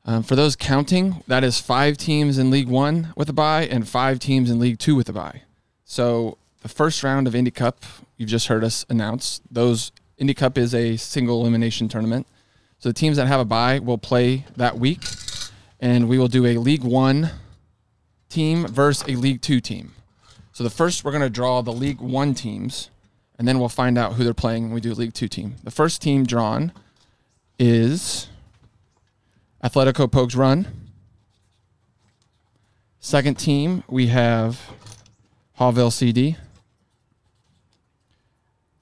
um, 0.04 0.22
for 0.22 0.36
those 0.36 0.56
counting, 0.56 1.22
that 1.26 1.44
is 1.44 1.60
five 1.60 1.98
teams 1.98 2.38
in 2.38 2.50
League 2.50 2.68
One 2.68 3.12
with 3.16 3.28
a 3.28 3.32
bye 3.32 3.66
and 3.66 3.86
five 3.86 4.18
teams 4.18 4.50
in 4.50 4.58
League 4.58 4.78
Two 4.78 4.96
with 4.96 5.08
a 5.08 5.12
bye. 5.12 5.42
So 5.84 6.38
the 6.62 6.68
first 6.68 7.02
round 7.02 7.26
of 7.26 7.34
Indy 7.34 7.50
Cup, 7.50 7.84
you've 8.16 8.28
just 8.28 8.48
heard 8.48 8.64
us 8.64 8.84
announce. 8.88 9.40
Those 9.50 9.92
Indy 10.16 10.34
Cup 10.34 10.58
is 10.58 10.74
a 10.74 10.96
single 10.96 11.40
elimination 11.40 11.88
tournament. 11.88 12.26
So 12.78 12.88
the 12.88 12.94
teams 12.94 13.16
that 13.16 13.26
have 13.26 13.40
a 13.40 13.44
bye 13.44 13.80
will 13.80 13.98
play 13.98 14.44
that 14.56 14.78
week, 14.78 15.02
and 15.80 16.08
we 16.08 16.18
will 16.18 16.28
do 16.28 16.46
a 16.46 16.58
League 16.58 16.84
One 16.84 17.30
team 18.28 18.66
versus 18.68 19.08
a 19.08 19.16
League 19.16 19.42
Two 19.42 19.60
team. 19.60 19.92
So 20.52 20.62
the 20.62 20.70
first, 20.70 21.04
we're 21.04 21.10
going 21.10 21.22
to 21.22 21.30
draw 21.30 21.60
the 21.60 21.72
League 21.72 22.00
One 22.00 22.34
teams, 22.34 22.90
and 23.38 23.48
then 23.48 23.58
we'll 23.58 23.68
find 23.68 23.98
out 23.98 24.14
who 24.14 24.24
they're 24.24 24.34
playing 24.34 24.64
when 24.64 24.72
we 24.72 24.80
do 24.80 24.94
League 24.94 25.14
Two 25.14 25.28
team. 25.28 25.56
The 25.64 25.72
first 25.72 26.00
team 26.00 26.24
drawn 26.24 26.72
is 27.58 28.28
Atletico 29.62 30.08
Pogues 30.08 30.36
Run. 30.36 30.68
Second 33.00 33.38
team, 33.38 33.82
we 33.88 34.08
have 34.08 34.70
Haughville 35.58 35.92
CD. 35.92 36.36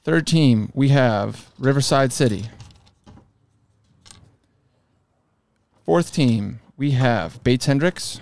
Third 0.04 0.26
team, 0.26 0.70
we 0.74 0.88
have 0.88 1.50
Riverside 1.58 2.12
City. 2.12 2.46
Fourth 5.86 6.12
team, 6.12 6.58
we 6.76 6.90
have 6.90 7.44
Bates 7.44 7.66
Hendricks. 7.66 8.20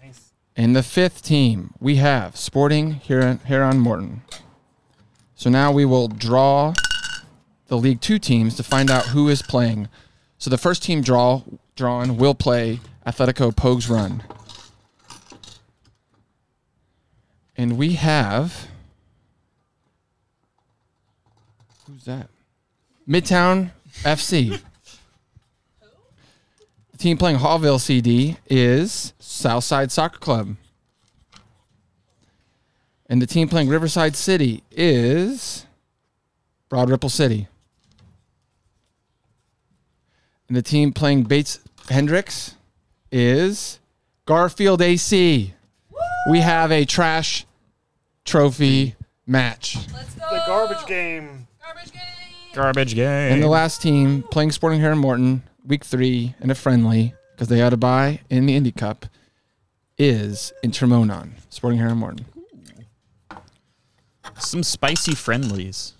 Nice. 0.00 0.30
And 0.54 0.76
the 0.76 0.84
fifth 0.84 1.20
team, 1.20 1.74
we 1.80 1.96
have 1.96 2.36
Sporting 2.36 2.92
Huron, 2.92 3.40
Huron 3.44 3.80
Morton. 3.80 4.22
So 5.34 5.50
now 5.50 5.72
we 5.72 5.84
will 5.84 6.06
draw 6.06 6.74
the 7.66 7.76
League 7.76 8.00
Two 8.00 8.20
teams 8.20 8.54
to 8.54 8.62
find 8.62 8.88
out 8.88 9.06
who 9.06 9.28
is 9.28 9.42
playing. 9.42 9.88
So 10.38 10.48
the 10.48 10.58
first 10.58 10.84
team 10.84 11.02
draw 11.02 11.42
drawn 11.74 12.18
will 12.18 12.36
play 12.36 12.78
Atletico 13.04 13.52
Pogues 13.52 13.90
Run. 13.90 14.22
And 17.56 17.76
we 17.76 17.94
have 17.94 18.68
who's 21.88 22.04
that? 22.04 22.28
Midtown 23.08 23.72
FC. 24.04 24.62
The 27.04 27.10
team 27.10 27.18
playing 27.18 27.36
Haughville 27.36 27.78
CD 27.78 28.38
is 28.48 29.12
Southside 29.18 29.92
Soccer 29.92 30.18
Club. 30.18 30.56
And 33.10 33.20
the 33.20 33.26
team 33.26 33.46
playing 33.46 33.68
Riverside 33.68 34.16
City 34.16 34.62
is 34.70 35.66
Broad 36.70 36.88
Ripple 36.88 37.10
City. 37.10 37.46
And 40.48 40.56
the 40.56 40.62
team 40.62 40.94
playing 40.94 41.24
Bates 41.24 41.60
Hendricks 41.90 42.54
is 43.12 43.80
Garfield 44.24 44.80
AC. 44.80 45.52
We 46.30 46.40
have 46.40 46.72
a 46.72 46.86
trash 46.86 47.44
trophy 48.24 48.94
match. 49.26 49.76
Let's 49.92 50.14
go. 50.14 50.30
The 50.30 50.42
garbage 50.46 50.86
game. 50.86 51.48
Garbage 52.54 52.94
game. 52.94 53.34
And 53.34 53.42
the 53.42 53.48
last 53.48 53.82
team 53.82 54.22
playing 54.22 54.52
Sporting 54.52 54.80
Herron 54.80 54.96
Morton, 54.96 55.42
week 55.64 55.84
three, 55.84 56.34
in 56.40 56.50
a 56.50 56.54
friendly, 56.54 57.14
because 57.32 57.48
they 57.48 57.58
had 57.58 57.72
a 57.72 57.76
buy 57.76 58.20
in 58.30 58.46
the 58.46 58.54
Indy 58.54 58.72
Cup, 58.72 59.06
is 59.96 60.52
Intermonon, 60.64 61.32
Sporting 61.48 61.78
Herron 61.78 61.98
Morton. 61.98 62.26
Some 64.38 64.62
spicy 64.62 65.14
friendlies. 65.14 65.94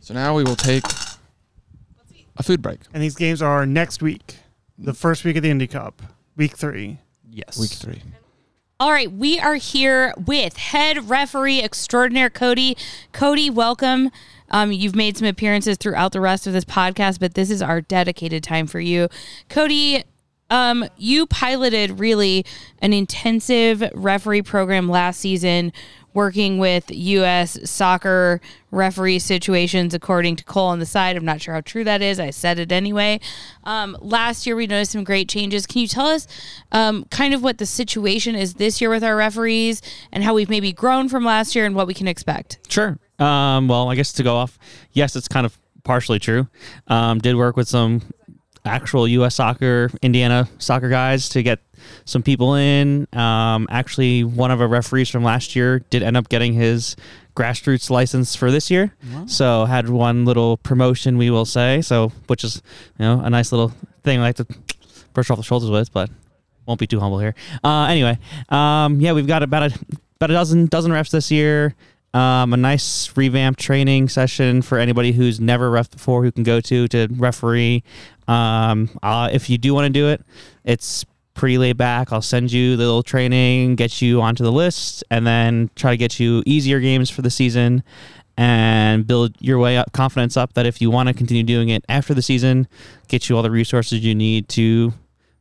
So 0.00 0.14
now 0.14 0.34
we 0.34 0.44
will 0.44 0.56
take 0.56 0.84
a 2.36 2.42
food 2.42 2.62
break. 2.62 2.80
And 2.92 3.02
these 3.02 3.14
games 3.14 3.40
are 3.40 3.64
next 3.66 4.02
week, 4.02 4.36
the 4.78 4.94
first 4.94 5.24
week 5.24 5.36
of 5.36 5.42
the 5.42 5.50
Indy 5.50 5.66
Cup, 5.66 6.02
week 6.36 6.56
three. 6.56 6.98
Yes. 7.28 7.58
Week 7.58 7.70
three. 7.70 8.02
All 8.78 8.90
right, 8.90 9.10
we 9.10 9.38
are 9.38 9.54
here 9.54 10.12
with 10.16 10.56
head 10.56 11.08
referee 11.08 11.62
extraordinaire 11.62 12.30
Cody. 12.30 12.76
Cody, 13.12 13.48
welcome. 13.48 14.10
Um, 14.52 14.70
you've 14.70 14.94
made 14.94 15.16
some 15.16 15.26
appearances 15.26 15.76
throughout 15.76 16.12
the 16.12 16.20
rest 16.20 16.46
of 16.46 16.52
this 16.52 16.64
podcast, 16.64 17.18
but 17.18 17.34
this 17.34 17.50
is 17.50 17.60
our 17.60 17.80
dedicated 17.80 18.44
time 18.44 18.66
for 18.66 18.80
you. 18.80 19.08
Cody, 19.48 20.04
um, 20.50 20.84
you 20.96 21.26
piloted 21.26 21.98
really 21.98 22.44
an 22.80 22.92
intensive 22.92 23.82
referee 23.94 24.42
program 24.42 24.88
last 24.88 25.18
season 25.18 25.72
working 26.14 26.58
with 26.58 26.90
U.S. 26.90 27.58
soccer 27.68 28.40
referee 28.70 29.18
situations, 29.18 29.94
according 29.94 30.36
to 30.36 30.44
Cole 30.44 30.68
on 30.68 30.78
the 30.78 30.86
side. 30.86 31.16
I'm 31.16 31.24
not 31.24 31.40
sure 31.40 31.54
how 31.54 31.62
true 31.62 31.84
that 31.84 32.02
is. 32.02 32.20
I 32.20 32.30
said 32.30 32.58
it 32.58 32.70
anyway. 32.70 33.20
Um, 33.64 33.96
last 34.00 34.46
year, 34.46 34.54
we 34.54 34.66
noticed 34.66 34.92
some 34.92 35.04
great 35.04 35.28
changes. 35.28 35.66
Can 35.66 35.80
you 35.80 35.88
tell 35.88 36.06
us 36.06 36.26
um, 36.70 37.06
kind 37.10 37.32
of 37.34 37.42
what 37.42 37.58
the 37.58 37.66
situation 37.66 38.34
is 38.34 38.54
this 38.54 38.80
year 38.80 38.90
with 38.90 39.02
our 39.02 39.16
referees 39.16 39.80
and 40.12 40.22
how 40.22 40.34
we've 40.34 40.50
maybe 40.50 40.72
grown 40.72 41.08
from 41.08 41.24
last 41.24 41.54
year 41.54 41.64
and 41.64 41.74
what 41.74 41.86
we 41.86 41.94
can 41.94 42.08
expect? 42.08 42.58
Sure. 42.68 42.98
Um, 43.22 43.68
well, 43.68 43.88
I 43.90 43.94
guess 43.94 44.12
to 44.14 44.22
go 44.22 44.36
off, 44.36 44.58
yes, 44.92 45.16
it's 45.16 45.28
kind 45.28 45.46
of 45.46 45.56
partially 45.84 46.18
true. 46.18 46.48
Um, 46.88 47.18
did 47.18 47.36
work 47.36 47.56
with 47.56 47.68
some 47.68 48.02
actual 48.64 49.08
U.S. 49.08 49.34
soccer, 49.34 49.90
Indiana 50.02 50.48
soccer 50.58 50.88
guys 50.88 51.28
to 51.30 51.42
get 51.42 51.60
some 52.04 52.22
people 52.22 52.54
in. 52.54 53.08
Um, 53.12 53.66
actually, 53.70 54.24
one 54.24 54.50
of 54.50 54.60
our 54.60 54.68
referees 54.68 55.08
from 55.08 55.24
last 55.24 55.56
year 55.56 55.80
did 55.90 56.02
end 56.02 56.16
up 56.16 56.28
getting 56.28 56.52
his 56.52 56.96
grassroots 57.34 57.90
license 57.90 58.36
for 58.36 58.50
this 58.50 58.70
year. 58.70 58.94
So 59.26 59.64
had 59.64 59.88
one 59.88 60.24
little 60.24 60.58
promotion, 60.58 61.18
we 61.18 61.30
will 61.30 61.44
say. 61.44 61.80
So 61.82 62.12
which 62.26 62.44
is 62.44 62.62
you 62.98 63.04
know 63.04 63.20
a 63.20 63.30
nice 63.30 63.52
little 63.52 63.72
thing 64.04 64.20
I 64.20 64.22
like 64.22 64.36
to 64.36 64.46
brush 65.12 65.30
off 65.30 65.38
the 65.38 65.42
shoulders 65.42 65.70
with, 65.70 65.92
but 65.92 66.10
won't 66.66 66.78
be 66.78 66.86
too 66.86 67.00
humble 67.00 67.18
here. 67.18 67.34
Uh, 67.64 67.84
anyway, 67.84 68.18
um, 68.48 69.00
yeah, 69.00 69.12
we've 69.12 69.26
got 69.26 69.42
about 69.42 69.72
a 69.72 69.78
about 70.16 70.30
a 70.30 70.34
dozen 70.34 70.66
dozen 70.66 70.92
refs 70.92 71.10
this 71.10 71.30
year. 71.30 71.74
Um, 72.14 72.52
a 72.52 72.58
nice 72.58 73.16
revamp 73.16 73.56
training 73.56 74.10
session 74.10 74.60
for 74.60 74.78
anybody 74.78 75.12
who's 75.12 75.40
never 75.40 75.70
ref 75.70 75.90
before 75.90 76.22
who 76.22 76.30
can 76.30 76.42
go 76.42 76.60
to 76.60 76.86
to 76.88 77.08
referee. 77.12 77.82
Um, 78.28 78.90
uh, 79.02 79.30
if 79.32 79.48
you 79.48 79.56
do 79.56 79.72
want 79.72 79.86
to 79.86 79.92
do 79.92 80.08
it, 80.08 80.20
it's 80.64 81.06
pretty 81.34 81.56
laid 81.56 81.78
back. 81.78 82.12
I'll 82.12 82.20
send 82.20 82.52
you 82.52 82.76
the 82.76 82.84
little 82.84 83.02
training, 83.02 83.76
get 83.76 84.02
you 84.02 84.20
onto 84.20 84.44
the 84.44 84.52
list, 84.52 85.02
and 85.10 85.26
then 85.26 85.70
try 85.74 85.92
to 85.92 85.96
get 85.96 86.20
you 86.20 86.42
easier 86.44 86.80
games 86.80 87.08
for 87.08 87.22
the 87.22 87.30
season 87.30 87.82
and 88.36 89.06
build 89.06 89.34
your 89.40 89.58
way 89.58 89.76
up 89.76 89.92
confidence 89.92 90.36
up 90.36 90.54
that 90.54 90.66
if 90.66 90.80
you 90.80 90.90
want 90.90 91.08
to 91.08 91.14
continue 91.14 91.42
doing 91.42 91.68
it 91.68 91.84
after 91.88 92.14
the 92.14 92.22
season, 92.22 92.66
get 93.08 93.28
you 93.28 93.36
all 93.36 93.42
the 93.42 93.50
resources 93.50 94.04
you 94.04 94.14
need 94.14 94.48
to 94.48 94.92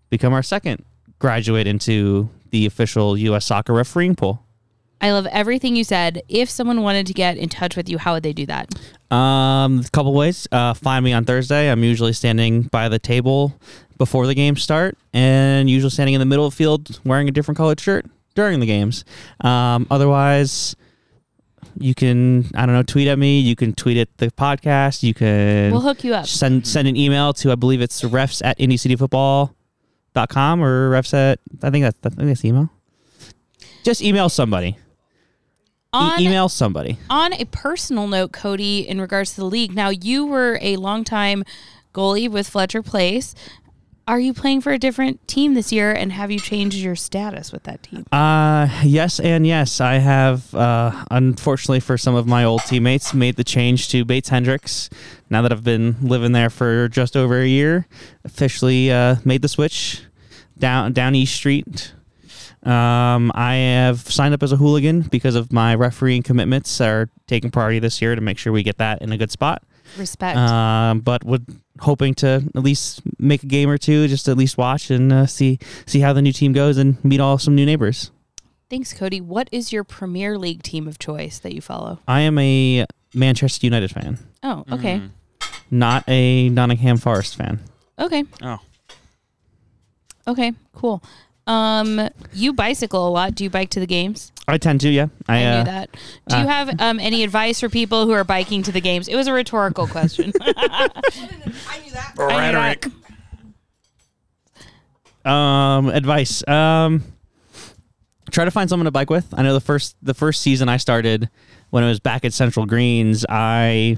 become 0.10 0.34
our 0.34 0.44
second 0.44 0.84
graduate 1.20 1.68
into 1.68 2.30
the 2.50 2.66
official 2.66 3.18
U.S. 3.18 3.46
soccer 3.46 3.74
refereeing 3.74 4.16
pool. 4.16 4.44
I 5.02 5.12
love 5.12 5.26
everything 5.32 5.76
you 5.76 5.84
said. 5.84 6.22
If 6.30 6.50
someone 6.50 6.84
wanted 6.84 7.08
to 7.08 7.14
get 7.14 7.38
in 7.38 7.50
touch 7.50 7.76
with 7.76 7.90
you, 7.90 7.98
how 7.98 8.14
would 8.14 8.24
they 8.24 8.34
do 8.34 8.46
that? 8.46 8.70
Um, 9.14 9.80
a 9.80 9.90
couple 9.92 10.14
ways. 10.14 10.48
Uh, 10.52 10.76
find 10.76 11.04
me 11.04 11.12
on 11.12 11.26
Thursday. 11.26 11.72
I'm 11.72 11.84
usually 11.84 12.14
standing 12.14 12.64
by 12.64 12.88
the 12.88 13.00
table 13.00 13.60
before 13.98 14.28
the 14.28 14.36
games 14.36 14.64
start, 14.64 14.98
and 15.14 15.70
usually 15.70 15.92
standing 15.92 16.14
in 16.14 16.20
the 16.20 16.26
middle 16.26 16.46
of 16.46 16.54
the 16.54 16.58
field 16.58 17.00
wearing 17.04 17.28
a 17.28 17.32
different 17.32 17.58
colored 17.58 17.80
shirt 17.80 18.06
during 18.36 18.60
the 18.60 18.66
games. 18.66 19.04
Um, 19.42 19.88
otherwise, 19.92 20.76
you 21.80 21.96
can 21.96 22.46
I 22.56 22.66
don't 22.66 22.76
know 22.76 22.84
tweet 22.84 23.08
at 23.08 23.18
me. 23.20 23.40
You 23.40 23.56
can 23.56 23.74
tweet 23.74 23.98
at 23.98 24.16
the 24.18 24.28
podcast. 24.32 25.04
You 25.04 25.14
can 25.14 25.72
We'll 25.72 25.82
hook 25.82 26.04
you 26.04 26.14
up. 26.14 26.28
Send 26.28 26.68
send 26.68 26.88
an 26.88 26.96
email 26.96 27.34
to 27.34 27.52
I 27.52 27.56
believe 27.56 27.82
it's 27.82 28.02
refs 28.02 28.42
at 28.44 28.58
indycityfootball.com 28.60 30.64
or 30.64 30.92
refs 30.92 31.14
at 31.14 31.40
I 31.64 31.70
think 31.70 31.84
that's 31.84 31.98
I 32.04 32.10
think 32.10 32.28
that's 32.28 32.42
the 32.42 32.50
email. 32.50 32.70
Just 33.84 34.02
email 34.02 34.30
somebody. 34.30 34.78
E- 35.94 36.26
email 36.26 36.48
somebody. 36.50 36.98
On 37.10 37.34
a 37.34 37.46
personal 37.46 38.08
note, 38.08 38.32
Cody, 38.32 38.88
in 38.88 39.02
regards 39.02 39.32
to 39.32 39.42
the 39.42 39.46
league, 39.46 39.76
now 39.76 39.90
you 39.90 40.26
were 40.26 40.58
a 40.62 40.78
longtime 40.78 41.44
goalie 41.94 42.30
with 42.30 42.48
Fletcher 42.48 42.82
Place. 42.82 43.36
Are 44.08 44.20
you 44.20 44.34
playing 44.34 44.62
for 44.62 44.72
a 44.72 44.80
different 44.80 45.26
team 45.28 45.54
this 45.54 45.72
year, 45.72 45.92
and 45.92 46.12
have 46.12 46.32
you 46.32 46.40
changed 46.40 46.78
your 46.78 46.96
status 46.96 47.52
with 47.52 47.64
that 47.64 47.84
team? 47.84 48.06
Uh, 48.12 48.68
yes 48.84 49.20
and 49.20 49.46
yes. 49.46 49.80
I 49.80 49.96
have, 49.96 50.54
uh, 50.56 51.06
unfortunately 51.12 51.82
for 51.82 51.98
some 51.98 52.16
of 52.16 52.26
my 52.26 52.44
old 52.44 52.62
teammates, 52.66 53.14
made 53.14 53.36
the 53.36 53.44
change 53.44 53.90
to 53.90 54.04
Bates 54.04 54.30
Hendricks. 54.30 54.90
Now 55.30 55.42
that 55.44 55.52
I've 55.52 55.64
been 55.64 55.96
living 56.02 56.32
there 56.32 56.50
for 56.50 56.90
just 56.90 57.16
over 57.16 57.40
a 57.40 57.48
year, 57.48 57.88
officially 58.26 58.92
uh, 58.92 59.18
made 59.24 59.44
the 59.44 59.48
switch 59.48 60.02
down 60.58 60.94
down 60.94 61.16
East 61.16 61.36
Street. 61.36 61.94
Um, 62.64 63.32
I 63.34 63.56
have 63.56 64.00
signed 64.02 64.34
up 64.34 64.44
as 64.44 64.52
a 64.52 64.58
hooligan 64.58 65.02
because 65.02 65.36
of 65.36 65.52
my 65.52 65.74
refereeing 65.74 66.22
commitments 66.22 66.80
are 66.80 67.10
taking 67.28 67.50
priority 67.50 67.80
this 67.80 68.02
year 68.02 68.14
to 68.16 68.22
make 68.22 68.38
sure 68.38 68.54
we 68.54 68.62
get 68.64 68.78
that 68.78 69.02
in 69.02 69.12
a 69.12 69.18
good 69.18 69.32
spot. 69.32 69.64
Respect. 69.98 70.38
Um, 70.38 71.00
but 71.00 71.24
would 71.24 71.46
hoping 71.80 72.14
to 72.16 72.44
at 72.56 72.62
least 72.64 73.02
make 73.18 73.42
a 73.44 73.48
game 73.48 73.70
or 73.70 73.78
two, 73.80 74.08
just 74.08 74.28
at 74.28 74.38
least 74.38 74.58
watch 74.58 74.92
and 74.92 75.12
uh, 75.12 75.26
see 75.26 75.58
see 75.88 76.00
how 76.02 76.14
the 76.14 76.22
new 76.22 76.32
team 76.32 76.54
goes 76.54 76.78
and 76.78 77.04
meet 77.04 77.20
all 77.20 77.38
some 77.40 77.56
new 77.56 77.66
neighbors. 77.66 78.12
Thanks, 78.70 78.94
Cody. 78.94 79.20
What 79.20 79.50
is 79.52 79.74
your 79.74 79.84
Premier 79.84 80.38
League 80.38 80.62
team 80.64 80.88
of 80.88 80.98
choice 81.00 81.40
that 81.40 81.54
you 81.54 81.62
follow? 81.62 82.00
I 82.08 82.22
am 82.22 82.38
a 82.38 82.86
Manchester 83.14 83.66
United 83.66 83.92
fan, 83.92 84.18
Oh, 84.44 84.64
okay. 84.72 85.02
not 85.70 86.04
a 86.08 86.48
Nottingham 86.50 86.98
Forest 86.98 87.36
fan. 87.36 87.60
Okay. 88.00 88.24
Oh. 88.42 88.60
Okay, 90.28 90.54
cool. 90.74 91.04
Um, 91.52 92.10
you 92.34 92.54
bicycle 92.54 93.08
a 93.08 93.10
lot. 93.10 93.36
Do 93.36 93.44
you 93.44 93.50
bike 93.50 93.70
to 93.72 93.80
the 93.80 93.88
games? 93.88 94.32
I 94.48 94.58
tend 94.58 94.82
to, 94.82 94.90
yeah. 94.90 95.08
I, 95.28 95.42
I 95.42 95.46
uh, 95.46 95.58
knew 95.58 95.64
that. 95.66 95.90
Do 96.28 96.38
you 96.38 96.44
uh, 96.44 96.48
have 96.48 96.82
um, 96.82 97.00
any 97.00 97.24
advice 97.24 97.60
for 97.60 97.70
people 97.70 98.06
who 98.06 98.12
are 98.12 98.24
biking 98.24 98.64
to 98.64 98.72
the 98.72 98.82
games? 98.82 99.08
It 99.08 99.16
was 99.16 99.28
a 99.28 99.34
rhetorical 99.34 99.88
question. 99.88 100.32
I 100.42 101.02
knew 101.84 101.92
that. 101.92 102.14
Rhetoric. 102.18 102.86
Knew 102.86 102.94
that. 105.24 105.30
Um, 105.30 105.90
advice. 105.90 106.48
Um, 106.48 107.04
try 108.32 108.46
to 108.46 108.52
find 108.52 108.70
someone 108.70 108.86
to 108.86 108.92
bike 108.92 109.10
with. 109.10 109.34
I 109.34 109.44
know 109.44 109.54
the 109.54 109.62
first 109.62 109.96
the 110.02 110.14
first 110.14 110.42
season 110.42 110.70
I 110.70 110.78
started 110.78 111.30
when 111.70 111.84
I 111.84 111.88
was 111.88 112.00
back 112.00 112.24
at 112.26 112.34
Central 112.34 112.66
Greens, 112.66 113.26
I 113.28 113.98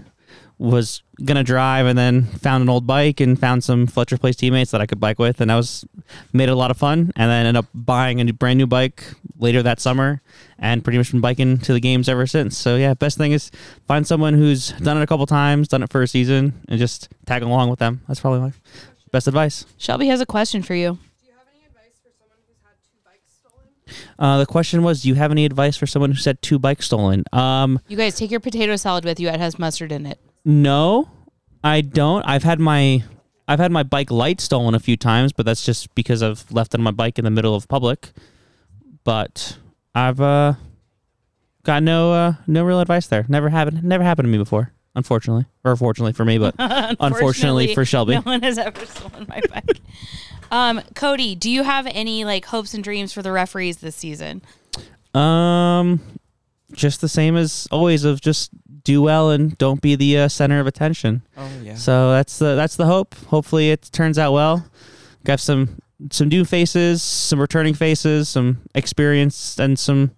was 0.64 1.04
gonna 1.26 1.44
drive 1.44 1.86
and 1.86 1.98
then 1.98 2.24
found 2.24 2.62
an 2.62 2.70
old 2.70 2.88
bike 2.88 3.20
and 3.20 3.38
found 3.40 3.64
some 3.64 3.86
Fletcher 3.86 4.18
Place 4.18 4.36
teammates 4.38 4.72
that 4.72 4.80
I 4.80 4.86
could 4.86 5.00
bike 5.00 5.20
with, 5.20 5.42
and 5.42 5.50
that 5.50 5.56
was 5.56 5.86
made 6.32 6.48
it 6.48 6.54
a 6.54 6.56
lot 6.56 6.72
of 6.72 6.78
fun. 6.78 7.12
And 7.18 7.30
then 7.30 7.46
ended 7.46 7.58
up 7.60 7.66
buying 7.74 8.22
a 8.22 8.24
new- 8.24 8.34
brand 8.34 8.58
new 8.58 8.66
bike 8.68 9.04
later 9.38 9.62
that 9.62 9.82
summer, 9.82 10.22
and 10.58 10.82
pretty 10.84 10.98
much 10.98 11.12
been 11.12 11.20
biking 11.20 11.58
to 11.60 11.74
the 11.74 11.82
games 11.82 12.08
ever 12.08 12.26
since. 12.26 12.58
So 12.58 12.78
yeah, 12.78 12.94
best 12.94 13.18
thing 13.18 13.34
is 13.34 13.52
find 13.88 14.08
someone 14.08 14.36
who's 14.36 14.70
done 14.72 14.98
it 14.98 15.04
a 15.04 15.08
couple 15.08 15.26
times, 15.26 15.68
done 15.68 15.84
it 15.84 15.92
for 15.92 16.02
a 16.02 16.08
season, 16.08 16.54
and 16.70 16.80
just 16.80 17.10
tag 17.26 17.44
along 17.44 17.70
with 17.70 17.80
them. 17.80 18.02
That's 18.08 18.22
probably 18.22 18.40
my 18.40 18.54
best 19.12 19.28
advice. 19.28 19.66
Shelby 19.78 20.08
has 20.08 20.22
a 20.22 20.26
question 20.26 20.64
for 20.64 20.76
you. 20.76 20.98
Uh, 24.18 24.38
the 24.40 24.46
question 24.46 24.82
was, 24.82 25.02
do 25.04 25.10
you 25.10 25.16
have 25.16 25.30
any 25.32 25.46
advice 25.46 25.76
for 25.76 25.86
someone 25.86 26.12
who's 26.12 26.26
had 26.26 26.42
two 26.42 26.58
bikes 26.58 26.86
stolen? 26.86 27.24
Um, 27.34 27.80
You 27.88 27.98
guys 27.98 28.16
take 28.16 28.32
your 28.32 28.40
potato 28.40 28.76
salad 28.76 29.04
with 29.04 29.20
you. 29.20 29.28
It 29.28 29.40
has 29.40 29.60
mustard 29.60 29.92
in 29.92 30.06
it. 30.06 30.20
No, 30.46 31.10
I 31.64 31.82
don't. 31.82 32.24
I've 32.24 32.44
had 32.44 32.60
my 32.60 33.04
I've 33.48 33.60
had 33.60 33.72
my 33.72 33.84
bike 33.84 34.10
light 34.10 34.40
stolen 34.40 34.74
a 34.74 34.80
few 34.80 34.98
times, 34.98 35.34
but 35.34 35.46
that's 35.46 35.66
just 35.66 35.94
because 35.96 36.24
I've 36.24 36.50
left 36.52 36.74
it 36.74 36.80
on 36.80 36.84
my 36.84 36.92
bike 36.92 37.20
in 37.20 37.26
the 37.26 37.32
middle 37.32 37.56
of 37.56 37.68
public. 37.68 38.10
But 39.04 39.58
I've 39.94 40.22
uh, 40.22 40.54
got 41.64 41.84
no 41.84 42.14
uh, 42.14 42.34
no 42.48 42.64
real 42.64 42.80
advice 42.80 43.08
there. 43.08 43.26
Never 43.28 43.50
happened. 43.50 43.84
Never 43.84 44.04
happened 44.04 44.28
to 44.28 44.32
me 44.32 44.38
before. 44.38 44.72
Unfortunately, 44.96 45.46
or 45.64 45.76
fortunately 45.76 46.14
for 46.14 46.24
me, 46.24 46.38
but 46.38 46.54
unfortunately 46.60 47.74
for 47.74 47.84
Shelby. 47.84 48.14
No 48.14 48.22
one 48.22 48.44
has 48.44 48.60
ever 48.60 48.86
stolen 48.86 49.26
my 49.28 49.42
bike. 49.50 49.82
um, 50.52 50.82
Cody, 50.94 51.34
do 51.34 51.50
you 51.50 51.64
have 51.64 51.88
any 51.88 52.26
like 52.26 52.46
hopes 52.46 52.76
and 52.76 52.84
dreams 52.84 53.12
for 53.12 53.24
the 53.24 53.32
referees 53.32 53.78
this 53.78 53.96
season? 53.96 54.44
Um, 55.16 56.00
just 56.74 57.02
the 57.02 57.10
same 57.10 57.36
as 57.36 57.68
always 57.72 58.04
of 58.04 58.22
just 58.22 58.52
do 58.84 59.02
well 59.02 59.30
and 59.32 59.58
don't 59.58 59.82
be 59.82 59.96
the 59.96 60.18
uh, 60.18 60.28
center 60.28 60.60
of 60.60 60.68
attention. 60.68 61.22
Oh, 61.38 61.50
yeah. 61.64 61.76
So 61.76 62.12
that's 62.12 62.38
the 62.40 62.56
that's 62.56 62.76
the 62.76 62.86
hope. 62.86 63.16
Hopefully 63.28 63.72
it 63.72 63.90
turns 63.92 64.18
out 64.20 64.34
well. 64.34 64.66
Got 65.24 65.40
some 65.40 65.82
some 66.12 66.28
new 66.28 66.46
faces, 66.46 67.02
some 67.02 67.40
returning 67.40 67.74
faces, 67.74 68.30
some 68.30 68.60
experience, 68.76 69.58
and 69.60 69.80
some 69.80 70.12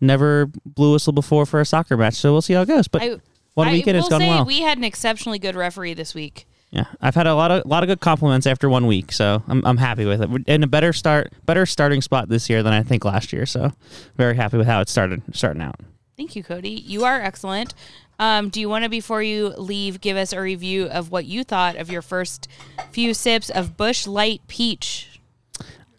never 0.00 0.46
blew 0.64 0.92
whistle 0.92 1.12
before 1.12 1.46
for 1.46 1.60
a 1.60 1.64
soccer 1.64 1.96
match. 1.96 2.14
So 2.14 2.32
we'll 2.32 2.42
see 2.42 2.54
how 2.54 2.62
it 2.62 2.68
goes. 2.68 2.88
But 2.88 3.02
I, 3.02 3.16
one 3.54 3.68
I 3.68 3.72
weekend 3.72 3.96
will 3.96 4.00
it's 4.04 4.10
gone 4.10 4.20
say 4.20 4.28
well. 4.28 4.44
we 4.44 4.60
had 4.60 4.78
an 4.78 4.84
exceptionally 4.84 5.38
good 5.38 5.56
referee 5.56 5.94
this 5.94 6.14
week. 6.14 6.46
Yeah, 6.70 6.86
I've 7.02 7.14
had 7.14 7.26
a 7.26 7.34
lot 7.34 7.50
of 7.50 7.66
lot 7.66 7.82
of 7.82 7.86
good 7.86 8.00
compliments 8.00 8.46
after 8.46 8.68
one 8.68 8.86
week, 8.86 9.12
so 9.12 9.42
I'm 9.46 9.64
I'm 9.66 9.76
happy 9.76 10.06
with 10.06 10.22
it. 10.22 10.30
We're 10.30 10.40
in 10.46 10.62
a 10.62 10.66
better 10.66 10.92
start, 10.94 11.30
better 11.44 11.66
starting 11.66 12.00
spot 12.00 12.28
this 12.30 12.48
year 12.48 12.62
than 12.62 12.72
I 12.72 12.82
think 12.82 13.04
last 13.04 13.32
year. 13.32 13.44
So 13.44 13.72
very 14.16 14.36
happy 14.36 14.56
with 14.56 14.66
how 14.66 14.80
it 14.80 14.88
started 14.88 15.22
starting 15.32 15.60
out. 15.62 15.76
Thank 16.16 16.34
you, 16.36 16.42
Cody. 16.42 16.70
You 16.70 17.04
are 17.04 17.20
excellent. 17.20 17.74
Um, 18.18 18.50
do 18.50 18.60
you 18.60 18.68
want 18.68 18.84
to, 18.84 18.88
before 18.88 19.22
you 19.22 19.48
leave, 19.48 20.00
give 20.00 20.16
us 20.16 20.32
a 20.32 20.40
review 20.40 20.86
of 20.86 21.10
what 21.10 21.24
you 21.24 21.42
thought 21.44 21.76
of 21.76 21.90
your 21.90 22.02
first 22.02 22.48
few 22.90 23.14
sips 23.14 23.50
of 23.50 23.76
Busch 23.76 24.06
Light 24.06 24.42
Peach? 24.46 25.20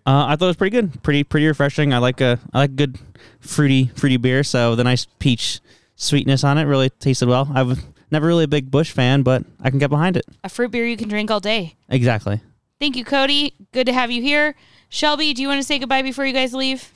Uh, 0.05 0.27
I 0.27 0.35
thought 0.35 0.45
it 0.45 0.47
was 0.47 0.55
pretty 0.57 0.75
good, 0.75 1.01
pretty 1.01 1.23
pretty 1.23 1.47
refreshing. 1.47 1.93
I 1.93 1.97
like 1.99 2.19
a 2.19 2.39
I 2.53 2.59
like 2.59 2.75
good 2.75 2.99
fruity 3.39 3.91
fruity 3.95 4.17
beer, 4.17 4.43
so 4.43 4.75
the 4.75 4.83
nice 4.83 5.05
peach 5.19 5.61
sweetness 5.95 6.43
on 6.43 6.57
it 6.57 6.63
really 6.63 6.89
tasted 6.89 7.29
well. 7.29 7.49
I 7.53 7.63
was 7.63 7.79
never 8.11 8.27
really 8.27 8.43
a 8.43 8.49
big 8.49 8.69
Busch 8.69 8.91
fan, 8.91 9.23
but 9.23 9.43
I 9.61 9.69
can 9.69 9.79
get 9.79 9.89
behind 9.89 10.17
it. 10.17 10.25
A 10.43 10.49
fruit 10.49 10.71
beer 10.71 10.85
you 10.85 10.97
can 10.97 11.07
drink 11.07 11.31
all 11.31 11.39
day. 11.39 11.75
Exactly. 11.87 12.41
Thank 12.79 12.97
you, 12.97 13.05
Cody. 13.05 13.53
Good 13.71 13.87
to 13.87 13.93
have 13.93 14.11
you 14.11 14.21
here. 14.21 14.55
Shelby, 14.89 15.33
do 15.33 15.41
you 15.41 15.47
want 15.47 15.61
to 15.61 15.65
say 15.65 15.79
goodbye 15.79 16.01
before 16.01 16.25
you 16.25 16.33
guys 16.33 16.53
leave? 16.53 16.91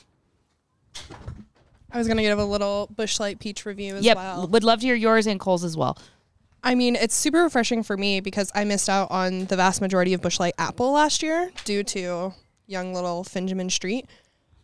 I 1.92 1.98
was 1.98 2.08
gonna 2.08 2.22
give 2.22 2.40
a 2.40 2.46
little 2.46 2.90
Busch 2.96 3.20
Light 3.20 3.40
Peach 3.40 3.66
review 3.66 3.96
as 3.96 4.04
yep. 4.04 4.18
well. 4.18 4.48
Would 4.48 4.64
love 4.64 4.82
to 4.82 4.86
hear 4.88 4.96
yours 4.96 5.28
and 5.28 5.40
Cole's 5.40 5.64
as 5.64 5.78
well. 5.78 5.98
I 6.64 6.76
mean, 6.76 6.96
it's 6.96 7.16
super 7.16 7.44
refreshing 7.44 7.84
for 7.84 7.96
me 7.96 8.20
because 8.20 8.52
I 8.54 8.64
missed 8.66 8.90
out 8.90 9.10
on 9.12 9.46
the 9.46 9.56
vast 9.56 9.80
majority 9.80 10.14
of 10.14 10.22
Busch 10.22 10.40
Light 10.40 10.54
Apple 10.58 10.92
last 10.92 11.24
year 11.24 11.52
due 11.64 11.84
to 11.84 12.34
young 12.66 12.94
little 12.94 13.24
Finjamin 13.24 13.70
Street. 13.70 14.06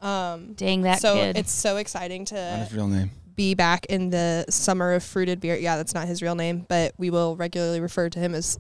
Um, 0.02 0.54
Dang 0.54 0.82
that 0.82 1.00
so 1.00 1.14
kid. 1.14 1.38
it's 1.38 1.52
so 1.52 1.78
exciting 1.78 2.26
to 2.26 2.36
Not 2.36 2.60
his 2.68 2.74
real 2.74 2.88
name. 2.88 3.12
be 3.36 3.54
back 3.54 3.86
in 3.86 4.10
the 4.10 4.46
summer 4.50 4.94
of 4.94 5.04
fruited 5.04 5.40
beer. 5.40 5.56
Yeah, 5.56 5.78
that's 5.78 5.94
not 5.94 6.08
his 6.08 6.22
real 6.22 6.36
name, 6.36 6.66
but 6.68 6.94
we 6.98 7.10
will 7.10 7.38
regularly 7.38 7.80
refer 7.80 8.10
to 8.10 8.20
him 8.20 8.36
as 8.36 8.60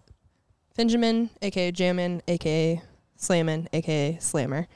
Finjamin, 0.73 1.29
aka 1.41 1.71
Jammin, 1.71 2.21
aka 2.29 2.81
Slammin, 3.17 3.67
aka 3.73 4.17
Slammer. 4.21 4.67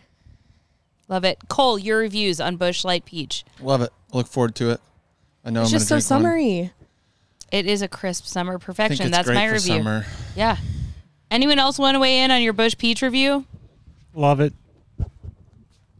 Love 1.07 1.23
it. 1.23 1.37
Cole, 1.47 1.79
your 1.79 1.99
reviews 1.99 2.39
on 2.41 2.57
Busch 2.57 2.83
Light 2.83 3.05
Peach. 3.05 3.45
Love 3.61 3.81
it. 3.81 3.91
Look 4.13 4.27
forward 4.27 4.55
to 4.55 4.71
it. 4.71 4.81
I 5.45 5.49
know 5.49 5.61
it's 5.61 5.71
I'm 5.71 5.79
just 5.79 5.87
so 5.87 5.95
gonna 5.95 5.97
one. 5.97 6.01
summery. 6.01 6.71
It 7.51 7.65
is 7.65 7.81
a 7.81 7.87
crisp 7.87 8.25
summer 8.25 8.53
I 8.53 8.55
think 8.55 8.65
perfection. 8.65 9.05
it's 9.07 9.15
That's 9.15 9.27
great 9.27 9.35
my 9.35 9.47
for 9.47 9.53
review. 9.53 9.77
Summer. 9.77 10.05
Yeah. 10.35 10.57
Anyone 11.31 11.59
else 11.59 11.79
want 11.79 11.95
to 11.95 11.99
weigh 11.99 12.19
in 12.23 12.31
on 12.31 12.41
your 12.41 12.53
Busch 12.53 12.77
Peach 12.77 13.01
review? 13.01 13.45
Love 14.13 14.39
it. 14.41 14.53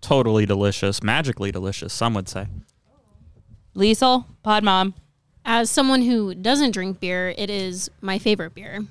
Totally 0.02 0.46
delicious, 0.46 1.02
magically 1.04 1.52
delicious. 1.52 1.94
Some 1.94 2.14
would 2.14 2.28
say. 2.30 2.48
Liesel, 3.76 4.26
Pod 4.44 4.64
Mom. 4.64 4.94
As 5.46 5.70
someone 5.70 6.02
who 6.02 6.36
doesn't 6.36 6.72
drink 6.72 7.00
beer, 7.00 7.34
it 7.38 7.50
is 7.50 7.90
my 8.02 8.20
favorite 8.20 8.54
beer. 8.54 8.86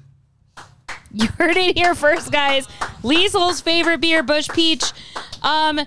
You 1.12 1.28
heard 1.38 1.56
it 1.56 1.76
here 1.76 1.94
first, 1.94 2.32
guys. 2.32 2.66
Liesel's 3.02 3.60
favorite 3.60 4.00
beer, 4.00 4.22
Busch 4.22 4.48
Peach. 4.48 4.84
Um, 5.42 5.80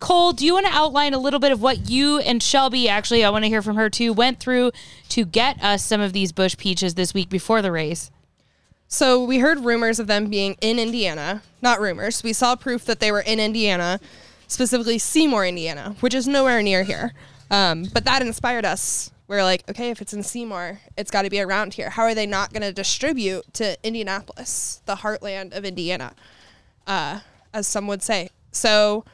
Cole, 0.00 0.32
do 0.32 0.46
you 0.46 0.54
want 0.54 0.64
to 0.66 0.72
outline 0.72 1.12
a 1.12 1.18
little 1.18 1.38
bit 1.38 1.52
of 1.52 1.60
what 1.60 1.90
you 1.90 2.18
and 2.20 2.42
Shelby, 2.42 2.88
actually, 2.88 3.22
I 3.22 3.28
want 3.28 3.44
to 3.44 3.48
hear 3.48 3.60
from 3.60 3.76
her 3.76 3.90
too, 3.90 4.14
went 4.14 4.40
through 4.40 4.72
to 5.10 5.26
get 5.26 5.62
us 5.62 5.84
some 5.84 6.00
of 6.00 6.14
these 6.14 6.32
Busch 6.32 6.56
Peaches 6.56 6.94
this 6.94 7.12
week 7.12 7.28
before 7.28 7.60
the 7.60 7.70
race? 7.70 8.10
So 8.88 9.22
we 9.22 9.38
heard 9.38 9.60
rumors 9.60 9.98
of 10.00 10.06
them 10.06 10.30
being 10.30 10.56
in 10.62 10.78
Indiana. 10.78 11.42
Not 11.60 11.80
rumors. 11.80 12.22
We 12.22 12.32
saw 12.32 12.56
proof 12.56 12.86
that 12.86 12.98
they 12.98 13.12
were 13.12 13.20
in 13.20 13.38
Indiana, 13.38 14.00
specifically 14.48 14.98
Seymour, 14.98 15.44
Indiana, 15.44 15.94
which 16.00 16.14
is 16.14 16.26
nowhere 16.26 16.62
near 16.62 16.82
here. 16.82 17.12
Um, 17.50 17.84
but 17.92 18.04
that 18.06 18.22
inspired 18.22 18.64
us. 18.64 19.12
We're 19.28 19.44
like, 19.44 19.68
okay, 19.68 19.90
if 19.90 20.00
it's 20.00 20.14
in 20.14 20.22
Seymour, 20.22 20.80
it's 20.96 21.10
got 21.10 21.22
to 21.22 21.30
be 21.30 21.40
around 21.40 21.74
here. 21.74 21.90
How 21.90 22.02
are 22.04 22.14
they 22.14 22.26
not 22.26 22.52
going 22.52 22.62
to 22.62 22.72
distribute 22.72 23.52
to 23.54 23.76
Indianapolis, 23.86 24.80
the 24.86 24.96
heartland 24.96 25.54
of 25.54 25.64
Indiana, 25.64 26.14
uh, 26.86 27.20
as 27.52 27.68
some 27.68 27.86
would 27.86 28.02
say? 28.02 28.30
So 28.50 29.04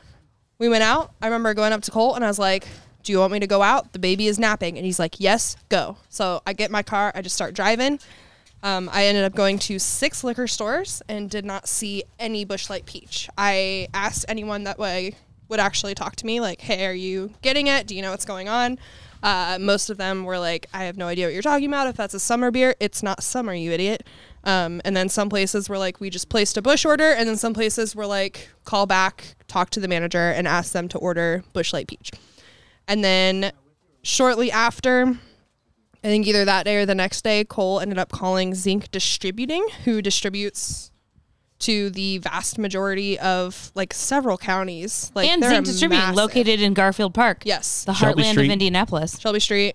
we 0.58 0.68
went 0.68 0.82
out. 0.82 1.12
I 1.20 1.26
remember 1.26 1.54
going 1.54 1.72
up 1.72 1.82
to 1.82 1.90
Colt 1.90 2.16
and 2.16 2.24
I 2.24 2.28
was 2.28 2.38
like, 2.38 2.66
do 3.02 3.12
you 3.12 3.18
want 3.18 3.32
me 3.32 3.40
to 3.40 3.46
go 3.46 3.62
out? 3.62 3.92
The 3.92 3.98
baby 3.98 4.26
is 4.26 4.38
napping. 4.38 4.76
And 4.76 4.84
he's 4.84 4.98
like, 4.98 5.20
yes, 5.20 5.56
go. 5.68 5.96
So 6.08 6.42
I 6.46 6.52
get 6.52 6.70
my 6.70 6.82
car. 6.82 7.12
I 7.14 7.22
just 7.22 7.36
start 7.36 7.54
driving. 7.54 8.00
Um, 8.62 8.90
I 8.92 9.06
ended 9.06 9.24
up 9.24 9.34
going 9.34 9.58
to 9.60 9.78
six 9.78 10.24
liquor 10.24 10.48
stores 10.48 11.02
and 11.08 11.30
did 11.30 11.44
not 11.44 11.68
see 11.68 12.02
any 12.18 12.44
Busch 12.44 12.68
Light 12.68 12.84
Peach. 12.84 13.28
I 13.38 13.86
asked 13.94 14.24
anyone 14.28 14.64
that 14.64 14.78
way 14.78 15.14
would 15.48 15.60
actually 15.60 15.94
talk 15.94 16.16
to 16.16 16.26
me, 16.26 16.40
like, 16.40 16.60
"Hey, 16.60 16.84
are 16.86 16.92
you 16.92 17.32
getting 17.42 17.68
it? 17.68 17.86
Do 17.86 17.94
you 17.94 18.02
know 18.02 18.10
what's 18.10 18.24
going 18.24 18.48
on?" 18.48 18.78
Uh, 19.22 19.58
most 19.60 19.90
of 19.90 19.98
them 19.98 20.24
were 20.24 20.38
like, 20.38 20.66
"I 20.72 20.84
have 20.84 20.96
no 20.96 21.06
idea 21.06 21.26
what 21.26 21.34
you're 21.34 21.42
talking 21.42 21.68
about. 21.68 21.86
If 21.86 21.96
that's 21.96 22.14
a 22.14 22.18
summer 22.18 22.50
beer, 22.50 22.74
it's 22.80 23.02
not 23.02 23.22
summer, 23.22 23.54
you 23.54 23.70
idiot." 23.70 24.04
Um, 24.46 24.80
and 24.84 24.96
then 24.96 25.08
some 25.08 25.28
places 25.28 25.68
were 25.68 25.76
like, 25.76 26.00
"We 26.00 26.08
just 26.08 26.28
placed 26.28 26.56
a 26.56 26.62
Busch 26.62 26.84
order," 26.84 27.10
and 27.10 27.28
then 27.28 27.36
some 27.36 27.52
places 27.52 27.94
were 27.96 28.06
like, 28.06 28.48
"Call 28.64 28.86
back, 28.86 29.34
talk 29.48 29.70
to 29.70 29.80
the 29.80 29.88
manager, 29.88 30.30
and 30.30 30.46
ask 30.46 30.72
them 30.72 30.88
to 30.88 30.98
order 30.98 31.42
Busch 31.52 31.72
Light 31.72 31.88
Peach." 31.88 32.12
And 32.86 33.02
then 33.04 33.52
shortly 34.02 34.50
after, 34.52 35.18
I 36.04 36.06
think 36.06 36.26
either 36.28 36.44
that 36.44 36.64
day 36.64 36.76
or 36.76 36.86
the 36.86 36.94
next 36.94 37.24
day, 37.24 37.42
Cole 37.44 37.80
ended 37.80 37.98
up 37.98 38.12
calling 38.12 38.54
Zink 38.54 38.90
Distributing, 38.92 39.66
who 39.84 40.00
distributes 40.00 40.92
to 41.58 41.90
the 41.90 42.18
vast 42.18 42.58
majority 42.58 43.18
of 43.18 43.72
like 43.74 43.92
several 43.92 44.38
counties. 44.38 45.10
Like 45.14 45.28
and 45.28 45.42
Zink 45.42 45.64
Distributing, 45.64 45.98
massive- 46.04 46.16
located 46.16 46.60
in 46.60 46.74
Garfield 46.74 47.14
Park. 47.14 47.42
Yes. 47.44 47.82
The 47.84 47.94
Shelby 47.94 48.22
heartland 48.22 48.30
Street. 48.32 48.44
of 48.46 48.52
Indianapolis. 48.52 49.18
Shelby 49.18 49.40
Street. 49.40 49.74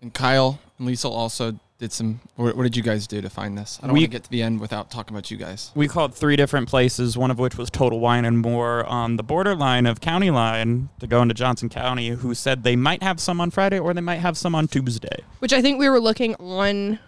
And 0.00 0.12
Kyle 0.12 0.58
and 0.78 0.88
Lisa 0.88 1.08
also 1.08 1.60
did 1.82 1.92
some. 1.92 2.20
What, 2.36 2.56
what 2.56 2.62
did 2.62 2.76
you 2.76 2.82
guys 2.82 3.08
do 3.08 3.20
to 3.20 3.28
find 3.28 3.58
this? 3.58 3.80
I 3.82 3.86
don't 3.86 3.94
We- 3.94 4.00
want 4.02 4.12
to 4.12 4.16
get 4.18 4.24
to 4.24 4.30
the 4.30 4.40
end 4.40 4.60
without 4.60 4.88
talking 4.90 5.14
about 5.14 5.30
you 5.32 5.36
guys. 5.36 5.72
We 5.74 5.88
called 5.88 6.14
three 6.14 6.36
different 6.36 6.68
places, 6.68 7.18
one 7.18 7.30
of 7.32 7.40
which 7.40 7.58
was 7.58 7.70
Total 7.70 7.98
Wine 7.98 8.24
and 8.24 8.38
More 8.38 8.86
on 8.86 9.16
the 9.16 9.24
borderline 9.24 9.86
of 9.86 10.00
county 10.00 10.30
line 10.30 10.90
to 11.00 11.08
go 11.08 11.20
into 11.22 11.34
Johnson 11.34 11.68
County, 11.68 12.10
who 12.10 12.34
said 12.34 12.62
they 12.62 12.76
might 12.76 13.02
have 13.02 13.18
some 13.20 13.40
on 13.40 13.50
Friday 13.50 13.80
or 13.80 13.92
they 13.94 14.00
might 14.00 14.20
have 14.20 14.38
some 14.38 14.54
on 14.54 14.68
Tuesday. 14.68 15.24
Which 15.40 15.52
I 15.52 15.60
think 15.60 15.80
we 15.80 15.88
were 15.88 15.98
looking 16.00 16.36
on 16.36 17.00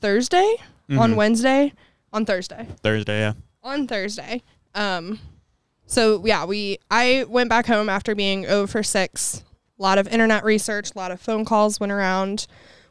Thursday, 0.00 0.56
on 0.90 1.12
Mhm. 1.12 1.16
Wednesday, 1.16 1.72
on 2.12 2.24
Thursday. 2.24 2.68
Thursday, 2.84 3.18
yeah. 3.20 3.32
on 3.64 3.86
Thursday. 3.88 4.42
Um, 4.76 5.18
So 5.86 6.24
yeah, 6.24 6.44
we 6.46 6.78
I 6.90 7.24
went 7.28 7.50
back 7.50 7.66
home 7.66 7.88
after 7.90 8.14
being 8.14 8.46
over 8.46 8.66
for 8.68 8.82
6. 8.82 9.42
A 9.78 9.82
lot 9.82 9.98
of 9.98 10.06
internet 10.08 10.44
research, 10.44 10.92
a 10.94 10.98
lot 10.98 11.10
of 11.10 11.20
phone 11.20 11.44
calls 11.44 11.78
went 11.80 11.92
around. 11.92 12.46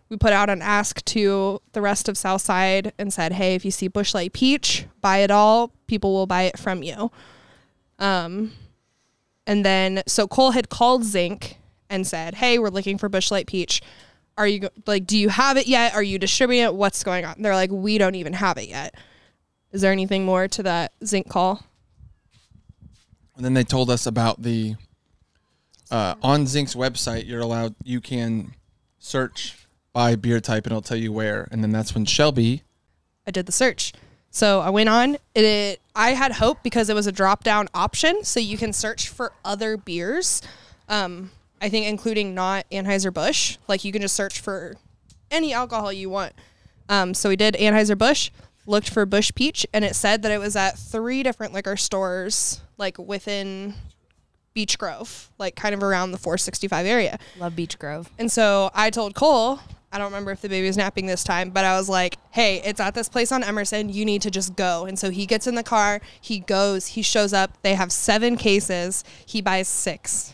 We 0.09 0.17
put 0.17 0.33
out 0.33 0.49
an 0.49 0.61
ask 0.61 1.03
to 1.05 1.61
the 1.71 1.81
rest 1.81 2.07
of 2.07 2.17
Southside 2.17 2.93
and 2.97 3.11
said, 3.11 3.33
"Hey, 3.33 3.55
if 3.55 3.65
you 3.65 3.71
see 3.71 3.87
Busch 3.87 4.13
Light 4.13 4.33
Peach, 4.33 4.85
buy 5.01 5.19
it 5.19 5.31
all. 5.31 5.71
People 5.87 6.13
will 6.13 6.27
buy 6.27 6.43
it 6.43 6.59
from 6.59 6.83
you." 6.83 7.11
Um 7.99 8.51
and 9.45 9.65
then 9.65 10.03
so 10.07 10.27
Cole 10.27 10.51
had 10.51 10.69
called 10.69 11.03
Zink 11.03 11.57
and 11.89 12.05
said, 12.05 12.35
"Hey, 12.35 12.59
we're 12.59 12.69
looking 12.69 12.97
for 12.97 13.09
Busch 13.09 13.31
Light 13.31 13.47
Peach. 13.47 13.81
Are 14.37 14.47
you 14.47 14.69
like 14.85 15.05
do 15.05 15.17
you 15.17 15.29
have 15.29 15.57
it 15.57 15.67
yet? 15.67 15.93
Are 15.93 16.03
you 16.03 16.19
distributing 16.19 16.63
it? 16.63 16.75
What's 16.75 17.03
going 17.03 17.25
on?" 17.25 17.35
They're 17.39 17.55
like, 17.55 17.71
"We 17.71 17.97
don't 17.97 18.15
even 18.15 18.33
have 18.33 18.57
it 18.57 18.67
yet." 18.69 18.95
Is 19.71 19.81
there 19.81 19.91
anything 19.91 20.23
more 20.23 20.47
to 20.47 20.63
that 20.63 20.93
Zink 21.03 21.29
call? 21.29 21.65
And 23.35 23.43
then 23.43 23.55
they 23.55 23.63
told 23.63 23.89
us 23.89 24.05
about 24.05 24.43
the 24.43 24.75
uh, 25.89 26.15
on 26.21 26.45
Zink's 26.45 26.75
website. 26.75 27.27
You're 27.27 27.41
allowed. 27.41 27.75
You 27.83 27.99
can 27.99 28.53
search 28.99 29.62
by 29.93 30.15
beer 30.15 30.39
type, 30.39 30.65
and 30.65 30.71
it'll 30.71 30.81
tell 30.81 30.97
you 30.97 31.11
where. 31.11 31.47
And 31.51 31.63
then 31.63 31.71
that's 31.71 31.93
when 31.93 32.05
Shelby. 32.05 32.63
I 33.25 33.31
did 33.31 33.45
the 33.45 33.51
search. 33.51 33.93
So 34.31 34.61
I 34.61 34.71
went 34.71 34.89
on. 34.89 35.17
It, 35.35 35.79
I 35.95 36.09
had 36.11 36.33
hope 36.33 36.63
because 36.63 36.89
it 36.89 36.95
was 36.95 37.07
a 37.07 37.11
drop 37.11 37.43
down 37.43 37.69
option, 37.73 38.23
so 38.23 38.39
you 38.39 38.57
can 38.57 38.73
search 38.73 39.07
for 39.09 39.31
other 39.45 39.77
beers. 39.77 40.41
Um, 40.89 41.31
I 41.61 41.69
think 41.69 41.85
including 41.85 42.33
not 42.33 42.65
Anheuser 42.71 43.13
Busch. 43.13 43.57
Like 43.67 43.85
you 43.85 43.91
can 43.91 44.01
just 44.01 44.15
search 44.15 44.41
for 44.41 44.75
any 45.31 45.53
alcohol 45.53 45.93
you 45.93 46.09
want. 46.09 46.33
Um, 46.89 47.13
so 47.13 47.29
we 47.29 47.35
did 47.35 47.53
Anheuser 47.55 47.97
Busch, 47.97 48.31
looked 48.65 48.89
for 48.89 49.05
Busch 49.05 49.31
Peach, 49.33 49.65
and 49.71 49.85
it 49.85 49.95
said 49.95 50.23
that 50.23 50.31
it 50.31 50.39
was 50.39 50.55
at 50.55 50.77
three 50.77 51.23
different 51.23 51.53
liquor 51.53 51.77
stores, 51.77 52.59
like 52.77 52.97
within 52.97 53.75
Beech 54.53 54.77
Grove, 54.77 55.31
like 55.37 55.55
kind 55.55 55.73
of 55.73 55.81
around 55.81 56.11
the 56.11 56.17
465 56.17 56.85
area. 56.85 57.19
Love 57.39 57.55
Beech 57.55 57.79
Grove. 57.79 58.09
And 58.19 58.31
so 58.31 58.69
I 58.73 58.89
told 58.89 59.15
Cole, 59.15 59.59
I 59.93 59.99
don't 59.99 60.07
remember 60.07 60.31
if 60.31 60.41
the 60.41 60.49
baby 60.49 60.65
was 60.65 60.75
napping 60.75 61.05
this 61.05 61.23
time, 61.23 61.51
but 61.51 61.63
I 61.65 61.77
was 61.77 61.87
like, 61.87 62.17
hey, 62.31 62.59
it's 62.65 62.79
at 62.79 62.95
this 62.95 63.07
place 63.07 63.31
on 63.31 63.43
Emerson. 63.43 63.89
You 63.89 64.05
need 64.05 64.23
to 64.23 64.31
just 64.31 64.55
go. 64.55 64.85
And 64.85 64.97
so 64.97 65.11
he 65.11 65.27
gets 65.27 65.45
in 65.45 65.53
the 65.53 65.61
car, 65.61 66.01
he 66.19 66.39
goes, 66.39 66.87
he 66.87 67.03
shows 67.03 67.31
up. 67.31 67.61
They 67.61 67.75
have 67.75 67.91
seven 67.91 68.35
cases. 68.35 69.03
He 69.23 69.39
buys 69.39 69.67
six. 69.67 70.33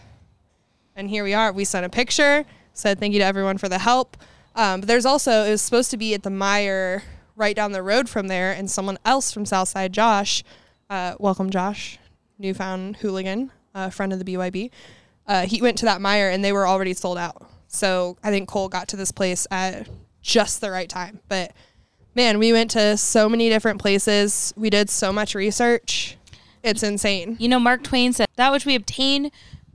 And 0.96 1.10
here 1.10 1.26
we 1.26 1.34
are. 1.34 1.52
We 1.52 1.66
sent 1.66 1.86
a 1.86 1.90
picture, 1.90 2.46
said 2.74 3.00
thank 3.02 3.14
you 3.14 3.20
to 3.20 3.26
everyone 3.26 3.58
for 3.58 3.68
the 3.68 3.80
help. 3.80 4.16
Um, 4.56 4.80
but 4.80 4.88
there's 4.88 5.06
also, 5.06 5.44
it 5.44 5.52
was 5.52 5.62
supposed 5.62 5.92
to 5.92 5.98
be 5.98 6.14
at 6.14 6.24
the 6.24 6.30
Meijer 6.30 7.02
right 7.36 7.56
down 7.56 7.74
the 7.74 7.84
road 7.84 8.08
from 8.08 8.30
there. 8.30 8.54
And 8.54 8.72
someone 8.72 8.98
else 9.04 9.34
from 9.34 9.46
Southside, 9.46 9.92
Josh, 9.92 10.42
uh, 10.90 11.16
welcome, 11.20 11.50
Josh, 11.50 12.00
newfound 12.38 12.98
hooligan, 12.98 13.52
uh, 13.76 13.90
friend 13.90 14.14
of 14.14 14.24
the 14.24 14.26
BYB. 14.26 14.72
Uh, 15.28 15.46
he 15.46 15.62
went 15.62 15.78
to 15.80 15.86
that 15.86 16.00
Meijer 16.00 16.34
and 16.34 16.46
they 16.46 16.54
were 16.54 16.66
already 16.66 16.94
sold 16.94 17.18
out. 17.18 17.46
So 17.70 18.18
I 18.24 18.32
think 18.32 18.50
Cole 18.50 18.68
got 18.68 18.90
to 18.90 18.98
this 18.98 19.12
place 19.12 19.48
at 19.50 19.88
just 20.22 20.60
the 20.60 20.72
right 20.72 20.90
time. 20.90 21.20
But 21.30 21.54
man, 22.16 22.40
we 22.40 22.52
went 22.52 22.72
to 22.72 22.98
so 22.98 23.30
many 23.30 23.48
different 23.48 23.80
places. 23.80 24.54
We 24.58 24.70
did 24.70 24.90
so 24.90 25.14
much 25.14 25.36
research. 25.36 26.18
It's 26.64 26.84
insane. 26.84 27.38
You 27.40 27.48
know, 27.48 27.60
Mark 27.60 27.84
Twain 27.84 28.12
said, 28.12 28.28
That 28.36 28.52
which 28.52 28.66
we 28.66 28.76
obtain 28.76 29.32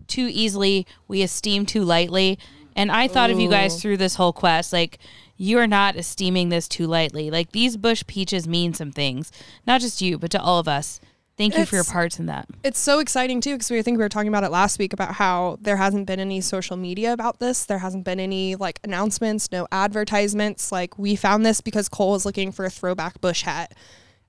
too 0.06 0.28
easily, 0.30 0.86
we 1.08 1.22
esteem 1.22 1.64
too 1.64 1.82
lightly. 1.82 2.38
And 2.76 2.90
I 2.90 3.06
thought 3.06 3.30
of 3.30 3.38
you 3.38 3.48
guys 3.48 3.80
through 3.80 3.98
this 3.98 4.16
whole 4.16 4.32
quest. 4.32 4.72
Like, 4.72 4.98
you 5.36 5.58
are 5.58 5.66
not 5.66 5.96
esteeming 5.96 6.48
this 6.48 6.66
too 6.66 6.88
lightly. 6.88 7.30
Like, 7.30 7.52
these 7.52 7.76
Busch 7.76 8.04
peaches 8.06 8.48
mean 8.48 8.74
some 8.74 8.90
things, 8.90 9.30
not 9.66 9.80
just 9.80 10.02
you, 10.02 10.18
but 10.18 10.32
to 10.32 10.42
all 10.42 10.58
of 10.58 10.66
us. 10.66 11.00
Thank 11.36 11.56
you 11.56 11.66
for 11.66 11.74
your 11.74 11.84
parts 11.84 12.20
in 12.20 12.26
that. 12.26 12.46
It's 12.62 12.78
so 12.78 13.00
exciting 13.00 13.40
too 13.40 13.54
because 13.54 13.70
we 13.70 13.82
think 13.82 13.98
we 13.98 14.04
were 14.04 14.08
talking 14.08 14.28
about 14.28 14.44
it 14.44 14.50
last 14.50 14.78
week 14.78 14.92
about 14.92 15.14
how 15.14 15.58
there 15.60 15.76
hasn't 15.76 16.06
been 16.06 16.20
any 16.20 16.40
social 16.40 16.76
media 16.76 17.12
about 17.12 17.40
this. 17.40 17.64
There 17.64 17.78
hasn't 17.78 18.04
been 18.04 18.20
any 18.20 18.54
like 18.54 18.78
announcements, 18.84 19.50
no 19.50 19.66
advertisements. 19.72 20.70
Like 20.70 20.96
we 20.96 21.16
found 21.16 21.44
this 21.44 21.60
because 21.60 21.88
Cole 21.88 22.12
was 22.12 22.24
looking 22.24 22.52
for 22.52 22.64
a 22.64 22.70
throwback 22.70 23.20
Busch 23.20 23.42
hat 23.42 23.74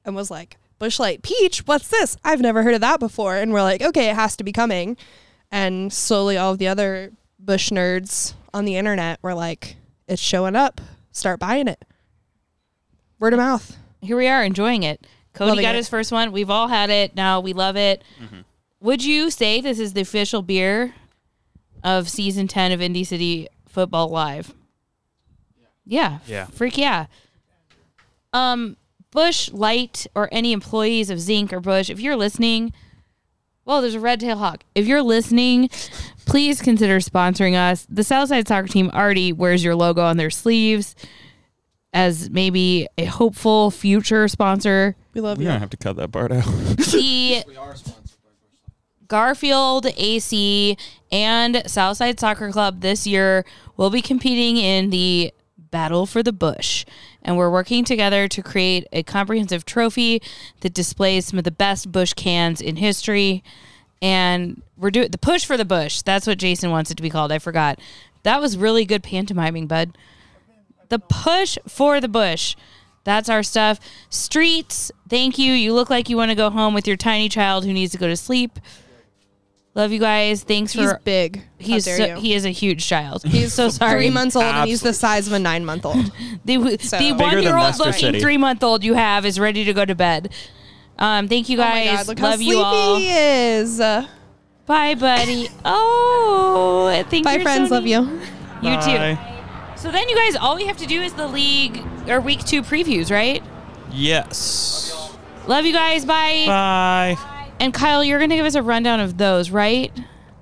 and 0.04 0.16
was 0.16 0.32
like, 0.32 0.58
Busch 0.80 1.00
Light 1.00 1.22
Peach, 1.22 1.60
what's 1.68 1.88
this? 1.88 2.18
I've 2.24 2.42
never 2.42 2.64
heard 2.64 2.76
of 2.76 2.82
that 2.82 3.00
before. 3.00 3.36
And 3.36 3.54
we're 3.54 3.62
like, 3.62 3.82
okay, 3.82 4.10
it 4.10 4.16
has 4.16 4.36
to 4.38 4.44
be 4.44 4.52
coming. 4.52 4.98
And 5.52 5.94
slowly 5.94 6.38
all 6.38 6.54
of 6.54 6.58
the 6.58 6.68
other 6.68 7.12
Busch 7.40 7.70
nerds 7.70 8.34
on 8.54 8.66
the 8.66 8.78
internet 8.78 9.20
were 9.22 9.36
like, 9.36 9.78
it's 10.08 10.22
showing 10.22 10.56
up. 10.56 10.82
Start 11.12 11.40
buying 11.40 11.68
it. 11.68 11.86
Word 13.20 13.34
of 13.34 13.38
mouth. 13.38 13.78
Here 14.02 14.18
we 14.18 14.28
are 14.28 14.44
enjoying 14.44 14.84
it. 14.84 15.06
Cody 15.36 15.50
Loving 15.50 15.64
got 15.64 15.76
it. 15.76 15.80
his 15.80 15.90
first 15.90 16.12
one. 16.12 16.32
We've 16.32 16.50
all 16.50 16.68
had 16.68 16.90
it. 16.90 17.16
Now 17.16 17.40
we 17.40 17.54
love 17.54 17.76
it. 17.76 18.04
Would 18.80 19.04
you 19.04 19.30
say 19.30 19.62
this 19.62 19.80
is 19.80 19.94
the 19.94 20.02
official 20.02 20.42
beer 20.42 20.94
of 21.84 22.10
season 22.10 22.48
10 22.48 22.72
of 22.72 22.82
Indy 22.82 23.04
City 23.04 23.48
Futbol 23.74 24.10
Live? 24.10 24.54
Yeah. 25.86 26.20
Yeah. 26.26 26.46
Freak 26.46 26.78
yeah. 26.78 27.08
Um, 28.34 28.78
Busch 29.12 29.52
Light 29.52 30.08
or 30.16 30.28
any 30.32 30.52
employees 30.52 31.10
of 31.10 31.20
Zink 31.20 31.54
or 31.54 31.60
Busch, 31.60 31.90
if 31.90 32.00
you're 32.00 32.16
listening, 32.16 32.74
well, 33.64 33.82
there's 33.82 33.96
a 33.96 34.00
red 34.00 34.20
tail 34.20 34.38
hawk. 34.38 34.64
If 34.76 34.88
you're 34.88 35.02
listening, 35.02 35.70
please 36.26 36.62
consider 36.62 37.00
sponsoring 37.00 37.56
us. 37.56 37.88
The 37.90 38.04
Southside 38.04 38.48
soccer 38.48 38.68
team 38.68 38.92
already 38.94 39.32
wears 39.34 39.64
your 39.64 39.76
logo 39.76 40.04
on 40.04 40.18
their 40.18 40.30
sleeves 40.30 40.96
as 41.94 42.30
maybe 42.30 42.88
a 42.98 43.06
hopeful 43.06 43.72
future 43.72 44.28
sponsor. 44.28 44.96
We 45.16 45.22
love 45.22 45.40
you. 45.40 45.46
We 45.46 45.52
don't 45.52 45.62
have 45.62 45.70
to 45.72 45.78
cut 45.78 45.96
that 45.96 46.12
part 46.12 46.32
out. 46.32 46.46
The 46.92 47.44
Garfield 49.08 49.86
AC 49.98 50.78
and 51.12 51.64
Southside 51.66 52.20
Soccer 52.20 52.52
Club 52.52 52.82
this 52.82 53.08
year 53.08 53.46
will 53.78 53.90
be 53.90 54.02
competing 54.02 54.58
in 54.58 54.90
the 54.90 55.34
Battle 55.72 56.06
for 56.06 56.24
the 56.24 56.34
Busch. 56.34 56.86
And 57.22 57.38
we're 57.38 57.50
working 57.50 57.84
together 57.86 58.28
to 58.28 58.44
create 58.44 58.88
a 58.92 59.04
comprehensive 59.04 59.66
trophy 59.66 60.22
that 60.62 60.74
displays 60.74 61.26
some 61.26 61.38
of 61.38 61.44
the 61.44 61.52
best 61.52 61.92
Busch 61.92 62.14
cans 62.14 62.62
in 62.62 62.78
history. 62.78 63.44
And 64.02 64.62
we're 64.78 64.92
doing 64.92 65.12
the 65.12 65.18
push 65.18 65.46
for 65.46 65.58
the 65.58 65.66
Busch. 65.66 66.02
That's 66.02 66.28
what 66.28 66.38
Jason 66.38 66.72
wants 66.72 66.92
it 66.92 66.96
to 66.96 67.04
be 67.04 67.10
called. 67.10 67.32
I 67.32 67.40
forgot. 67.40 67.80
That 68.24 68.42
was 68.42 68.58
really 68.58 68.86
good 68.86 69.04
pantomiming, 69.04 69.68
bud. 69.68 69.98
The 70.90 71.00
push 71.00 71.58
for 71.68 72.02
the 72.02 72.08
Busch. 72.08 72.56
That's 73.06 73.30
our 73.30 73.42
stuff. 73.44 73.80
Streets, 74.10 74.92
thank 75.10 75.38
you. 75.38 75.54
You 75.54 75.74
look 75.74 75.90
like 75.90 76.10
you 76.10 76.18
want 76.18 76.32
to 76.32 76.36
go 76.36 76.50
home 76.50 76.74
with 76.74 76.86
your 76.88 76.98
tiny 76.98 77.30
child 77.30 77.64
who 77.64 77.72
needs 77.72 77.94
to 77.94 77.98
go 77.98 78.08
to 78.08 78.18
sleep. 78.18 78.60
Love 79.76 79.92
you 79.92 80.00
guys. 80.00 80.44
Thanks 80.44 80.74
He's 80.74 80.90
for 80.92 81.00
big. 81.04 81.44
He's 81.58 81.84
so, 81.86 82.16
he 82.16 82.34
is 82.34 82.46
a 82.46 82.50
huge 82.50 82.88
child. 82.88 83.24
He's 83.26 83.54
so 83.54 83.70
sorry. 83.70 84.04
Three 84.06 84.10
months 84.10 84.36
old, 84.36 84.46
and 84.46 84.68
he's 84.70 84.82
the 84.82 84.94
size 84.94 85.28
of 85.28 85.34
a 85.34 85.40
nine 85.40 85.66
month 85.66 85.86
old. 85.86 86.12
The, 86.46 86.78
So- 86.82 86.98
the 86.98 87.12
one 87.14 87.42
year 87.42 87.54
old 87.56 87.64
Leicester 87.64 87.84
looking 87.86 88.00
City. 88.00 88.20
three 88.22 88.38
month 88.38 88.64
old 88.64 88.84
you 88.84 88.94
have 88.94 89.26
is 89.26 89.40
ready 89.40 89.64
to 89.66 89.74
go 89.74 89.84
to 89.86 89.96
bed. 89.96 90.32
Um, 90.98 91.28
thank 91.28 91.50
you 91.50 91.58
Oh 91.58 91.62
my 91.62 91.86
guys. 91.86 91.98
God, 91.98 92.08
look 92.08 92.20
how 92.20 92.30
Love 92.30 92.42
you 92.42 92.54
sleepy 92.54 92.64
all. 92.64 92.98
he 92.98 93.10
is. 93.12 93.78
Bye, 94.66 94.96
buddy. 94.96 95.50
Oh, 95.66 96.88
I 96.88 97.04
think 97.04 97.26
Bye, 97.26 97.40
friends. 97.44 97.70
so 97.70 97.76
Love 97.76 97.84
neat. 97.84 97.92
you. 97.92 98.22
You 98.72 98.82
too. 98.82 99.35
So 99.86 99.92
then, 99.92 100.10
you 100.10 100.16
guys, 100.16 100.36
all 100.36 100.56
we 100.56 100.66
have 100.66 100.78
to 100.78 100.88
do 100.88 101.00
is 101.04 101.14
the 101.14 101.28
league 101.28 101.80
or 102.08 102.20
week 102.20 102.44
two 102.44 102.64
previews, 102.64 103.12
right? 103.12 103.44
Yes. 103.92 105.16
Love 105.46 105.68
you 105.68 105.74
guys. 105.74 106.06
Bye. 106.06 106.46
Bye. 106.48 107.18
And 107.60 107.72
Kyle, 107.72 108.04
you're 108.04 108.18
going 108.18 108.32
to 108.32 108.36
give 108.36 108.48
us 108.48 108.56
a 108.56 108.64
rundown 108.64 109.00
of 109.00 109.20
those, 109.20 109.52
right? 109.52 109.92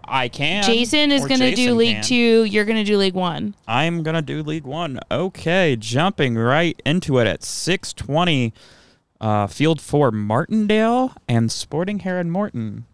I 0.05 0.29
can. 0.29 0.63
Jason 0.63 1.11
is 1.11 1.25
Or 1.25 1.27
going 1.27 1.41
to 1.41 1.49
do 1.49 1.55
Jason 1.57 1.77
League 1.77 1.95
can. 1.95 2.03
Two. 2.05 2.43
You're 2.45 2.63
going 2.63 2.77
to 2.77 2.85
do 2.85 2.97
League 2.97 3.15
One. 3.15 3.53
I'm 3.67 4.01
gonna 4.01 4.21
do 4.21 4.43
League 4.43 4.63
One. 4.63 4.97
Okay, 5.11 5.75
jumping 5.77 6.35
right 6.35 6.81
into 6.85 7.17
it 7.17 7.27
at 7.27 7.41
6:20. 7.41 8.53
Uh, 9.19 9.47
field 9.47 9.81
for 9.81 10.09
Martindale 10.09 11.11
and 11.27 11.51
Sporting 11.51 11.99
Herron 11.99 12.29
Morton. 12.31 12.85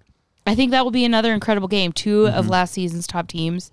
I 0.48 0.56
think 0.56 0.72
that 0.72 0.84
will 0.84 0.92
be 0.92 1.06
another 1.06 1.32
incredible 1.32 1.68
game. 1.68 1.92
2 1.92 2.28
of 2.28 2.46
Mhm. 2.48 2.50
last 2.50 2.74
season's 2.74 3.06
top 3.06 3.28
teams, 3.28 3.72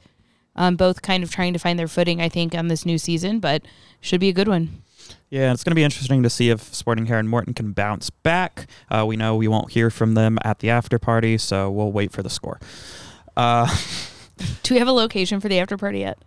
um, 0.57 0.77
both 0.77 1.03
kind 1.03 1.23
of 1.23 1.31
trying 1.31 1.53
to 1.53 1.59
find 1.59 1.79
their 1.79 1.89
footing. 1.89 2.21
I 2.21 2.29
think 2.29 2.55
on 2.55 2.69
this 2.69 2.85
new 2.85 2.99
season, 2.99 3.41
but 3.41 3.63
should 4.01 4.21
be 4.21 4.29
a 4.29 4.33
good 4.33 4.49
one. 4.49 4.83
Yeah, 5.31 5.53
it's 5.53 5.65
going 5.65 5.73
to 5.73 5.77
be 5.77 5.85
interesting 5.85 6.23
to 6.23 6.31
see 6.31 6.51
if 6.51 6.75
Sporting 6.75 7.07
Herron 7.07 7.29
Morton 7.29 7.55
can 7.55 7.73
bounce 7.73 8.11
back. 8.11 8.67
Uh, 8.89 9.05
we 9.07 9.17
know 9.17 9.37
we 9.37 9.49
won't 9.49 9.73
hear 9.73 9.91
from 9.91 10.15
them 10.15 10.39
at 10.45 10.61
the 10.61 10.71
after 10.71 10.99
party, 10.99 11.37
so 11.39 11.71
we'll 11.71 11.93
wait 11.93 12.13
for 12.13 12.23
the 12.23 12.31
score. 12.31 12.61
Uh, 13.37 13.67
Do 14.63 14.75
we 14.75 14.79
have 14.79 14.89
a 14.89 14.93
location 14.93 15.41
for 15.41 15.49
the 15.49 15.59
after 15.59 15.77
party 15.77 16.01
yet? 16.01 16.19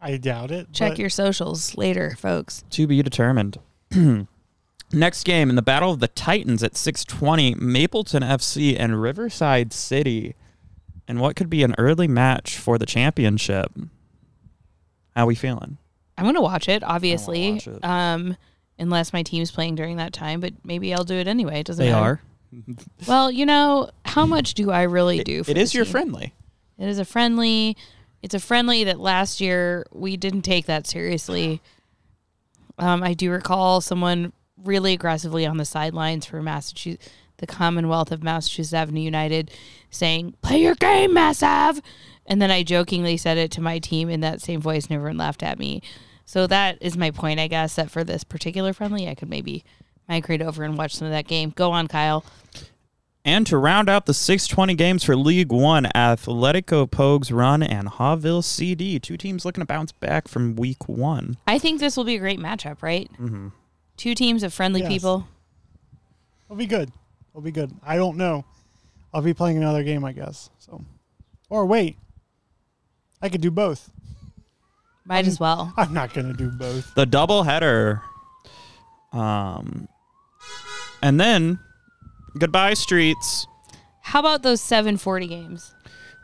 I 0.00 0.16
doubt 0.16 0.50
it. 0.50 0.72
Check 0.72 0.92
but 0.92 0.98
your 0.98 1.10
socials 1.10 1.76
later, 1.76 2.16
folks. 2.18 2.64
to 2.70 2.86
be 2.86 3.02
determined. 3.02 3.58
Next 4.92 5.24
game 5.24 5.50
in 5.50 5.56
the 5.56 5.62
Battle 5.62 5.90
of 5.90 6.00
the 6.00 6.08
Titans 6.08 6.62
at 6.62 6.74
6:20, 6.74 7.56
Mapleton 7.56 8.22
FC 8.22 8.76
and 8.78 9.00
Riverside 9.02 9.72
City, 9.72 10.34
and 11.08 11.20
what 11.20 11.36
could 11.36 11.48
be 11.50 11.62
an 11.62 11.74
early 11.78 12.08
match 12.08 12.56
for 12.58 12.78
the 12.78 12.86
championship. 12.86 13.72
How 15.14 15.22
are 15.24 15.26
we 15.26 15.34
feeling? 15.34 15.78
I'm 16.18 16.24
gonna 16.24 16.42
watch 16.42 16.68
it, 16.68 16.82
obviously. 16.82 17.52
watch 17.52 17.66
it. 17.68 17.84
Um, 17.84 18.36
unless 18.78 19.12
my 19.12 19.22
team's 19.22 19.50
playing 19.50 19.74
during 19.74 19.96
that 19.96 20.12
time, 20.12 20.40
but 20.40 20.52
maybe 20.64 20.92
I'll 20.92 21.04
do 21.04 21.14
it 21.14 21.26
anyway. 21.28 21.60
It 21.60 21.66
doesn't 21.66 21.84
They 21.84 21.92
matter. 21.92 22.04
are. 22.04 22.20
Well, 23.08 23.30
you 23.30 23.44
know, 23.44 23.90
how 24.04 24.24
much 24.24 24.54
do 24.54 24.70
I 24.70 24.82
really 24.82 25.22
do? 25.24 25.42
For 25.44 25.50
it 25.50 25.58
is 25.58 25.74
your 25.74 25.84
team? 25.84 25.92
friendly. 25.92 26.34
It 26.78 26.88
is 26.88 26.98
a 26.98 27.04
friendly. 27.04 27.76
It's 28.22 28.34
a 28.34 28.38
friendly 28.40 28.84
that 28.84 28.98
last 28.98 29.40
year 29.40 29.86
we 29.92 30.16
didn't 30.16 30.42
take 30.42 30.66
that 30.66 30.86
seriously. 30.86 31.60
Um, 32.78 33.02
I 33.02 33.14
do 33.14 33.30
recall 33.30 33.80
someone 33.80 34.32
really 34.64 34.92
aggressively 34.94 35.44
on 35.46 35.56
the 35.58 35.64
sidelines 35.64 36.24
for 36.26 36.40
Massachusetts, 36.42 37.08
the 37.38 37.46
Commonwealth 37.46 38.10
of 38.12 38.22
Massachusetts 38.22 38.72
Avenue 38.74 39.00
United, 39.02 39.50
saying, 39.96 40.34
"Play 40.42 40.62
your 40.62 40.74
game, 40.74 41.12
Mass 41.14 41.42
Ave," 41.42 41.80
and 42.26 42.40
then 42.40 42.50
I 42.50 42.62
jokingly 42.62 43.16
said 43.16 43.38
it 43.38 43.50
to 43.52 43.60
my 43.60 43.78
team 43.78 44.08
in 44.08 44.20
that 44.20 44.40
same 44.40 44.60
voice, 44.60 44.86
and 44.86 44.92
everyone 44.96 45.16
laughed 45.18 45.42
at 45.42 45.58
me. 45.58 45.82
So 46.24 46.46
that 46.48 46.78
is 46.80 46.96
my 46.96 47.10
point, 47.10 47.38
I 47.40 47.46
guess, 47.46 47.74
that 47.76 47.90
for 47.90 48.02
this 48.04 48.24
particular 48.24 48.72
friendly, 48.72 49.08
I 49.08 49.14
could 49.14 49.28
maybe 49.30 49.64
migrate 50.08 50.42
over 50.42 50.64
and 50.64 50.76
watch 50.76 50.94
some 50.96 51.06
of 51.06 51.12
that 51.12 51.26
game. 51.28 51.50
Go 51.54 51.70
on, 51.72 51.86
Kyle. 51.88 52.24
And 53.24 53.44
to 53.48 53.58
round 53.58 53.88
out 53.88 54.06
the 54.06 54.14
620 54.14 54.74
games 54.76 55.02
for 55.02 55.16
League 55.16 55.50
One, 55.50 55.88
Atletico 55.96 56.88
Pogues 56.88 57.32
Run 57.36 57.60
and 57.60 57.88
Haughville 57.88 58.44
CD, 58.44 59.00
two 59.00 59.16
teams 59.16 59.44
looking 59.44 59.62
to 59.62 59.66
bounce 59.66 59.90
back 59.90 60.28
from 60.28 60.54
Week 60.54 60.88
One. 60.88 61.36
I 61.46 61.58
think 61.58 61.80
this 61.80 61.96
will 61.96 62.04
be 62.04 62.14
a 62.14 62.20
great 62.20 62.38
matchup, 62.38 62.82
right? 62.82 63.10
Mm-hmm. 63.20 63.48
Two 63.96 64.14
teams 64.14 64.44
of 64.44 64.54
friendly 64.54 64.80
Yes. 64.82 64.92
people. 64.92 65.26
It'll 66.46 66.56
be 66.56 66.66
good. 66.66 66.92
It'll 67.32 67.40
be 67.42 67.50
good. 67.50 67.72
I 67.82 67.96
don't 67.96 68.16
know. 68.16 68.44
I'll 69.16 69.22
be 69.22 69.32
playing 69.32 69.56
another 69.56 69.82
game, 69.82 70.04
I 70.04 70.12
guess. 70.12 70.50
So, 70.58 70.84
or 71.48 71.64
wait, 71.64 71.96
I 73.22 73.30
could 73.30 73.40
do 73.40 73.50
both. 73.50 73.90
Might 75.06 75.26
as 75.26 75.40
well. 75.40 75.72
I'm 75.78 75.94
not 75.94 76.12
gonna 76.12 76.34
do 76.34 76.50
both. 76.50 76.94
The 76.94 77.06
double 77.06 77.44
header. 77.44 78.02
Um, 79.14 79.88
and 81.00 81.18
then 81.18 81.60
goodbye 82.38 82.74
streets. 82.74 83.46
How 84.02 84.20
about 84.20 84.42
those 84.42 84.60
740 84.60 85.26
games? 85.26 85.74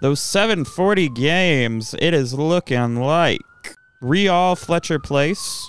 Those 0.03 0.21
740 0.21 1.09
games. 1.09 1.95
It 1.99 2.13
is 2.13 2.35
looking 2.35 2.97
like 2.97 3.41
Real 4.03 4.55
Fletcher 4.55 4.99
Place 4.99 5.67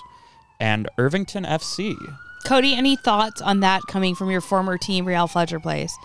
and 0.60 0.90
Irvington 0.98 1.46
FC. 1.46 1.96
Cody, 2.44 2.76
any 2.76 2.98
thoughts 2.98 3.42
on 3.42 3.62
that 3.62 3.84
coming 3.88 4.14
from 4.14 4.30
your 4.30 4.42
former 4.42 4.78
team, 4.78 5.06
Real 5.06 5.28
Fletcher 5.28 5.62
Place? 5.62 5.98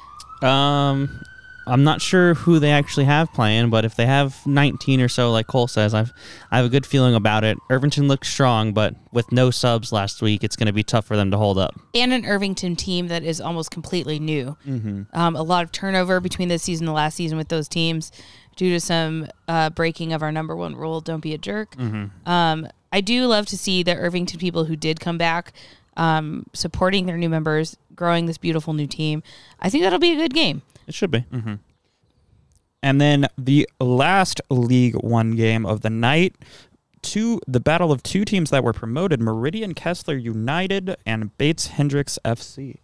Um, 0.43 1.24
I'm 1.66 1.84
not 1.84 2.01
sure 2.01 2.32
who 2.32 2.59
they 2.59 2.70
actually 2.70 3.05
have 3.05 3.30
playing, 3.34 3.68
but 3.68 3.84
if 3.84 3.95
they 3.95 4.07
have 4.07 4.47
19 4.47 5.03
or 5.03 5.09
so, 5.09 5.30
like 5.30 5.47
Cole 5.47 5.68
says, 5.68 5.93
I've 5.93 6.12
I 6.51 6.57
have 6.57 6.64
a 6.66 6.70
good 6.70 6.86
feeling 6.86 7.14
about 7.14 7.45
it. 7.45 7.59
Irvington 7.68 8.09
looks 8.09 8.28
strong, 8.28 8.72
but 8.72 8.95
with 9.12 9.30
no 9.32 9.51
subs 9.51 9.93
last 9.93 10.22
week, 10.22 10.43
it's 10.43 10.57
going 10.57 10.66
to 10.68 10.72
be 10.72 10.82
tough 10.82 11.05
for 11.05 11.14
them 11.16 11.30
to 11.30 11.36
hold 11.36 11.59
up. 11.59 11.78
And 11.95 12.12
an 12.14 12.24
Irvington 12.24 12.74
team 12.74 13.09
that 13.09 13.22
is 13.22 13.39
almost 13.41 13.70
completely 13.70 14.18
new. 14.18 14.57
Mhm. 14.66 15.14
Um, 15.14 15.36
a 15.36 15.43
lot 15.43 15.62
of 15.62 15.70
turnover 15.72 16.20
between 16.20 16.49
this 16.49 16.62
season 16.62 16.84
and 16.84 16.89
the 16.89 16.93
last 16.97 17.16
season 17.16 17.36
with 17.36 17.49
those 17.49 17.68
teams 17.68 18.12
due 18.57 18.70
to 18.70 18.80
some 18.80 19.26
uh, 19.47 19.68
breaking 19.70 20.14
of 20.14 20.22
our 20.22 20.32
number 20.32 20.57
one 20.57 20.74
rule 20.74 21.03
don't 21.03 21.20
be 21.20 21.34
a 21.34 21.39
jerk. 21.39 21.76
Mhm. 21.76 22.11
Um, 22.26 22.66
I 22.91 23.03
do 23.03 23.26
love 23.26 23.45
to 23.47 23.59
see 23.59 23.82
the 23.82 23.95
Irvington 23.95 24.41
people 24.41 24.64
who 24.64 24.74
did 24.74 25.01
come 25.01 25.18
back 25.18 25.53
um, 25.99 26.47
supporting 26.55 27.07
their 27.07 27.18
new 27.18 27.28
members, 27.28 27.76
growing 27.99 28.26
this 28.26 28.38
beautiful 28.38 28.72
new 28.72 28.86
team. 28.86 29.22
I 29.61 29.68
think 29.68 29.82
that'll 29.82 29.99
be 29.99 30.12
a 30.12 30.16
good 30.16 30.32
game. 30.32 30.62
It 30.86 30.94
should 30.94 31.11
be. 31.11 31.20
Mm-hmm. 31.32 31.55
And 32.82 33.01
then 33.01 33.26
the 33.36 33.68
last 33.80 34.40
League 34.49 34.94
One 34.94 35.32
game 35.32 35.66
of 35.66 35.80
the 35.82 35.90
night, 35.90 36.36
two 37.03 37.40
the 37.46 37.61
battle 37.61 37.90
of 37.92 38.03
two 38.03 38.24
teams 38.24 38.51
that 38.51 38.64
were 38.64 38.72
promoted: 38.72 39.20
Meridian 39.20 39.74
Kessler 39.74 40.16
United 40.16 40.96
and 41.05 41.36
Bates 41.36 41.66
Hendricks 41.66 42.18
FC. 42.24 42.76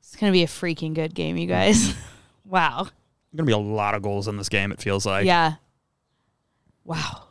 It's 0.00 0.16
going 0.16 0.32
to 0.32 0.36
be 0.36 0.42
a 0.42 0.46
freaking 0.46 0.94
good 0.94 1.14
game, 1.14 1.36
you 1.36 1.46
guys. 1.46 1.94
wow. 2.44 2.88
Gonna 3.36 3.46
be 3.46 3.52
a 3.52 3.58
lot 3.58 3.94
of 3.94 4.00
goals 4.00 4.26
in 4.26 4.38
this 4.38 4.48
game. 4.48 4.72
It 4.72 4.80
feels 4.80 5.04
like. 5.04 5.26
yeah. 5.26 5.56
Wow. 6.82 7.24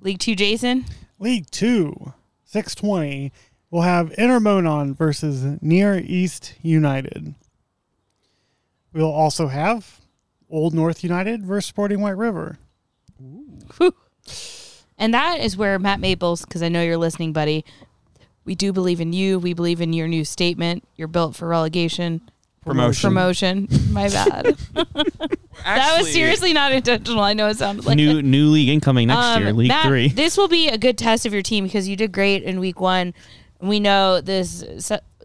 League 0.00 0.18
Two, 0.18 0.34
Jason. 0.34 0.86
League 1.18 1.50
Two, 1.50 2.14
620. 2.44 3.32
We'll 3.76 3.82
have 3.82 4.08
Intermonon 4.12 4.96
versus 4.96 5.44
Near 5.60 5.98
East 5.98 6.54
United. 6.62 7.34
We'll 8.94 9.12
also 9.12 9.48
have 9.48 10.00
Old 10.48 10.72
North 10.72 11.04
United 11.04 11.44
versus 11.44 11.68
Sporting 11.68 12.00
White 12.00 12.16
River. 12.16 12.56
And 14.96 15.12
that 15.12 15.40
is 15.40 15.58
where 15.58 15.78
Matt 15.78 16.00
Maples, 16.00 16.46
because 16.46 16.62
I 16.62 16.70
know 16.70 16.80
you're 16.80 16.96
listening, 16.96 17.34
buddy. 17.34 17.66
We 18.46 18.54
do 18.54 18.72
believe 18.72 18.98
in 18.98 19.12
you. 19.12 19.38
We 19.38 19.52
believe 19.52 19.82
in 19.82 19.92
your 19.92 20.08
new 20.08 20.24
statement. 20.24 20.82
You're 20.96 21.06
built 21.06 21.36
for 21.36 21.46
relegation. 21.46 22.22
Promotion. 22.64 23.10
Promotion. 23.10 23.68
My 23.90 24.08
bad. 24.08 24.56
that 25.64 25.98
was 25.98 26.10
seriously 26.10 26.54
not 26.54 26.72
intentional. 26.72 27.20
I 27.22 27.34
know 27.34 27.48
it 27.48 27.58
sounded 27.58 27.84
like 27.84 27.96
new 27.96 28.20
it. 28.20 28.24
new 28.24 28.46
league 28.48 28.70
incoming 28.70 29.08
next 29.08 29.18
Um, 29.22 29.42
year, 29.42 29.52
League 29.52 29.68
Matt, 29.68 29.84
Three. 29.84 30.08
This 30.08 30.38
will 30.38 30.48
be 30.48 30.68
a 30.68 30.78
good 30.78 30.96
test 30.96 31.26
of 31.26 31.34
your 31.34 31.42
team 31.42 31.64
because 31.64 31.86
you 31.86 31.94
did 31.94 32.10
great 32.12 32.42
in 32.42 32.58
week 32.58 32.80
one. 32.80 33.12
We 33.60 33.80
know 33.80 34.20
this 34.20 34.64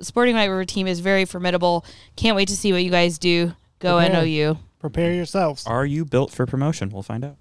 Sporting 0.01 0.35
White 0.35 0.45
River 0.45 0.65
team 0.65 0.87
is 0.87 0.99
very 0.99 1.25
formidable. 1.25 1.85
Can't 2.15 2.35
wait 2.35 2.47
to 2.47 2.55
see 2.55 2.71
what 2.71 2.83
you 2.83 2.91
guys 2.91 3.17
do. 3.19 3.53
Go 3.79 3.97
Prepare. 3.99 4.21
NOU. 4.23 4.57
Prepare 4.79 5.13
yourselves. 5.13 5.65
Are 5.67 5.85
you 5.85 6.05
built 6.05 6.31
for 6.31 6.45
promotion? 6.45 6.89
We'll 6.89 7.03
find 7.03 7.23
out. 7.25 7.37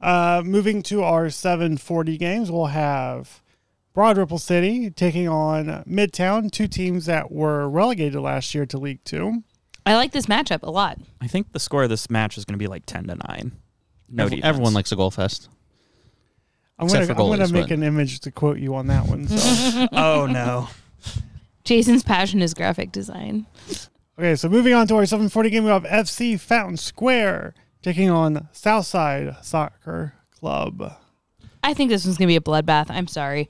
Uh, 0.00 0.42
moving 0.44 0.82
to 0.84 1.02
our 1.02 1.28
740 1.28 2.16
games, 2.16 2.50
we'll 2.50 2.66
have 2.66 3.42
Broad 3.92 4.16
Ripple 4.16 4.38
City 4.38 4.90
taking 4.90 5.28
on 5.28 5.84
Midtown, 5.86 6.50
two 6.50 6.66
teams 6.66 7.06
that 7.06 7.30
were 7.30 7.68
relegated 7.68 8.20
last 8.20 8.54
year 8.54 8.64
to 8.66 8.78
League 8.78 9.04
Two. 9.04 9.42
I 9.84 9.96
like 9.96 10.12
this 10.12 10.26
matchup 10.26 10.60
a 10.62 10.70
lot. 10.70 10.98
I 11.20 11.26
think 11.26 11.52
the 11.52 11.60
score 11.60 11.82
of 11.84 11.90
this 11.90 12.08
match 12.10 12.38
is 12.38 12.44
going 12.44 12.54
to 12.54 12.58
be 12.62 12.66
like 12.68 12.86
ten 12.86 13.04
to 13.08 13.16
nine. 13.28 13.52
No 14.08 14.24
Every- 14.24 14.42
everyone 14.42 14.72
likes 14.74 14.90
a 14.92 14.96
goal 14.96 15.10
fest. 15.10 15.48
I'm 16.80 16.86
Except 16.86 17.08
gonna, 17.08 17.14
for 17.14 17.22
I'm 17.22 17.28
gonna 17.38 17.44
goalies, 17.44 17.52
make 17.52 17.68
but- 17.68 17.72
an 17.74 17.82
image 17.82 18.20
to 18.20 18.30
quote 18.32 18.58
you 18.58 18.74
on 18.74 18.86
that 18.88 19.06
one. 19.06 19.28
So. 19.28 19.88
oh 19.92 20.26
no. 20.26 20.68
Jason's 21.64 22.02
passion 22.02 22.40
is 22.42 22.54
graphic 22.54 22.90
design. 22.90 23.46
Okay, 24.18 24.34
so 24.34 24.48
moving 24.48 24.72
on 24.74 24.86
to 24.88 24.96
our 24.96 25.06
740 25.06 25.50
game, 25.50 25.64
we 25.64 25.70
have 25.70 25.84
FC 25.84 26.38
Fountain 26.40 26.76
Square 26.76 27.54
taking 27.82 28.10
on 28.10 28.48
Southside 28.52 29.36
Soccer 29.42 30.14
Club. 30.38 30.94
I 31.62 31.74
think 31.74 31.90
this 31.90 32.04
one's 32.04 32.16
gonna 32.16 32.28
be 32.28 32.36
a 32.36 32.40
bloodbath. 32.40 32.86
I'm 32.90 33.06
sorry. 33.06 33.48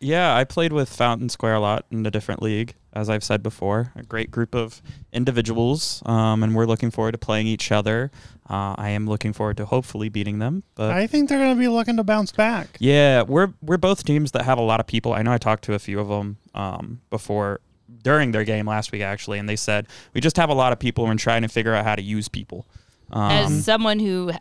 Yeah, 0.00 0.34
I 0.36 0.44
played 0.44 0.72
with 0.72 0.88
Fountain 0.88 1.28
Square 1.28 1.54
a 1.54 1.60
lot 1.60 1.86
in 1.90 2.04
a 2.04 2.10
different 2.10 2.42
league, 2.42 2.74
as 2.94 3.10
I've 3.10 3.24
said 3.24 3.42
before. 3.42 3.92
A 3.96 4.02
great 4.02 4.30
group 4.30 4.54
of 4.54 4.80
individuals, 5.12 6.02
um, 6.06 6.42
and 6.42 6.54
we're 6.54 6.66
looking 6.66 6.90
forward 6.90 7.12
to 7.12 7.18
playing 7.18 7.46
each 7.46 7.70
other. 7.72 8.10
Uh, 8.48 8.74
I 8.76 8.90
am 8.90 9.06
looking 9.06 9.32
forward 9.32 9.56
to 9.58 9.66
hopefully 9.66 10.08
beating 10.08 10.38
them. 10.38 10.62
But 10.74 10.90
I 10.92 11.06
think 11.06 11.28
they're 11.28 11.38
going 11.38 11.54
to 11.54 11.58
be 11.60 11.68
looking 11.68 11.96
to 11.96 12.04
bounce 12.04 12.32
back. 12.32 12.76
yeah, 12.78 13.22
we're 13.22 13.52
we're 13.60 13.76
both 13.78 14.04
teams 14.04 14.32
that 14.32 14.44
have 14.44 14.58
a 14.58 14.62
lot 14.62 14.80
of 14.80 14.86
people. 14.86 15.12
I 15.12 15.22
know 15.22 15.32
I 15.32 15.38
talked 15.38 15.64
to 15.64 15.74
a 15.74 15.78
few 15.78 15.98
of 16.00 16.08
them 16.08 16.38
um, 16.54 17.00
before 17.10 17.60
during 18.02 18.32
their 18.32 18.44
game 18.44 18.66
last 18.66 18.92
week 18.92 19.02
actually, 19.02 19.38
and 19.38 19.48
they 19.48 19.56
said 19.56 19.86
we 20.14 20.20
just 20.20 20.36
have 20.36 20.50
a 20.50 20.54
lot 20.54 20.72
of 20.72 20.78
people 20.78 21.10
and 21.10 21.18
trying 21.18 21.42
to 21.42 21.48
figure 21.48 21.74
out 21.74 21.84
how 21.84 21.94
to 21.96 22.02
use 22.02 22.28
people. 22.28 22.66
Um, 23.12 23.30
As 23.30 23.64
someone 23.64 23.98
who 23.98 24.32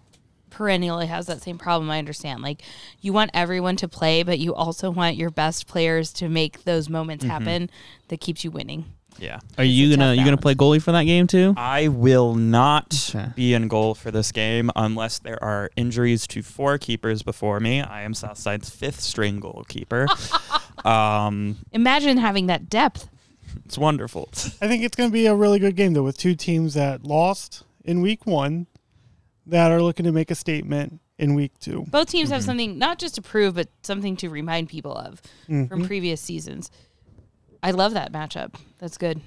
perennially 0.54 1.08
has 1.08 1.26
that 1.28 1.42
same 1.42 1.58
problem, 1.58 1.90
I 1.90 1.98
understand. 2.00 2.42
Like 2.42 2.62
you 3.02 3.12
want 3.12 3.32
everyone 3.34 3.76
to 3.78 3.88
play, 3.88 4.24
but 4.24 4.40
you 4.40 4.54
also 4.56 4.90
want 4.92 5.18
your 5.18 5.30
best 5.30 5.68
players 5.68 6.14
to 6.14 6.30
make 6.30 6.64
those 6.64 6.90
moments 6.90 7.26
Mhm. 7.26 7.30
happen 7.30 7.70
that 8.08 8.22
keeps 8.22 8.44
you 8.44 8.52
winning. 8.52 8.86
yeah. 9.20 9.40
Are 9.60 9.64
you 9.64 9.90
gonna 9.96 10.12
tough 10.12 10.18
you 10.18 10.26
gonna 10.26 10.38
play 10.38 10.56
goalie 10.56 10.82
for 10.82 10.92
that 10.92 11.04
game 11.04 11.28
too? 11.28 11.54
I 11.58 11.88
will 11.88 12.34
not 12.36 13.14
be 13.36 13.54
in 13.54 13.68
goal 13.68 13.94
for 13.96 14.10
this 14.12 14.32
game 14.32 14.72
unless 14.76 15.20
there 15.20 15.42
are 15.44 15.70
injuries 15.76 16.26
to 16.28 16.42
four 16.42 16.78
keepers 16.78 17.22
before 17.24 17.60
me. 17.60 17.82
I 17.82 18.02
am 18.04 18.14
Southside's 18.14 18.70
fifth 18.70 19.02
string 19.02 19.40
goalkeeper. 19.40 20.08
um, 20.86 21.58
Imagine 21.72 22.18
having 22.18 22.48
that 22.48 22.70
depth. 22.70 23.08
it's 23.66 23.78
wonderful. 23.78 24.30
I 24.62 24.68
think 24.68 24.84
it's 24.84 24.96
going 24.96 25.10
to 25.10 25.14
be 25.14 25.26
a 25.28 25.36
really 25.36 25.60
good 25.60 25.76
game, 25.76 25.94
though, 25.94 26.04
with 26.04 26.18
two 26.18 26.36
teams 26.36 26.74
that 26.74 27.04
lost 27.04 27.64
in 27.86 28.02
week 28.02 28.26
one 28.26 28.66
that 29.46 29.72
are 29.72 29.82
looking 29.82 30.06
to 30.06 30.12
make 30.12 30.32
a 30.32 30.36
statement 30.36 31.00
in 31.18 31.34
week 31.36 31.52
two. 31.60 31.86
Both 31.90 32.10
teams 32.10 32.30
have 32.30 32.42
Mm-hmm. 32.42 32.44
Mhm. 32.44 32.46
something 32.46 32.78
not 32.78 33.00
just 33.00 33.16
to 33.16 33.22
prove, 33.22 33.56
but 33.56 33.70
something 33.84 34.16
to 34.18 34.30
remind 34.30 34.70
people 34.70 34.94
of 34.96 35.22
from 35.46 35.68
Mhm. 35.70 35.86
previous 35.88 36.22
seasons. 36.22 36.72
I 37.62 37.72
love 37.72 37.94
that 37.94 38.12
matchup. 38.12 38.56
That's 38.80 38.98
good. 38.98 39.22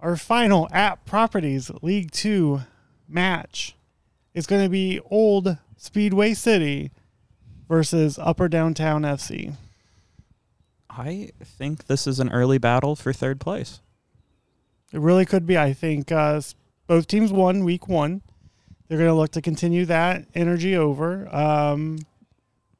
Our 0.00 0.16
final 0.16 0.68
at 0.72 1.04
Properties 1.04 1.70
League 1.82 2.10
Two 2.10 2.62
match 3.08 3.76
is 4.34 4.46
going 4.46 4.62
to 4.64 4.68
be 4.70 5.00
Old 5.10 5.56
Speedway 5.76 6.34
City 6.34 6.90
versus 7.68 8.18
Upper 8.18 8.48
Downtown 8.48 9.02
FC. 9.04 9.54
I 10.90 11.30
think 11.44 11.86
this 11.86 12.06
is 12.06 12.18
an 12.18 12.30
early 12.30 12.58
battle 12.58 12.96
for 12.96 13.12
third 13.12 13.40
place. 13.40 13.80
It 14.92 15.00
really 15.00 15.26
could 15.26 15.46
be. 15.46 15.56
I 15.58 15.72
think 15.72 16.10
uh, 16.10 16.36
s- 16.36 16.54
both 16.86 17.06
teams 17.06 17.32
won 17.32 17.62
week 17.64 17.86
one. 17.88 18.22
They're 18.88 18.98
going 18.98 19.10
to 19.10 19.14
look 19.14 19.32
to 19.32 19.42
continue 19.42 19.84
that 19.86 20.24
energy 20.34 20.76
over. 20.76 21.32
Um, 21.34 21.98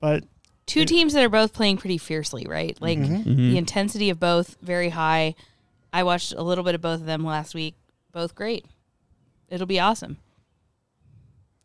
but 0.00 0.24
Two 0.66 0.84
teams 0.84 1.12
that 1.14 1.24
are 1.24 1.28
both 1.30 1.52
playing 1.54 1.78
pretty 1.78 1.96
fiercely, 1.98 2.46
right? 2.46 2.76
Like 2.80 2.98
Mhm. 2.98 3.24
Mhm. 3.24 3.36
the 3.36 3.56
intensity 3.59 4.11
of 4.11 4.20
both 4.20 4.56
very 4.61 4.90
high. 4.90 5.34
I 5.92 6.02
watched 6.02 6.32
a 6.32 6.42
little 6.42 6.62
bit 6.64 6.74
of 6.74 6.80
both 6.82 7.00
of 7.00 7.06
them 7.06 7.24
last 7.24 7.54
week. 7.54 7.74
Both 8.12 8.34
great. 8.34 8.64
it'll 9.50 9.66
be 9.66 9.80
awesome. 9.80 10.18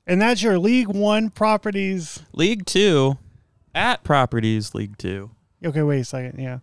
And 0.07 0.21
that's 0.21 0.41
your 0.41 0.57
League 0.59 0.87
One 0.87 1.29
properties. 1.29 2.21
League 2.33 2.65
Two, 2.65 3.17
at 3.75 4.03
Properties 4.03 4.73
League 4.73 4.97
Two. 4.97 5.31
Okay, 5.65 5.81
wait 5.81 5.99
a 5.99 6.05
second. 6.05 6.39
Yeah. 6.41 6.59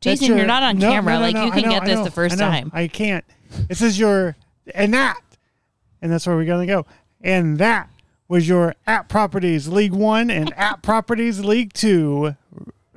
Jason, 0.00 0.28
That's 0.28 0.38
you're 0.38 0.46
not 0.46 0.62
on 0.62 0.78
camera. 0.80 1.18
Like, 1.18 1.34
you 1.34 1.40
I 1.42 1.60
can 1.60 1.70
get 1.70 1.84
this 1.84 2.00
the 2.00 2.10
first 2.10 2.34
I 2.34 2.38
time. 2.38 2.70
I 2.74 2.88
can't. 2.88 3.24
This 3.68 3.82
is 3.82 3.98
your 3.98 4.36
and 4.74 4.92
that, 4.94 5.18
and 6.00 6.10
that's 6.12 6.26
where 6.26 6.36
we're 6.36 6.44
gonna 6.46 6.66
go. 6.66 6.86
And 7.20 7.58
that 7.58 7.90
was 8.28 8.48
your 8.48 8.74
at 8.86 9.08
properties 9.08 9.68
League 9.68 9.92
One 9.92 10.30
and 10.30 10.52
at 10.56 10.82
properties 10.82 11.44
League 11.44 11.72
Two 11.72 12.36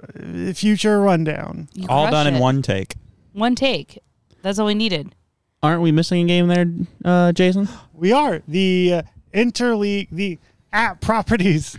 uh, 0.01 0.53
future 0.53 1.01
rundown. 1.01 1.69
You 1.73 1.87
All 1.89 2.03
crushed 2.05 2.11
done 2.13 2.33
in 2.33 2.39
one 2.39 2.61
take. 2.61 2.95
One 3.33 3.55
take. 3.55 3.99
That's 4.41 4.59
all 4.59 4.67
we 4.67 4.75
needed. 4.75 5.15
Aren't 5.61 5.81
we 5.81 5.91
missing 5.91 6.23
a 6.23 6.27
game 6.27 6.47
there, 6.47 6.65
uh, 7.05 7.31
Jason? 7.31 7.69
We 7.93 8.11
are 8.11 8.41
the 8.47 8.93
uh, 8.95 9.01
interleague, 9.33 10.09
the 10.11 10.37
at 10.73 10.99
properties 10.99 11.77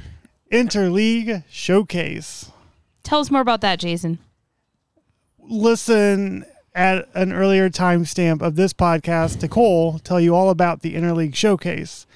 interleague 0.50 1.44
showcase. 1.50 2.50
Tell 3.02 3.20
us 3.20 3.30
more 3.30 3.42
about 3.42 3.60
that, 3.60 3.78
Jason. 3.78 4.18
listen 5.38 6.46
at 6.74 7.06
an 7.14 7.32
earlier 7.32 7.70
timestamp 7.70 8.42
of 8.42 8.56
this 8.56 8.72
podcast 8.72 9.38
to 9.40 9.48
Cole 9.48 9.98
tell 10.00 10.18
you 10.20 10.34
all 10.34 10.50
about 10.50 10.80
the 10.80 10.94
interleague 10.94 11.34
showcase. 11.34 12.06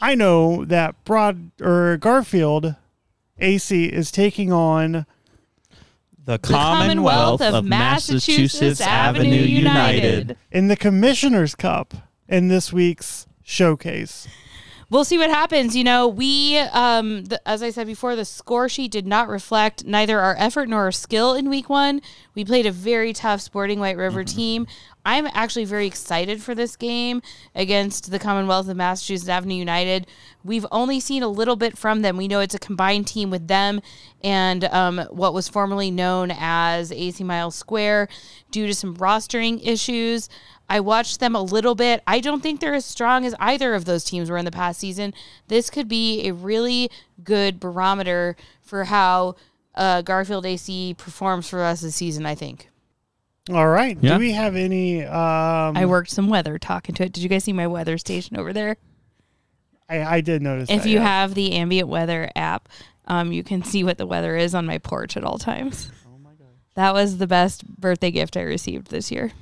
I 0.00 0.14
know 0.14 0.64
that 0.64 1.02
Broad 1.04 1.50
or 1.60 1.96
Garfield 1.96 2.74
AC 3.38 3.86
is 3.86 4.10
taking 4.10 4.52
on 4.52 5.06
The 6.24 6.38
Commonwealth 6.38 7.40
of 7.40 7.64
Massachusetts 7.64 8.80
Avenue 8.80 9.30
United. 9.36 10.36
in 10.50 10.68
the 10.68 10.76
Commissioner's 10.76 11.54
Cup 11.54 11.94
in 12.28 12.48
this 12.48 12.72
week's 12.72 13.26
showcase. 13.42 14.26
We'll 14.90 15.04
see 15.04 15.18
what 15.18 15.30
happens. 15.30 15.74
You 15.74 15.82
know, 15.82 16.06
we, 16.06 16.58
um, 16.58 17.24
the, 17.24 17.48
as 17.48 17.62
I 17.62 17.70
said 17.70 17.86
before, 17.86 18.14
the 18.14 18.24
score 18.24 18.68
sheet 18.68 18.92
did 18.92 19.06
not 19.06 19.28
reflect 19.28 19.84
neither 19.84 20.20
our 20.20 20.36
effort 20.38 20.68
nor 20.68 20.82
our 20.82 20.92
skill 20.92 21.34
in 21.34 21.48
week 21.48 21.68
one. 21.68 22.00
We 22.34 22.44
played 22.44 22.66
a 22.66 22.70
very 22.70 23.12
tough 23.12 23.40
Sporting 23.40 23.80
White 23.80 23.96
River 23.96 24.22
team. 24.24 24.66
I'm 25.04 25.26
actually 25.32 25.66
very 25.66 25.86
excited 25.86 26.42
for 26.42 26.54
this 26.54 26.76
game 26.76 27.20
against 27.54 28.10
the 28.10 28.18
Commonwealth 28.18 28.68
of 28.68 28.76
Massachusetts 28.76 29.28
Avenue 29.28 29.54
United. 29.54 30.06
We've 30.42 30.64
only 30.72 30.98
seen 30.98 31.22
a 31.22 31.28
little 31.28 31.56
bit 31.56 31.76
from 31.76 32.00
them. 32.00 32.16
We 32.16 32.26
know 32.26 32.40
it's 32.40 32.54
a 32.54 32.58
combined 32.58 33.06
team 33.06 33.30
with 33.30 33.46
them 33.46 33.82
and 34.22 34.64
um, 34.64 34.98
what 35.10 35.34
was 35.34 35.48
formerly 35.48 35.90
known 35.90 36.32
as 36.34 36.90
AC 36.90 37.22
Miles 37.22 37.54
Square 37.54 38.08
due 38.50 38.66
to 38.66 38.74
some 38.74 38.96
rostering 38.96 39.60
issues. 39.66 40.30
I 40.70 40.80
watched 40.80 41.20
them 41.20 41.36
a 41.36 41.42
little 41.42 41.74
bit. 41.74 42.02
I 42.06 42.20
don't 42.20 42.42
think 42.42 42.60
they're 42.60 42.74
as 42.74 42.86
strong 42.86 43.26
as 43.26 43.34
either 43.38 43.74
of 43.74 43.84
those 43.84 44.04
teams 44.04 44.30
were 44.30 44.38
in 44.38 44.46
the 44.46 44.50
past 44.50 44.80
season. 44.80 45.12
This 45.48 45.68
could 45.68 45.88
be 45.88 46.26
a 46.26 46.32
really 46.32 46.90
good 47.22 47.60
barometer 47.60 48.36
for 48.62 48.84
how 48.84 49.36
uh, 49.74 50.00
Garfield 50.00 50.46
AC 50.46 50.94
performs 50.96 51.46
for 51.46 51.62
us 51.62 51.82
this 51.82 51.96
season, 51.96 52.24
I 52.24 52.34
think. 52.34 52.70
All 53.50 53.68
right. 53.68 53.98
Yeah. 54.00 54.14
Do 54.14 54.20
we 54.20 54.32
have 54.32 54.56
any? 54.56 55.04
Um, 55.04 55.76
I 55.76 55.84
worked 55.86 56.10
some 56.10 56.28
weather 56.28 56.58
talking 56.58 56.94
to 56.96 57.04
it. 57.04 57.12
Did 57.12 57.22
you 57.22 57.28
guys 57.28 57.44
see 57.44 57.52
my 57.52 57.66
weather 57.66 57.98
station 57.98 58.38
over 58.38 58.52
there? 58.52 58.76
I, 59.88 60.02
I 60.02 60.20
did 60.22 60.40
notice. 60.40 60.70
If 60.70 60.84
that, 60.84 60.88
you 60.88 60.96
yeah. 60.96 61.04
have 61.04 61.34
the 61.34 61.52
ambient 61.52 61.88
weather 61.88 62.30
app, 62.34 62.70
um, 63.06 63.32
you 63.32 63.44
can 63.44 63.62
see 63.62 63.84
what 63.84 63.98
the 63.98 64.06
weather 64.06 64.34
is 64.34 64.54
on 64.54 64.64
my 64.64 64.78
porch 64.78 65.16
at 65.16 65.24
all 65.24 65.38
times. 65.38 65.90
Oh 66.06 66.18
my 66.18 66.30
god. 66.30 66.48
That 66.74 66.94
was 66.94 67.18
the 67.18 67.26
best 67.26 67.66
birthday 67.66 68.10
gift 68.10 68.36
I 68.36 68.42
received 68.42 68.88
this 68.90 69.10
year. 69.12 69.32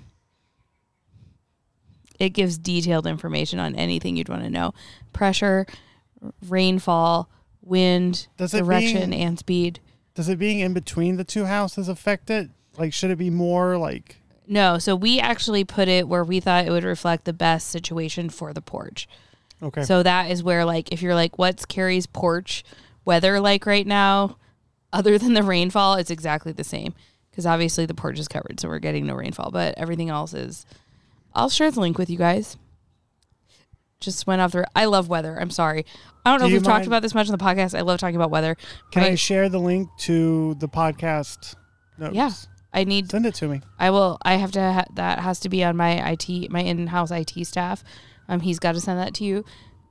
It 2.19 2.31
gives 2.31 2.59
detailed 2.59 3.07
information 3.07 3.59
on 3.61 3.75
anything 3.77 4.17
you'd 4.17 4.29
want 4.29 4.43
to 4.43 4.51
know. 4.51 4.75
Pressure, 5.13 5.67
rainfall, 6.49 7.29
wind, 7.61 8.27
Does 8.37 8.51
direction, 8.53 9.11
being- 9.11 9.23
and 9.23 9.39
speed. 9.39 9.79
does 10.15 10.29
it 10.29 10.39
being 10.41 10.59
in 10.59 10.73
between 10.73 11.17
the 11.17 11.25
two 11.25 11.45
houses 11.45 11.89
affect 11.89 12.31
it? 12.31 12.51
Like, 12.79 12.93
should 12.93 13.11
it 13.11 13.19
be 13.19 13.31
more 13.31 13.77
like? 13.77 14.17
No, 14.47 14.79
so 14.79 14.97
we 14.97 15.21
actually 15.21 15.65
put 15.65 15.89
it 15.89 16.09
where 16.09 16.25
we 16.25 16.41
thought 16.41 16.67
it 16.67 16.71
would 16.71 16.85
reflect 16.85 17.25
the 17.25 17.33
best 17.33 17.69
situation 17.69 18.29
for 18.29 18.53
the 18.53 18.61
porch. 18.61 19.09
Okay. 19.63 19.85
So 19.85 20.03
that 20.03 20.31
is 20.31 20.43
where, 20.43 20.65
like, 20.65 20.93
if 20.93 21.03
you're 21.03 21.15
like, 21.15 21.39
what's 21.39 21.65
Carrie's 21.65 22.07
porch 22.07 22.65
weather 23.05 23.41
like 23.41 23.67
right 23.67 23.87
now? 23.87 24.37
Other 24.93 25.17
than 25.17 25.33
the 25.33 25.43
rainfall, 25.43 25.95
it's 25.95 26.11
exactly 26.11 26.53
the 26.53 26.65
same 26.65 26.95
because 27.31 27.47
obviously 27.47 27.87
the 27.87 27.95
porch 27.95 28.19
is 28.19 28.29
covered, 28.29 28.61
so 28.61 28.69
we're 28.69 28.79
getting 28.79 29.07
no 29.07 29.15
rainfall. 29.15 29.51
But 29.51 29.75
everything 29.79 30.11
else 30.11 30.35
is. 30.35 30.67
I'll 31.35 31.49
share 31.49 31.71
the 31.71 31.81
link 31.81 31.97
with 31.97 32.11
you 32.11 32.19
guys. 32.19 32.59
Just 34.01 34.27
went 34.27 34.43
off 34.43 34.53
the. 34.53 34.67
I 34.77 34.85
love 34.85 35.09
weather. 35.09 35.39
I'm 35.41 35.51
sorry. 35.51 35.87
I 36.27 36.31
don't 36.31 36.41
know 36.41 36.49
Do 36.49 36.57
if 36.57 36.61
we've 36.61 36.67
talked 36.67 36.87
about 36.87 37.01
this 37.03 37.15
much 37.15 37.31
on 37.31 37.39
the 37.39 37.43
podcast. 37.43 37.77
I 37.77 37.83
love 37.83 37.99
talking 38.01 38.17
about 38.17 38.31
weather. 38.31 38.57
Can 38.91 39.03
I 39.03 39.15
share 39.15 39.49
the 39.49 39.61
link 39.61 39.89
to 40.01 40.55
the 40.57 40.69
podcast 40.69 41.55
notes? 41.97 42.15
Yeah, 42.15 42.31
I 42.73 42.85
need. 42.85 43.11
Send 43.11 43.27
it 43.27 43.35
to 43.37 43.49
me. 43.49 43.61
I 43.79 43.91
will. 43.91 44.19
I 44.23 44.35
have 44.35 44.53
to. 44.53 44.73
Ha- 44.73 44.85
that 44.95 45.19
has 45.21 45.41
to 45.41 45.49
be 45.49 45.63
on 45.63 45.77
my 45.77 46.13
IT, 46.13 46.51
my 46.51 46.61
in-house 46.61 47.11
IT 47.11 47.47
staff. 47.47 47.85
Um, 48.29 48.41
he's 48.41 48.59
got 48.59 48.73
to 48.73 48.81
send 48.81 48.99
that 48.99 49.15
to 49.15 49.25
you. 49.25 49.45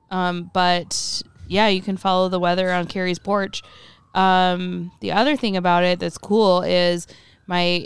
Um, 0.09 0.49
but 0.53 1.21
yeah, 1.47 1.67
you 1.67 1.81
can 1.81 1.97
follow 1.97 2.29
the 2.29 2.39
weather 2.39 2.71
on 2.71 2.87
Carrie's 2.87 3.19
porch. 3.19 3.61
Um, 4.13 4.91
the 4.99 5.11
other 5.11 5.35
thing 5.35 5.55
about 5.55 5.83
it 5.83 5.99
that's 5.99 6.17
cool 6.17 6.61
is 6.63 7.07
my 7.47 7.85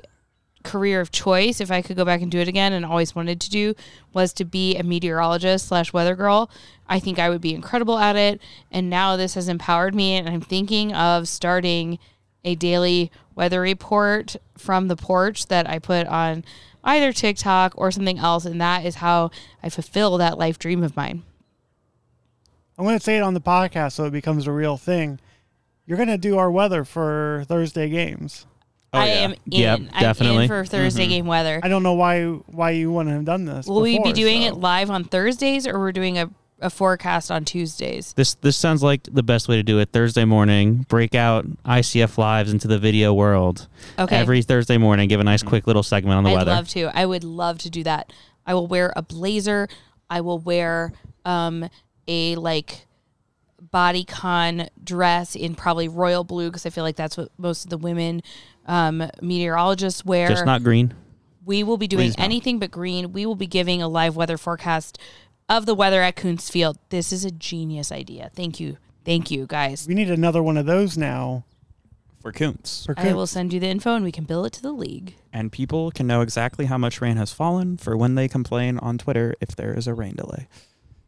career 0.64 1.00
of 1.00 1.12
choice. 1.12 1.62
If 1.62 1.72
I 1.72 1.82
could 1.82 1.96
go 1.96 2.04
back 2.04 2.22
and 2.22 2.32
do 2.32 2.40
it 2.40 2.48
again, 2.48 2.74
and 2.74 2.86
always 2.86 3.16
wanted 3.16 3.40
to 3.42 3.50
do, 3.50 3.76
was 4.14 4.34
to 4.34 4.46
be 4.46 4.76
a 4.76 4.84
meteorologist 4.84 5.68
slash 5.68 5.94
weather 5.94 6.16
girl. 6.16 6.50
I 6.88 7.00
think 7.00 7.20
I 7.20 7.30
would 7.30 7.42
be 7.42 7.54
incredible 7.54 7.98
at 7.98 8.16
it. 8.16 8.42
And 8.72 8.90
now 8.90 9.16
this 9.16 9.36
has 9.36 9.48
empowered 9.48 9.96
me, 9.96 10.16
and 10.16 10.28
I'm 10.28 10.42
thinking 10.42 10.94
of 10.94 11.28
starting 11.28 12.00
a 12.44 12.56
daily 12.56 13.12
weather 13.36 13.62
report 13.62 14.36
from 14.58 14.88
the 14.88 14.96
porch 14.96 15.48
that 15.48 15.70
I 15.70 15.80
put 15.80 16.08
on 16.08 16.44
either 16.84 17.12
TikTok 17.12 17.74
or 17.76 17.92
something 17.92 18.18
else. 18.20 18.46
And 18.46 18.60
that 18.62 18.86
is 18.86 18.96
how 18.96 19.32
I 19.62 19.70
fulfill 19.70 20.18
that 20.18 20.38
life 20.38 20.58
dream 20.60 20.84
of 20.84 20.96
mine. 20.96 21.24
I'm 22.78 22.86
going 22.86 22.98
to 22.98 23.04
say 23.04 23.18
it 23.18 23.22
on 23.22 23.34
the 23.34 23.42
podcast 23.42 23.94
so 23.94 24.06
it 24.06 24.12
becomes 24.12 24.48
a 24.48 24.52
real 24.52 24.78
thing. 24.78 25.20
You're 25.86 25.98
going 25.98 26.10
to 26.10 26.18
do 26.18 26.38
our 26.38 26.52
weather 26.52 26.84
for 26.84 27.44
Thursday 27.48 27.90
games. 27.90 28.46
I 28.92 29.08
am 29.08 29.34
in. 29.34 29.40
Yep, 29.46 29.80
I'm 29.94 30.16
in 30.22 30.48
for 30.48 30.66
Thursday 30.66 31.06
Mhm. 31.06 31.10
game 31.10 31.26
weather. 31.26 31.60
I 31.62 31.68
don't 31.68 31.84
know 31.84 31.94
why 31.94 32.24
why 32.24 32.72
you 32.72 32.92
wouldn't 32.94 33.14
have 33.14 33.26
done 33.26 33.44
this. 33.46 33.68
Will 33.68 33.82
we 33.82 34.00
be 34.00 34.14
doing 34.14 34.42
so. 34.44 34.48
it 34.48 34.54
live 34.56 34.90
on 34.90 35.04
Thursdays 35.04 35.68
or 35.68 35.78
we're 35.80 35.92
doing 35.92 36.18
a, 36.18 36.30
a 36.60 36.70
forecast 36.70 37.32
on 37.32 37.46
Tuesdays? 37.46 38.14
This 38.14 38.36
this 38.36 38.58
sounds 38.58 38.82
like 38.84 39.04
the 39.04 39.24
best 39.24 39.48
way 39.48 39.56
to 39.56 39.64
do 39.64 39.80
it. 39.80 39.90
Thursday 39.92 40.26
morning, 40.26 40.86
break 40.88 41.16
out 41.16 41.46
ICF 41.64 42.18
lives 42.18 42.52
into 42.52 42.68
the 42.68 42.80
video 42.80 43.14
world. 43.14 43.68
Okay. 43.98 44.16
Every 44.16 44.42
Thursday 44.42 44.78
morning, 44.78 45.08
give 45.08 45.20
a 45.20 45.24
nice 45.24 45.44
quick 45.44 45.68
little 45.68 45.84
segment 45.84 46.18
on 46.18 46.24
the 46.24 46.32
I'd 46.32 46.36
weather. 46.36 46.52
love 46.52 46.70
to. 46.70 46.92
I 46.98 47.06
would 47.06 47.24
love 47.24 47.60
to 47.60 47.70
do 47.70 47.84
that. 47.84 48.12
I 48.46 48.54
will 48.54 48.68
wear 48.68 48.94
a 48.96 49.02
blazer. 49.02 49.68
I 50.10 50.22
will 50.22 50.40
wear 50.40 50.94
um, 51.26 51.70
a 52.08 52.36
like 52.36 52.86
bodycon 53.74 54.70
dress 54.84 55.36
in 55.36 55.56
probably 55.56 55.88
royal 55.88 56.24
blue 56.24 56.50
because 56.50 56.66
I 56.66 56.70
feel 56.70 56.84
like 56.84 56.96
that's 56.96 57.18
what 57.18 57.30
most 57.38 57.66
of 57.66 57.70
the 57.70 57.78
women 57.78 58.22
um, 58.68 59.10
meteorologists 59.22 60.06
wear. 60.06 60.28
Just 60.28 60.46
not 60.46 60.64
green. 60.64 60.94
We 61.44 61.64
will 61.64 61.78
be 61.78 61.88
doing 61.88 62.12
Please 62.12 62.16
anything 62.18 62.58
but 62.58 62.72
green. 62.72 63.14
We 63.14 63.26
will 63.26 63.36
be 63.36 63.46
giving 63.46 63.82
a 63.82 63.88
live 63.88 64.16
weather 64.16 64.38
forecast 64.38 64.98
of 65.48 65.66
the 65.66 65.76
weather 65.76 66.02
at 66.02 66.16
Kuntz 66.16 66.50
Field. 66.50 66.78
This 66.90 67.12
is 67.12 67.26
a 67.26 67.32
genius 67.32 67.92
idea. 67.92 68.32
Thank 68.34 68.60
you. 68.60 68.78
Thank 69.04 69.30
you, 69.30 69.46
guys. 69.46 69.86
We 69.88 69.94
need 69.94 70.10
another 70.10 70.42
one 70.42 70.58
of 70.58 70.66
those 70.66 70.98
now. 70.98 71.46
For 72.22 72.32
Kuntz. 72.32 72.88
For 72.88 72.96
I 72.98 73.14
will 73.14 73.28
send 73.28 73.54
you 73.54 73.60
the 73.60 73.68
info 73.68 73.94
and 73.94 74.04
we 74.04 74.12
can 74.12 74.24
bill 74.24 74.46
it 74.46 74.54
to 74.54 74.62
the 74.62 74.72
league. 74.72 75.14
And 75.32 75.52
people 75.52 75.92
can 75.92 76.08
know 76.08 76.22
exactly 76.22 76.66
how 76.66 76.78
much 76.78 77.00
rain 77.00 77.18
has 77.18 77.32
fallen 77.32 77.78
for 77.78 77.96
when 77.96 78.16
they 78.16 78.28
complain 78.28 78.80
on 78.80 78.98
Twitter 78.98 79.36
if 79.40 79.56
there 79.56 79.78
is 79.78 79.86
a 79.86 79.94
rain 79.94 80.16
delay. 80.16 80.48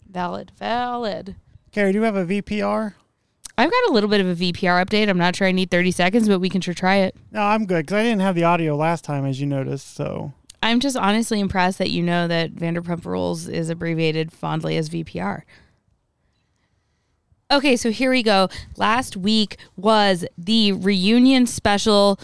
Valid. 0.08 0.52
Valid. 0.60 1.36
Carrie, 1.72 1.92
do 1.92 1.98
you 1.98 2.04
have 2.04 2.16
a 2.16 2.26
VPR? 2.26 2.94
I've 3.58 3.72
got 3.72 3.90
a 3.90 3.94
little 3.94 4.10
bit 4.10 4.22
of 4.22 4.28
a 4.28 4.36
VPR 4.36 4.86
update. 4.86 5.10
I'm 5.10 5.18
not 5.18 5.36
sure 5.36 5.48
I 5.48 5.52
need 5.52 5.72
30 5.72 5.90
seconds, 5.90 6.28
but 6.28 6.40
we 6.40 6.50
can 6.50 6.62
sure 6.62 6.76
try 6.76 6.98
it. 6.98 7.16
No, 7.32 7.42
I'm 7.42 7.66
good 7.66 7.88
because 7.88 7.98
I 7.98 8.04
didn't 8.04 8.22
have 8.22 8.36
the 8.36 8.44
audio 8.44 8.76
last 8.76 9.04
time, 9.04 9.26
as 9.26 9.42
you 9.42 9.48
noticed. 9.48 9.96
So 9.96 10.34
I'm 10.68 10.82
just 10.82 10.97
honestly 10.97 11.39
impressed 11.39 11.78
that 11.78 11.91
you 11.91 12.03
know 12.03 12.28
that 12.28 12.53
Vanderpump 12.53 13.05
Rules 13.05 13.47
is 13.47 13.70
abbreviated 13.70 14.34
fondly 14.34 14.76
as 14.76 14.89
VPR. 14.89 15.43
Okay, 17.49 17.78
so 17.78 17.89
here 17.89 18.11
we 18.11 18.22
go. 18.22 18.49
Last 18.76 19.15
week 19.15 19.55
was 19.78 20.26
the 20.38 20.74
reunion 20.74 21.47
special 21.47 22.20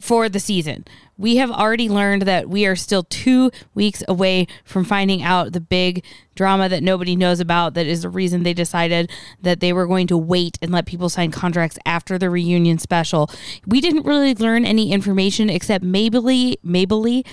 for 0.00 0.28
the 0.28 0.38
season. 0.38 0.84
We 1.18 1.36
have 1.36 1.50
already 1.50 1.88
learned 1.88 2.22
that 2.22 2.48
we 2.48 2.66
are 2.66 2.76
still 2.76 3.02
two 3.04 3.50
weeks 3.74 4.02
away 4.06 4.46
from 4.64 4.84
finding 4.84 5.22
out 5.22 5.52
the 5.52 5.60
big 5.60 6.04
drama 6.34 6.68
that 6.68 6.82
nobody 6.82 7.16
knows 7.16 7.40
about. 7.40 7.74
That 7.74 7.86
is 7.86 8.02
the 8.02 8.10
reason 8.10 8.42
they 8.42 8.52
decided 8.52 9.10
that 9.40 9.60
they 9.60 9.72
were 9.72 9.86
going 9.86 10.06
to 10.08 10.18
wait 10.18 10.58
and 10.60 10.70
let 10.70 10.84
people 10.84 11.08
sign 11.08 11.30
contracts 11.30 11.78
after 11.86 12.18
the 12.18 12.28
reunion 12.28 12.78
special. 12.78 13.30
We 13.66 13.80
didn't 13.80 14.04
really 14.04 14.34
learn 14.34 14.66
any 14.66 14.92
information 14.92 15.48
except 15.48 15.82
Mabley, 15.82 16.58
Mabley, 16.62 17.24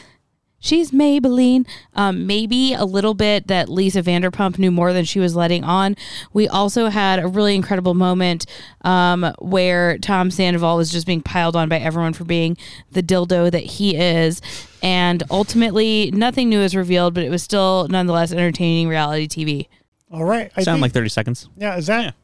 She's 0.64 0.92
Maybelline. 0.92 1.68
Um, 1.94 2.26
maybe 2.26 2.74
a 2.74 2.86
little 2.86 3.14
bit 3.14 3.48
that 3.48 3.68
Lisa 3.68 4.02
Vanderpump 4.02 4.58
knew 4.58 4.72
more 4.72 4.94
than 4.94 5.04
she 5.04 5.20
was 5.20 5.36
letting 5.36 5.66
on. 5.66 5.98
We 6.32 6.48
also 6.48 6.88
had 6.88 7.20
a 7.20 7.28
really 7.28 7.54
incredible 7.54 7.94
moment 7.96 8.46
um, 8.82 9.34
where 9.40 9.98
Tom 9.98 10.32
Sandoval 10.32 10.78
was 10.78 10.90
just 10.90 11.06
being 11.06 11.22
piled 11.22 11.58
on 11.58 11.68
by 11.68 11.80
everyone 11.80 12.14
for 12.14 12.24
being 12.24 12.56
the 12.92 13.04
dildo 13.04 13.52
that 13.52 13.64
he 13.64 13.98
is. 13.98 14.42
And 14.82 15.22
ultimately, 15.30 16.12
nothing 16.14 16.48
new 16.48 16.60
was 16.60 16.78
revealed, 16.78 17.14
but 17.14 17.24
it 17.24 17.30
was 17.30 17.44
still 17.44 17.90
nonetheless 17.90 18.32
entertaining 18.32 18.88
reality 18.88 19.28
TV. 19.28 19.68
All 20.10 20.24
right. 20.24 20.50
I 20.56 20.64
Sound 20.64 20.78
think- 20.78 20.84
like 20.84 20.92
30 20.94 21.10
seconds. 21.10 21.50
Yeah, 21.58 21.76
is 21.76 21.88
that 21.88 22.16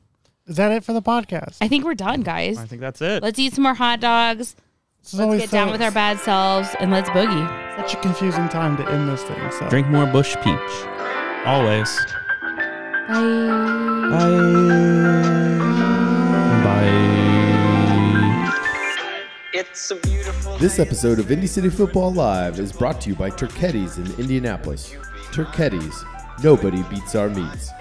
is 0.48 0.56
that 0.56 0.72
it 0.72 0.86
for 0.86 0.94
the 0.94 1.02
podcast? 1.02 1.58
I 1.60 1.68
think 1.68 1.84
we're 1.84 1.94
done, 1.94 2.22
guys. 2.22 2.58
I 2.58 2.66
think 2.68 2.80
that's 2.80 3.02
it. 3.02 3.22
Let's 3.22 3.38
eat 3.38 3.54
some 3.54 3.64
more 3.66 3.74
hot 3.74 4.00
dogs. 4.00 4.56
This 5.10 5.18
Let's 5.18 5.24
always 5.26 5.42
get 5.42 5.50
down 5.52 5.70
so- 5.70 5.72
with 5.72 5.82
our 5.82 5.90
bad 5.90 6.20
selves 6.20 6.70
and 6.80 6.92
let's 6.92 7.10
boogie. 7.10 7.76
Such 7.78 7.96
a 7.96 7.98
confusing 7.98 8.48
time 8.48 8.78
to 8.78 8.88
end 8.92 9.10
this 9.10 9.24
thing. 9.24 9.40
So 9.58 9.68
Drink 9.68 9.88
more 9.88 10.06
Busch 10.06 10.36
Peach. 10.44 10.86
Always. 11.48 11.90
Bye. 13.08 13.16
Bye. 14.12 14.30
Bye. 16.64 18.54
It's 19.54 19.90
a 19.90 19.96
beautiful 19.96 20.58
This 20.60 20.78
episode 20.78 21.18
of 21.18 21.32
Indy 21.32 21.48
City 21.48 21.70
Futbol 21.70 22.14
Live 22.16 22.60
is 22.60 22.72
brought 22.72 23.02
to 23.02 23.10
you 23.10 23.16
by 23.16 23.32
Turchetti's 23.32 23.98
in 23.98 24.06
Indianapolis. 24.20 24.94
Turchetti's, 25.32 26.06
nobody 26.44 26.84
beats 26.84 27.16
our 27.16 27.30
meats. 27.30 27.72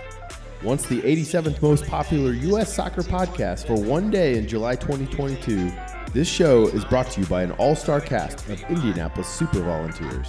Once 0.64 0.86
the 0.86 1.00
87th 1.02 1.62
most 1.62 1.86
popular 1.86 2.32
U.S. 2.32 2.74
soccer 2.74 3.02
podcast 3.02 3.64
for 3.64 3.80
one 3.80 4.10
day 4.10 4.36
in 4.36 4.48
July 4.48 4.74
2022, 4.74 5.70
this 6.12 6.26
show 6.28 6.66
is 6.68 6.84
brought 6.84 7.08
to 7.12 7.20
you 7.20 7.26
by 7.28 7.44
an 7.44 7.52
all 7.52 7.76
star 7.76 8.00
cast 8.00 8.40
of 8.48 8.60
Indianapolis 8.64 9.28
super 9.28 9.60
volunteers. 9.60 10.28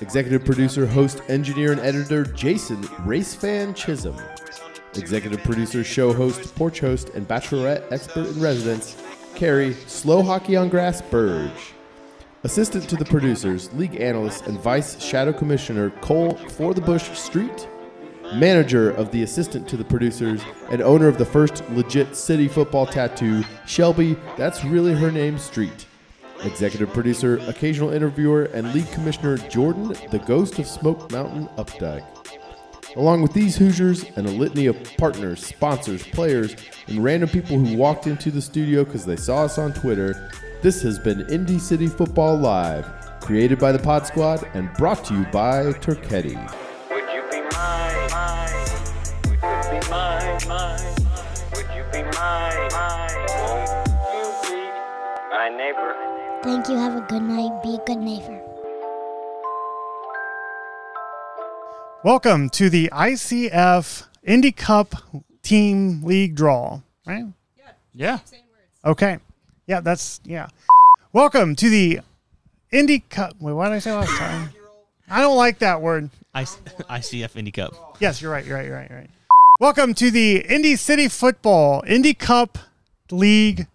Executive 0.00 0.44
producer, 0.44 0.86
host, 0.86 1.22
engineer, 1.26 1.72
and 1.72 1.80
editor 1.80 2.24
Jason 2.24 2.80
Racefan 3.04 3.74
Chisholm. 3.74 4.16
Executive 4.94 5.42
producer, 5.42 5.82
show 5.82 6.12
host, 6.12 6.54
porch 6.54 6.78
host, 6.78 7.08
and 7.10 7.26
bachelorette 7.26 7.90
expert 7.90 8.28
in 8.28 8.40
residence, 8.40 8.96
Carrie 9.34 9.74
Slow 9.88 10.22
Hockey 10.22 10.54
on 10.54 10.68
Grass 10.68 11.02
Burge. 11.02 11.72
Assistant 12.44 12.88
to 12.88 12.94
the 12.94 13.04
producers, 13.04 13.72
league 13.72 14.00
analyst, 14.00 14.46
and 14.46 14.60
vice 14.60 15.02
shadow 15.02 15.32
commissioner 15.32 15.90
Cole 16.00 16.36
For 16.36 16.74
the 16.74 16.80
Bush 16.80 17.10
Street. 17.18 17.66
Manager 18.34 18.90
of 18.90 19.10
the 19.12 19.22
assistant 19.22 19.68
to 19.68 19.76
the 19.76 19.84
producers 19.84 20.42
and 20.70 20.82
owner 20.82 21.08
of 21.08 21.16
the 21.16 21.24
first 21.24 21.62
legit 21.70 22.16
city 22.16 22.48
football 22.48 22.86
tattoo, 22.86 23.44
Shelby, 23.66 24.16
that's 24.36 24.64
really 24.64 24.94
her 24.94 25.12
name, 25.12 25.38
Street. 25.38 25.86
Executive 26.42 26.92
producer, 26.92 27.38
occasional 27.46 27.92
interviewer, 27.92 28.44
and 28.52 28.74
league 28.74 28.90
commissioner 28.92 29.38
Jordan, 29.38 29.96
the 30.10 30.22
ghost 30.26 30.58
of 30.58 30.66
Smoke 30.66 31.10
Mountain 31.12 31.48
Updike. 31.56 32.04
Along 32.96 33.22
with 33.22 33.32
these 33.32 33.56
Hoosiers 33.56 34.04
and 34.16 34.26
a 34.26 34.30
litany 34.30 34.66
of 34.66 34.76
partners, 34.96 35.44
sponsors, 35.44 36.02
players, 36.02 36.56
and 36.88 37.02
random 37.02 37.28
people 37.28 37.58
who 37.58 37.76
walked 37.76 38.06
into 38.06 38.30
the 38.30 38.42
studio 38.42 38.84
because 38.84 39.04
they 39.06 39.16
saw 39.16 39.44
us 39.44 39.58
on 39.58 39.72
Twitter, 39.72 40.30
this 40.62 40.82
has 40.82 40.98
been 40.98 41.28
Indy 41.28 41.58
City 41.58 41.88
Futbol 41.88 42.40
Live, 42.40 42.86
created 43.20 43.58
by 43.58 43.72
the 43.72 43.78
Pod 43.78 44.06
Squad 44.06 44.48
and 44.54 44.72
brought 44.74 45.04
to 45.04 45.14
you 45.14 45.24
by 45.26 45.72
Turchetti. 45.74 46.65
Thank 56.46 56.68
you. 56.68 56.76
Have 56.76 56.94
a 56.96 57.00
good 57.08 57.22
night. 57.22 57.60
Be 57.64 57.74
a 57.74 57.84
good 57.84 57.98
neighbor. 57.98 58.40
welcome 62.04 62.48
to 62.50 62.70
the 62.70 62.88
ICF 62.92 64.06
Indy 64.22 64.52
Cup 64.52 64.94
Team 65.42 66.04
League 66.04 66.36
draw. 66.36 66.82
Right? 67.04 67.24
Yeah. 67.58 67.72
Yeah. 67.92 68.18
Okay. 68.84 69.18
Yeah, 69.66 69.80
that's 69.80 70.20
yeah. 70.24 70.46
Welcome 71.12 71.56
to 71.56 71.68
the 71.68 71.98
Indy 72.70 73.00
Cup. 73.00 73.34
Wait, 73.40 73.52
what 73.52 73.64
did 73.70 73.74
I 73.74 73.78
say 73.80 73.92
last 73.92 74.16
time? 74.16 74.50
I 75.10 75.22
don't 75.22 75.36
like 75.36 75.58
that 75.58 75.82
word. 75.82 76.10
I- 76.32 76.44
ICF 76.44 77.34
Indy 77.34 77.50
Cup. 77.50 77.96
Yes, 77.98 78.22
you're 78.22 78.30
right. 78.30 78.46
You're 78.46 78.56
right. 78.56 78.66
You're 78.66 78.76
right. 78.76 78.88
You're 78.88 79.00
right. 79.00 79.10
Welcome 79.58 79.94
to 79.94 80.12
the 80.12 80.46
Indy 80.48 80.76
City 80.76 81.06
Futbol 81.06 81.84
Indy 81.88 82.14
Cup 82.14 82.56
League. 83.10 83.66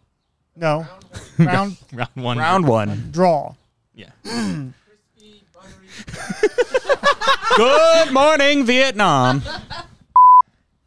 No, 0.61 0.85
round 1.39 1.75
Round 1.91 2.09
one. 2.15 2.37
Round 2.37 2.67
one. 2.67 3.09
draw. 3.09 3.55
Yeah. 3.95 4.11
Good 7.57 8.13
morning, 8.13 8.63
Vietnam. 8.63 9.41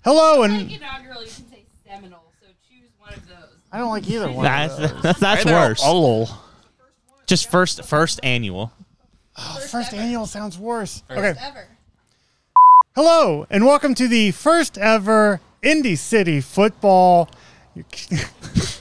Hello, 0.04 0.44
and 0.44 0.70
inaugural, 0.70 1.22
you 1.24 1.28
can 1.28 1.50
say 1.50 1.64
Seminole, 1.84 2.22
so 2.40 2.46
choose 2.70 2.88
one 3.00 3.14
of 3.14 3.26
those. 3.26 3.58
I 3.72 3.78
don't 3.78 3.90
like 3.90 4.08
either 4.08 4.30
one. 4.30 4.44
That's, 4.44 4.78
of 4.78 4.92
those. 4.92 5.02
that's, 5.02 5.18
that's 5.18 5.42
Hey 5.42 5.52
worse. 5.52 5.82
Ol. 5.84 6.28
Just 7.26 7.50
first 7.50 7.84
first 7.84 8.20
annual. 8.22 8.70
Oh, 9.36 9.60
first 9.72 9.92
annual 9.92 10.26
sounds 10.26 10.56
worse. 10.56 11.02
First 11.08 11.18
Okay. 11.18 11.34
ever. 11.44 11.66
Hello, 12.94 13.44
and 13.50 13.66
welcome 13.66 13.96
to 13.96 14.06
the 14.06 14.30
first 14.30 14.78
ever 14.78 15.40
Indy 15.62 15.96
City 15.96 16.38
Futbol. 16.38 17.28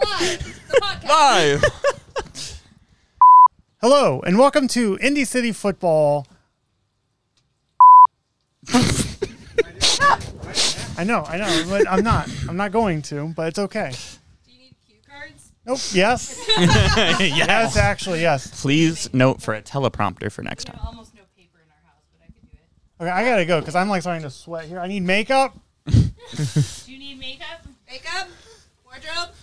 Live. 0.00 1.64
Hello, 3.80 4.20
and 4.20 4.38
welcome 4.38 4.68
to 4.68 4.98
Indy 5.00 5.24
City 5.24 5.50
Futbol. 5.52 6.24
I 10.98 11.04
know, 11.04 11.22
I 11.28 11.38
know, 11.38 11.64
but 11.68 11.88
I'm 11.88 12.02
not. 12.02 12.28
I'm 12.48 12.56
not 12.56 12.72
going 12.72 13.02
to, 13.02 13.32
but 13.36 13.48
it's 13.48 13.58
okay. 13.58 13.92
Do 14.46 14.52
you 14.52 14.58
need 14.58 14.74
cue 14.86 14.96
cards? 15.08 15.52
Nope. 15.64 15.78
Yes. 15.92 16.36
Yes, 17.20 17.76
actually, 17.76 18.20
yes. 18.22 18.60
Please 18.62 19.12
note 19.14 19.40
for 19.40 19.54
a 19.54 19.62
teleprompter 19.62 20.30
for 20.30 20.42
next 20.42 20.64
time. 20.64 20.78
Almost 20.84 21.14
no 21.14 21.22
paper 21.36 21.58
in 21.58 21.70
our 21.70 21.90
house, 21.90 22.02
but 22.12 22.24
I 22.24 22.26
could 22.26 22.50
do 22.50 22.56
it. 22.56 23.02
Okay, 23.02 23.10
I 23.10 23.24
gotta 23.24 23.44
go 23.44 23.60
because 23.60 23.76
I'm 23.76 23.88
like 23.88 24.02
starting 24.02 24.22
to 24.24 24.30
sweat 24.30 24.64
here. 24.66 24.80
I 24.80 24.88
need 24.88 25.02
makeup. 25.04 25.56
Do 25.86 25.92
you 26.86 26.98
need 26.98 27.18
makeup? 27.18 27.64
Makeup? 27.88 28.28
Wardrobe? 28.84 29.34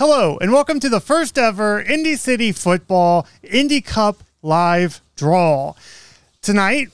Hello, 0.00 0.38
and 0.40 0.50
welcome 0.50 0.80
to 0.80 0.88
the 0.88 0.98
first 1.00 1.36
ever 1.36 1.78
Indy 1.80 2.16
City 2.16 2.52
Futbol 2.54 3.26
Indy 3.42 3.82
Cup 3.82 4.22
live 4.42 5.02
draw. 5.14 5.74
Tonight, 6.40 6.88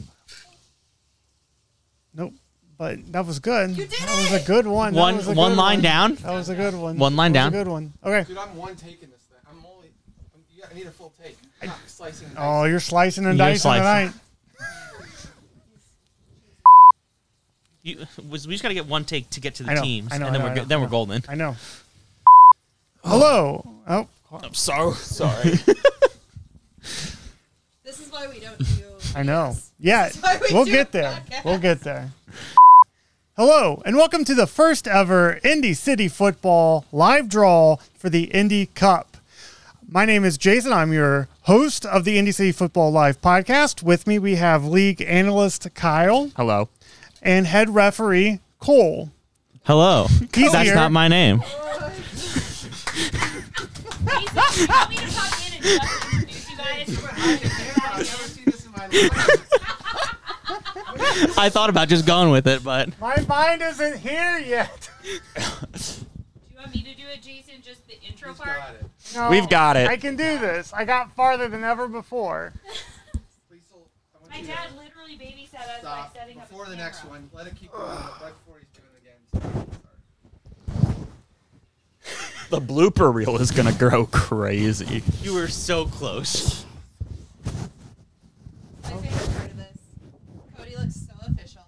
nope, 2.12 2.32
but 2.76 3.12
that 3.12 3.24
was 3.24 3.38
good. 3.38 3.70
You 3.70 3.86
did 3.86 3.90
that 4.00 4.30
was 4.32 4.42
a 4.42 4.44
good 4.44 4.66
one. 4.66 4.92
That 4.94 5.00
One- 5.00 5.16
was 5.18 5.28
a 5.28 5.32
one 5.34 5.52
good 5.52 5.58
line 5.58 5.76
one. 5.76 5.82
down? 5.82 6.14
That 6.16 6.32
was 6.32 6.48
a 6.48 6.56
good 6.56 6.74
one. 6.74 6.98
One 6.98 7.14
line 7.14 7.32
That 7.32 7.44
was 7.44 7.52
down? 7.52 7.60
A 7.60 7.64
good 7.64 7.70
one. 7.70 7.92
Okay. 8.04 8.24
Dude, 8.26 8.38
I'm 8.38 8.56
one 8.56 8.74
taking 8.74 9.08
this 9.10 9.20
thing. 9.20 9.38
I'm 9.48 9.64
only. 9.64 9.92
I'm, 10.34 10.40
you 10.52 10.62
got, 10.62 10.72
I 10.72 10.74
need 10.74 10.86
a 10.86 10.90
full 10.90 11.12
take. 11.22 11.36
I'm 11.62 11.68
not 11.68 11.78
slicing. 11.86 12.26
and 12.30 12.36
Oh, 12.40 12.64
you're 12.64 12.80
slicing 12.80 13.24
and 13.24 13.38
You're 13.38 13.46
dicing 13.46 13.60
slicing. 13.60 13.82
tonight. 13.82 14.12
You, 17.82 18.04
was- 18.28 18.48
we 18.48 18.54
just 18.54 18.64
got 18.64 18.70
to 18.70 18.74
get 18.74 18.86
one 18.88 19.04
take 19.04 19.30
to 19.30 19.40
get 19.40 19.54
to 19.56 19.62
the 19.62 19.70
I 19.70 19.74
know, 19.74 19.82
teams, 19.82 20.12
I 20.12 20.18
know, 20.18 20.26
and 20.26 20.36
I 20.36 20.38
then 20.38 20.40
know, 20.40 20.46
we're 20.46 20.50
I 20.50 20.54
go- 20.56 20.62
know, 20.62 20.66
then 20.66 20.78
I 20.78 20.80
we're 20.80 20.86
know. 20.86 20.90
golden. 20.90 21.24
I 21.28 21.34
know. 21.36 21.56
Hello. 23.08 23.62
Oh, 23.88 24.08
oh. 24.32 24.40
I'm 24.42 24.52
so 24.54 24.92
sorry. 24.94 25.50
This 26.82 28.00
is 28.00 28.10
why 28.10 28.26
we 28.26 28.40
don't 28.40 28.58
do. 28.58 28.64
I 29.14 29.22
know. 29.22 29.54
Yeah, 29.78 30.04
That's 30.08 30.20
why 30.22 30.38
we 30.40 30.52
we'll 30.54 30.64
do 30.64 30.72
get 30.72 30.90
there. 30.92 31.12
podcast. 31.12 31.44
We'll 31.44 31.58
get 31.58 31.80
there. 31.82 32.10
Hello, 33.36 33.80
and 33.84 33.96
welcome 33.96 34.24
to 34.24 34.34
the 34.34 34.46
first 34.46 34.88
ever 34.88 35.38
Indy 35.44 35.72
City 35.74 36.08
Futbol 36.08 36.84
live 36.90 37.28
draw 37.28 37.76
for 37.96 38.08
the 38.10 38.24
Indy 38.24 38.66
Cup. 38.66 39.16
My 39.88 40.04
name 40.04 40.24
is 40.24 40.36
Jason. 40.36 40.72
I'm 40.72 40.92
your 40.92 41.28
host 41.42 41.86
of 41.86 42.04
the 42.04 42.18
Indy 42.18 42.32
City 42.32 42.52
Futbol 42.52 42.90
Live 42.90 43.20
podcast. 43.20 43.82
With 43.84 44.06
me, 44.08 44.18
we 44.18 44.34
have 44.34 44.64
league 44.64 45.00
analyst 45.02 45.68
Kyle 45.74 46.32
Hello. 46.36 46.68
and 47.22 47.46
head 47.46 47.70
referee 47.70 48.40
Cole. 48.58 49.10
Hello. 49.64 50.06
He's 50.34 50.50
That's 50.50 50.66
here. 50.66 50.74
not 50.74 50.90
my 50.90 51.06
name. 51.08 51.42
Oh, 51.78 51.92
I 61.38 61.48
thought 61.50 61.68
about 61.70 61.88
just 61.88 62.06
going 62.06 62.30
with 62.30 62.46
it, 62.46 62.62
but 62.64 62.98
My 63.00 63.16
mind 63.28 63.62
isn't 63.62 63.98
here 63.98 64.38
yet. 64.38 64.88
Do 65.02 65.10
you 65.10 65.20
want 66.58 66.74
me 66.74 66.82
to 66.82 66.94
do 66.94 67.02
it, 67.12 67.22
Jason? 67.22 67.54
Just 67.62 67.86
the 67.86 68.00
intro 68.02 68.32
part? 68.32 68.60
No, 69.14 69.30
We've 69.30 69.48
got 69.48 69.76
it. 69.76 69.88
I 69.88 69.96
can 69.96 70.16
do 70.16 70.38
this. 70.38 70.72
I 70.72 70.84
got 70.84 71.14
farther 71.14 71.48
than 71.48 71.64
ever 71.64 71.88
before. 71.88 72.52
My 74.30 74.42
dad 74.42 74.68
literally 74.76 75.16
babysat 75.16 75.78
us 75.78 75.82
by 75.82 76.06
setting 76.14 76.38
up. 76.38 76.48
Before 76.48 76.66
the 76.66 76.76
next 76.76 77.04
one, 77.04 77.30
let 77.32 77.46
it 77.46 77.54
keep 77.56 77.72
going. 77.72 77.88
right 77.88 78.32
before 78.44 78.58
he's 78.58 78.68
doing 78.74 78.88
it 78.94 79.00
again 79.54 79.66
the 82.50 82.60
blooper 82.60 83.12
reel 83.12 83.36
is 83.40 83.50
gonna 83.50 83.72
grow 83.72 84.06
crazy. 84.06 85.02
You 85.22 85.34
were 85.34 85.48
so 85.48 85.86
close. 85.86 86.64
My 88.84 88.90
favorite 88.90 89.36
part 89.36 89.50
of 89.50 89.56
this. 89.56 89.78
Cody 90.56 90.76
looks 90.76 91.06
so 91.06 91.12
official. 91.26 91.62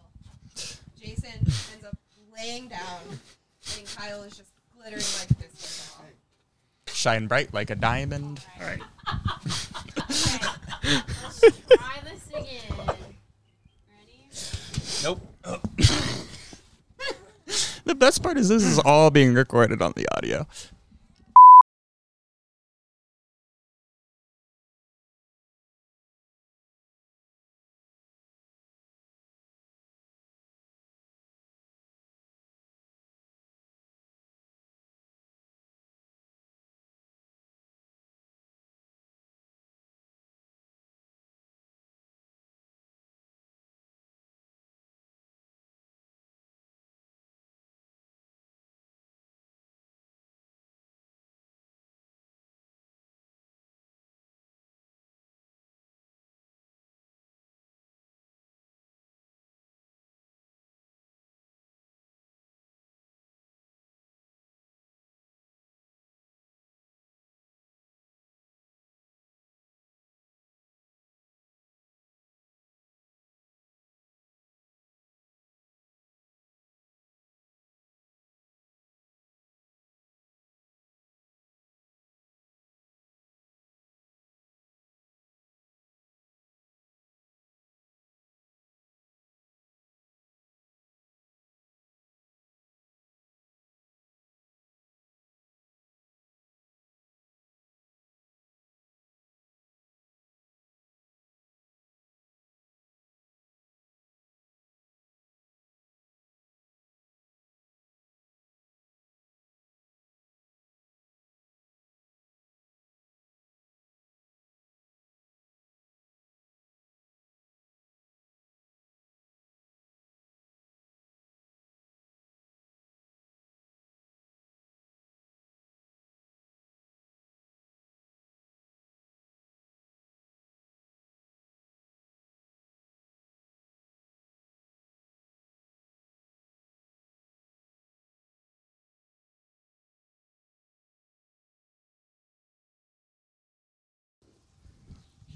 Jason 1.00 1.32
ends 1.34 1.84
up 1.86 1.96
laying 2.36 2.68
down, 2.68 3.00
and 3.76 3.86
Kyle 3.96 4.22
is 4.22 4.36
just 4.36 4.50
glittering 4.76 5.02
like 5.18 5.38
this. 5.40 5.96
Right 6.00 6.94
Shine 6.94 7.26
bright 7.26 7.52
like 7.52 7.70
a 7.70 7.74
diamond. 7.76 8.44
All 8.60 8.66
right. 8.66 8.80
okay. 10.10 11.02
Let's 11.22 11.40
try 11.40 12.00
this 12.04 12.28
again. 12.34 12.96
Ready? 13.90 14.28
Nope. 15.02 15.20
the 17.88 17.94
best 17.94 18.22
part 18.22 18.36
is 18.36 18.48
this 18.48 18.62
is 18.62 18.78
all 18.78 19.10
being 19.10 19.34
recorded 19.34 19.82
on 19.82 19.92
the 19.96 20.06
audio. 20.16 20.46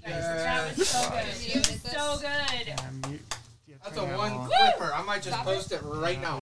That 0.05 0.77
was 0.77 0.87
so 0.87 1.09
good. 1.09 1.25
It 1.27 1.55
was 1.55 1.81
so 1.81 2.17
good. 2.19 2.67
You- 3.11 3.19
you 3.67 3.75
That's 3.83 3.97
a 3.97 4.05
one 4.17 4.45
clipper. 4.47 4.93
I 4.93 5.01
might 5.03 5.23
just 5.23 5.37
post 5.39 5.71
it 5.71 5.81
right 5.83 6.19
now. 6.21 6.39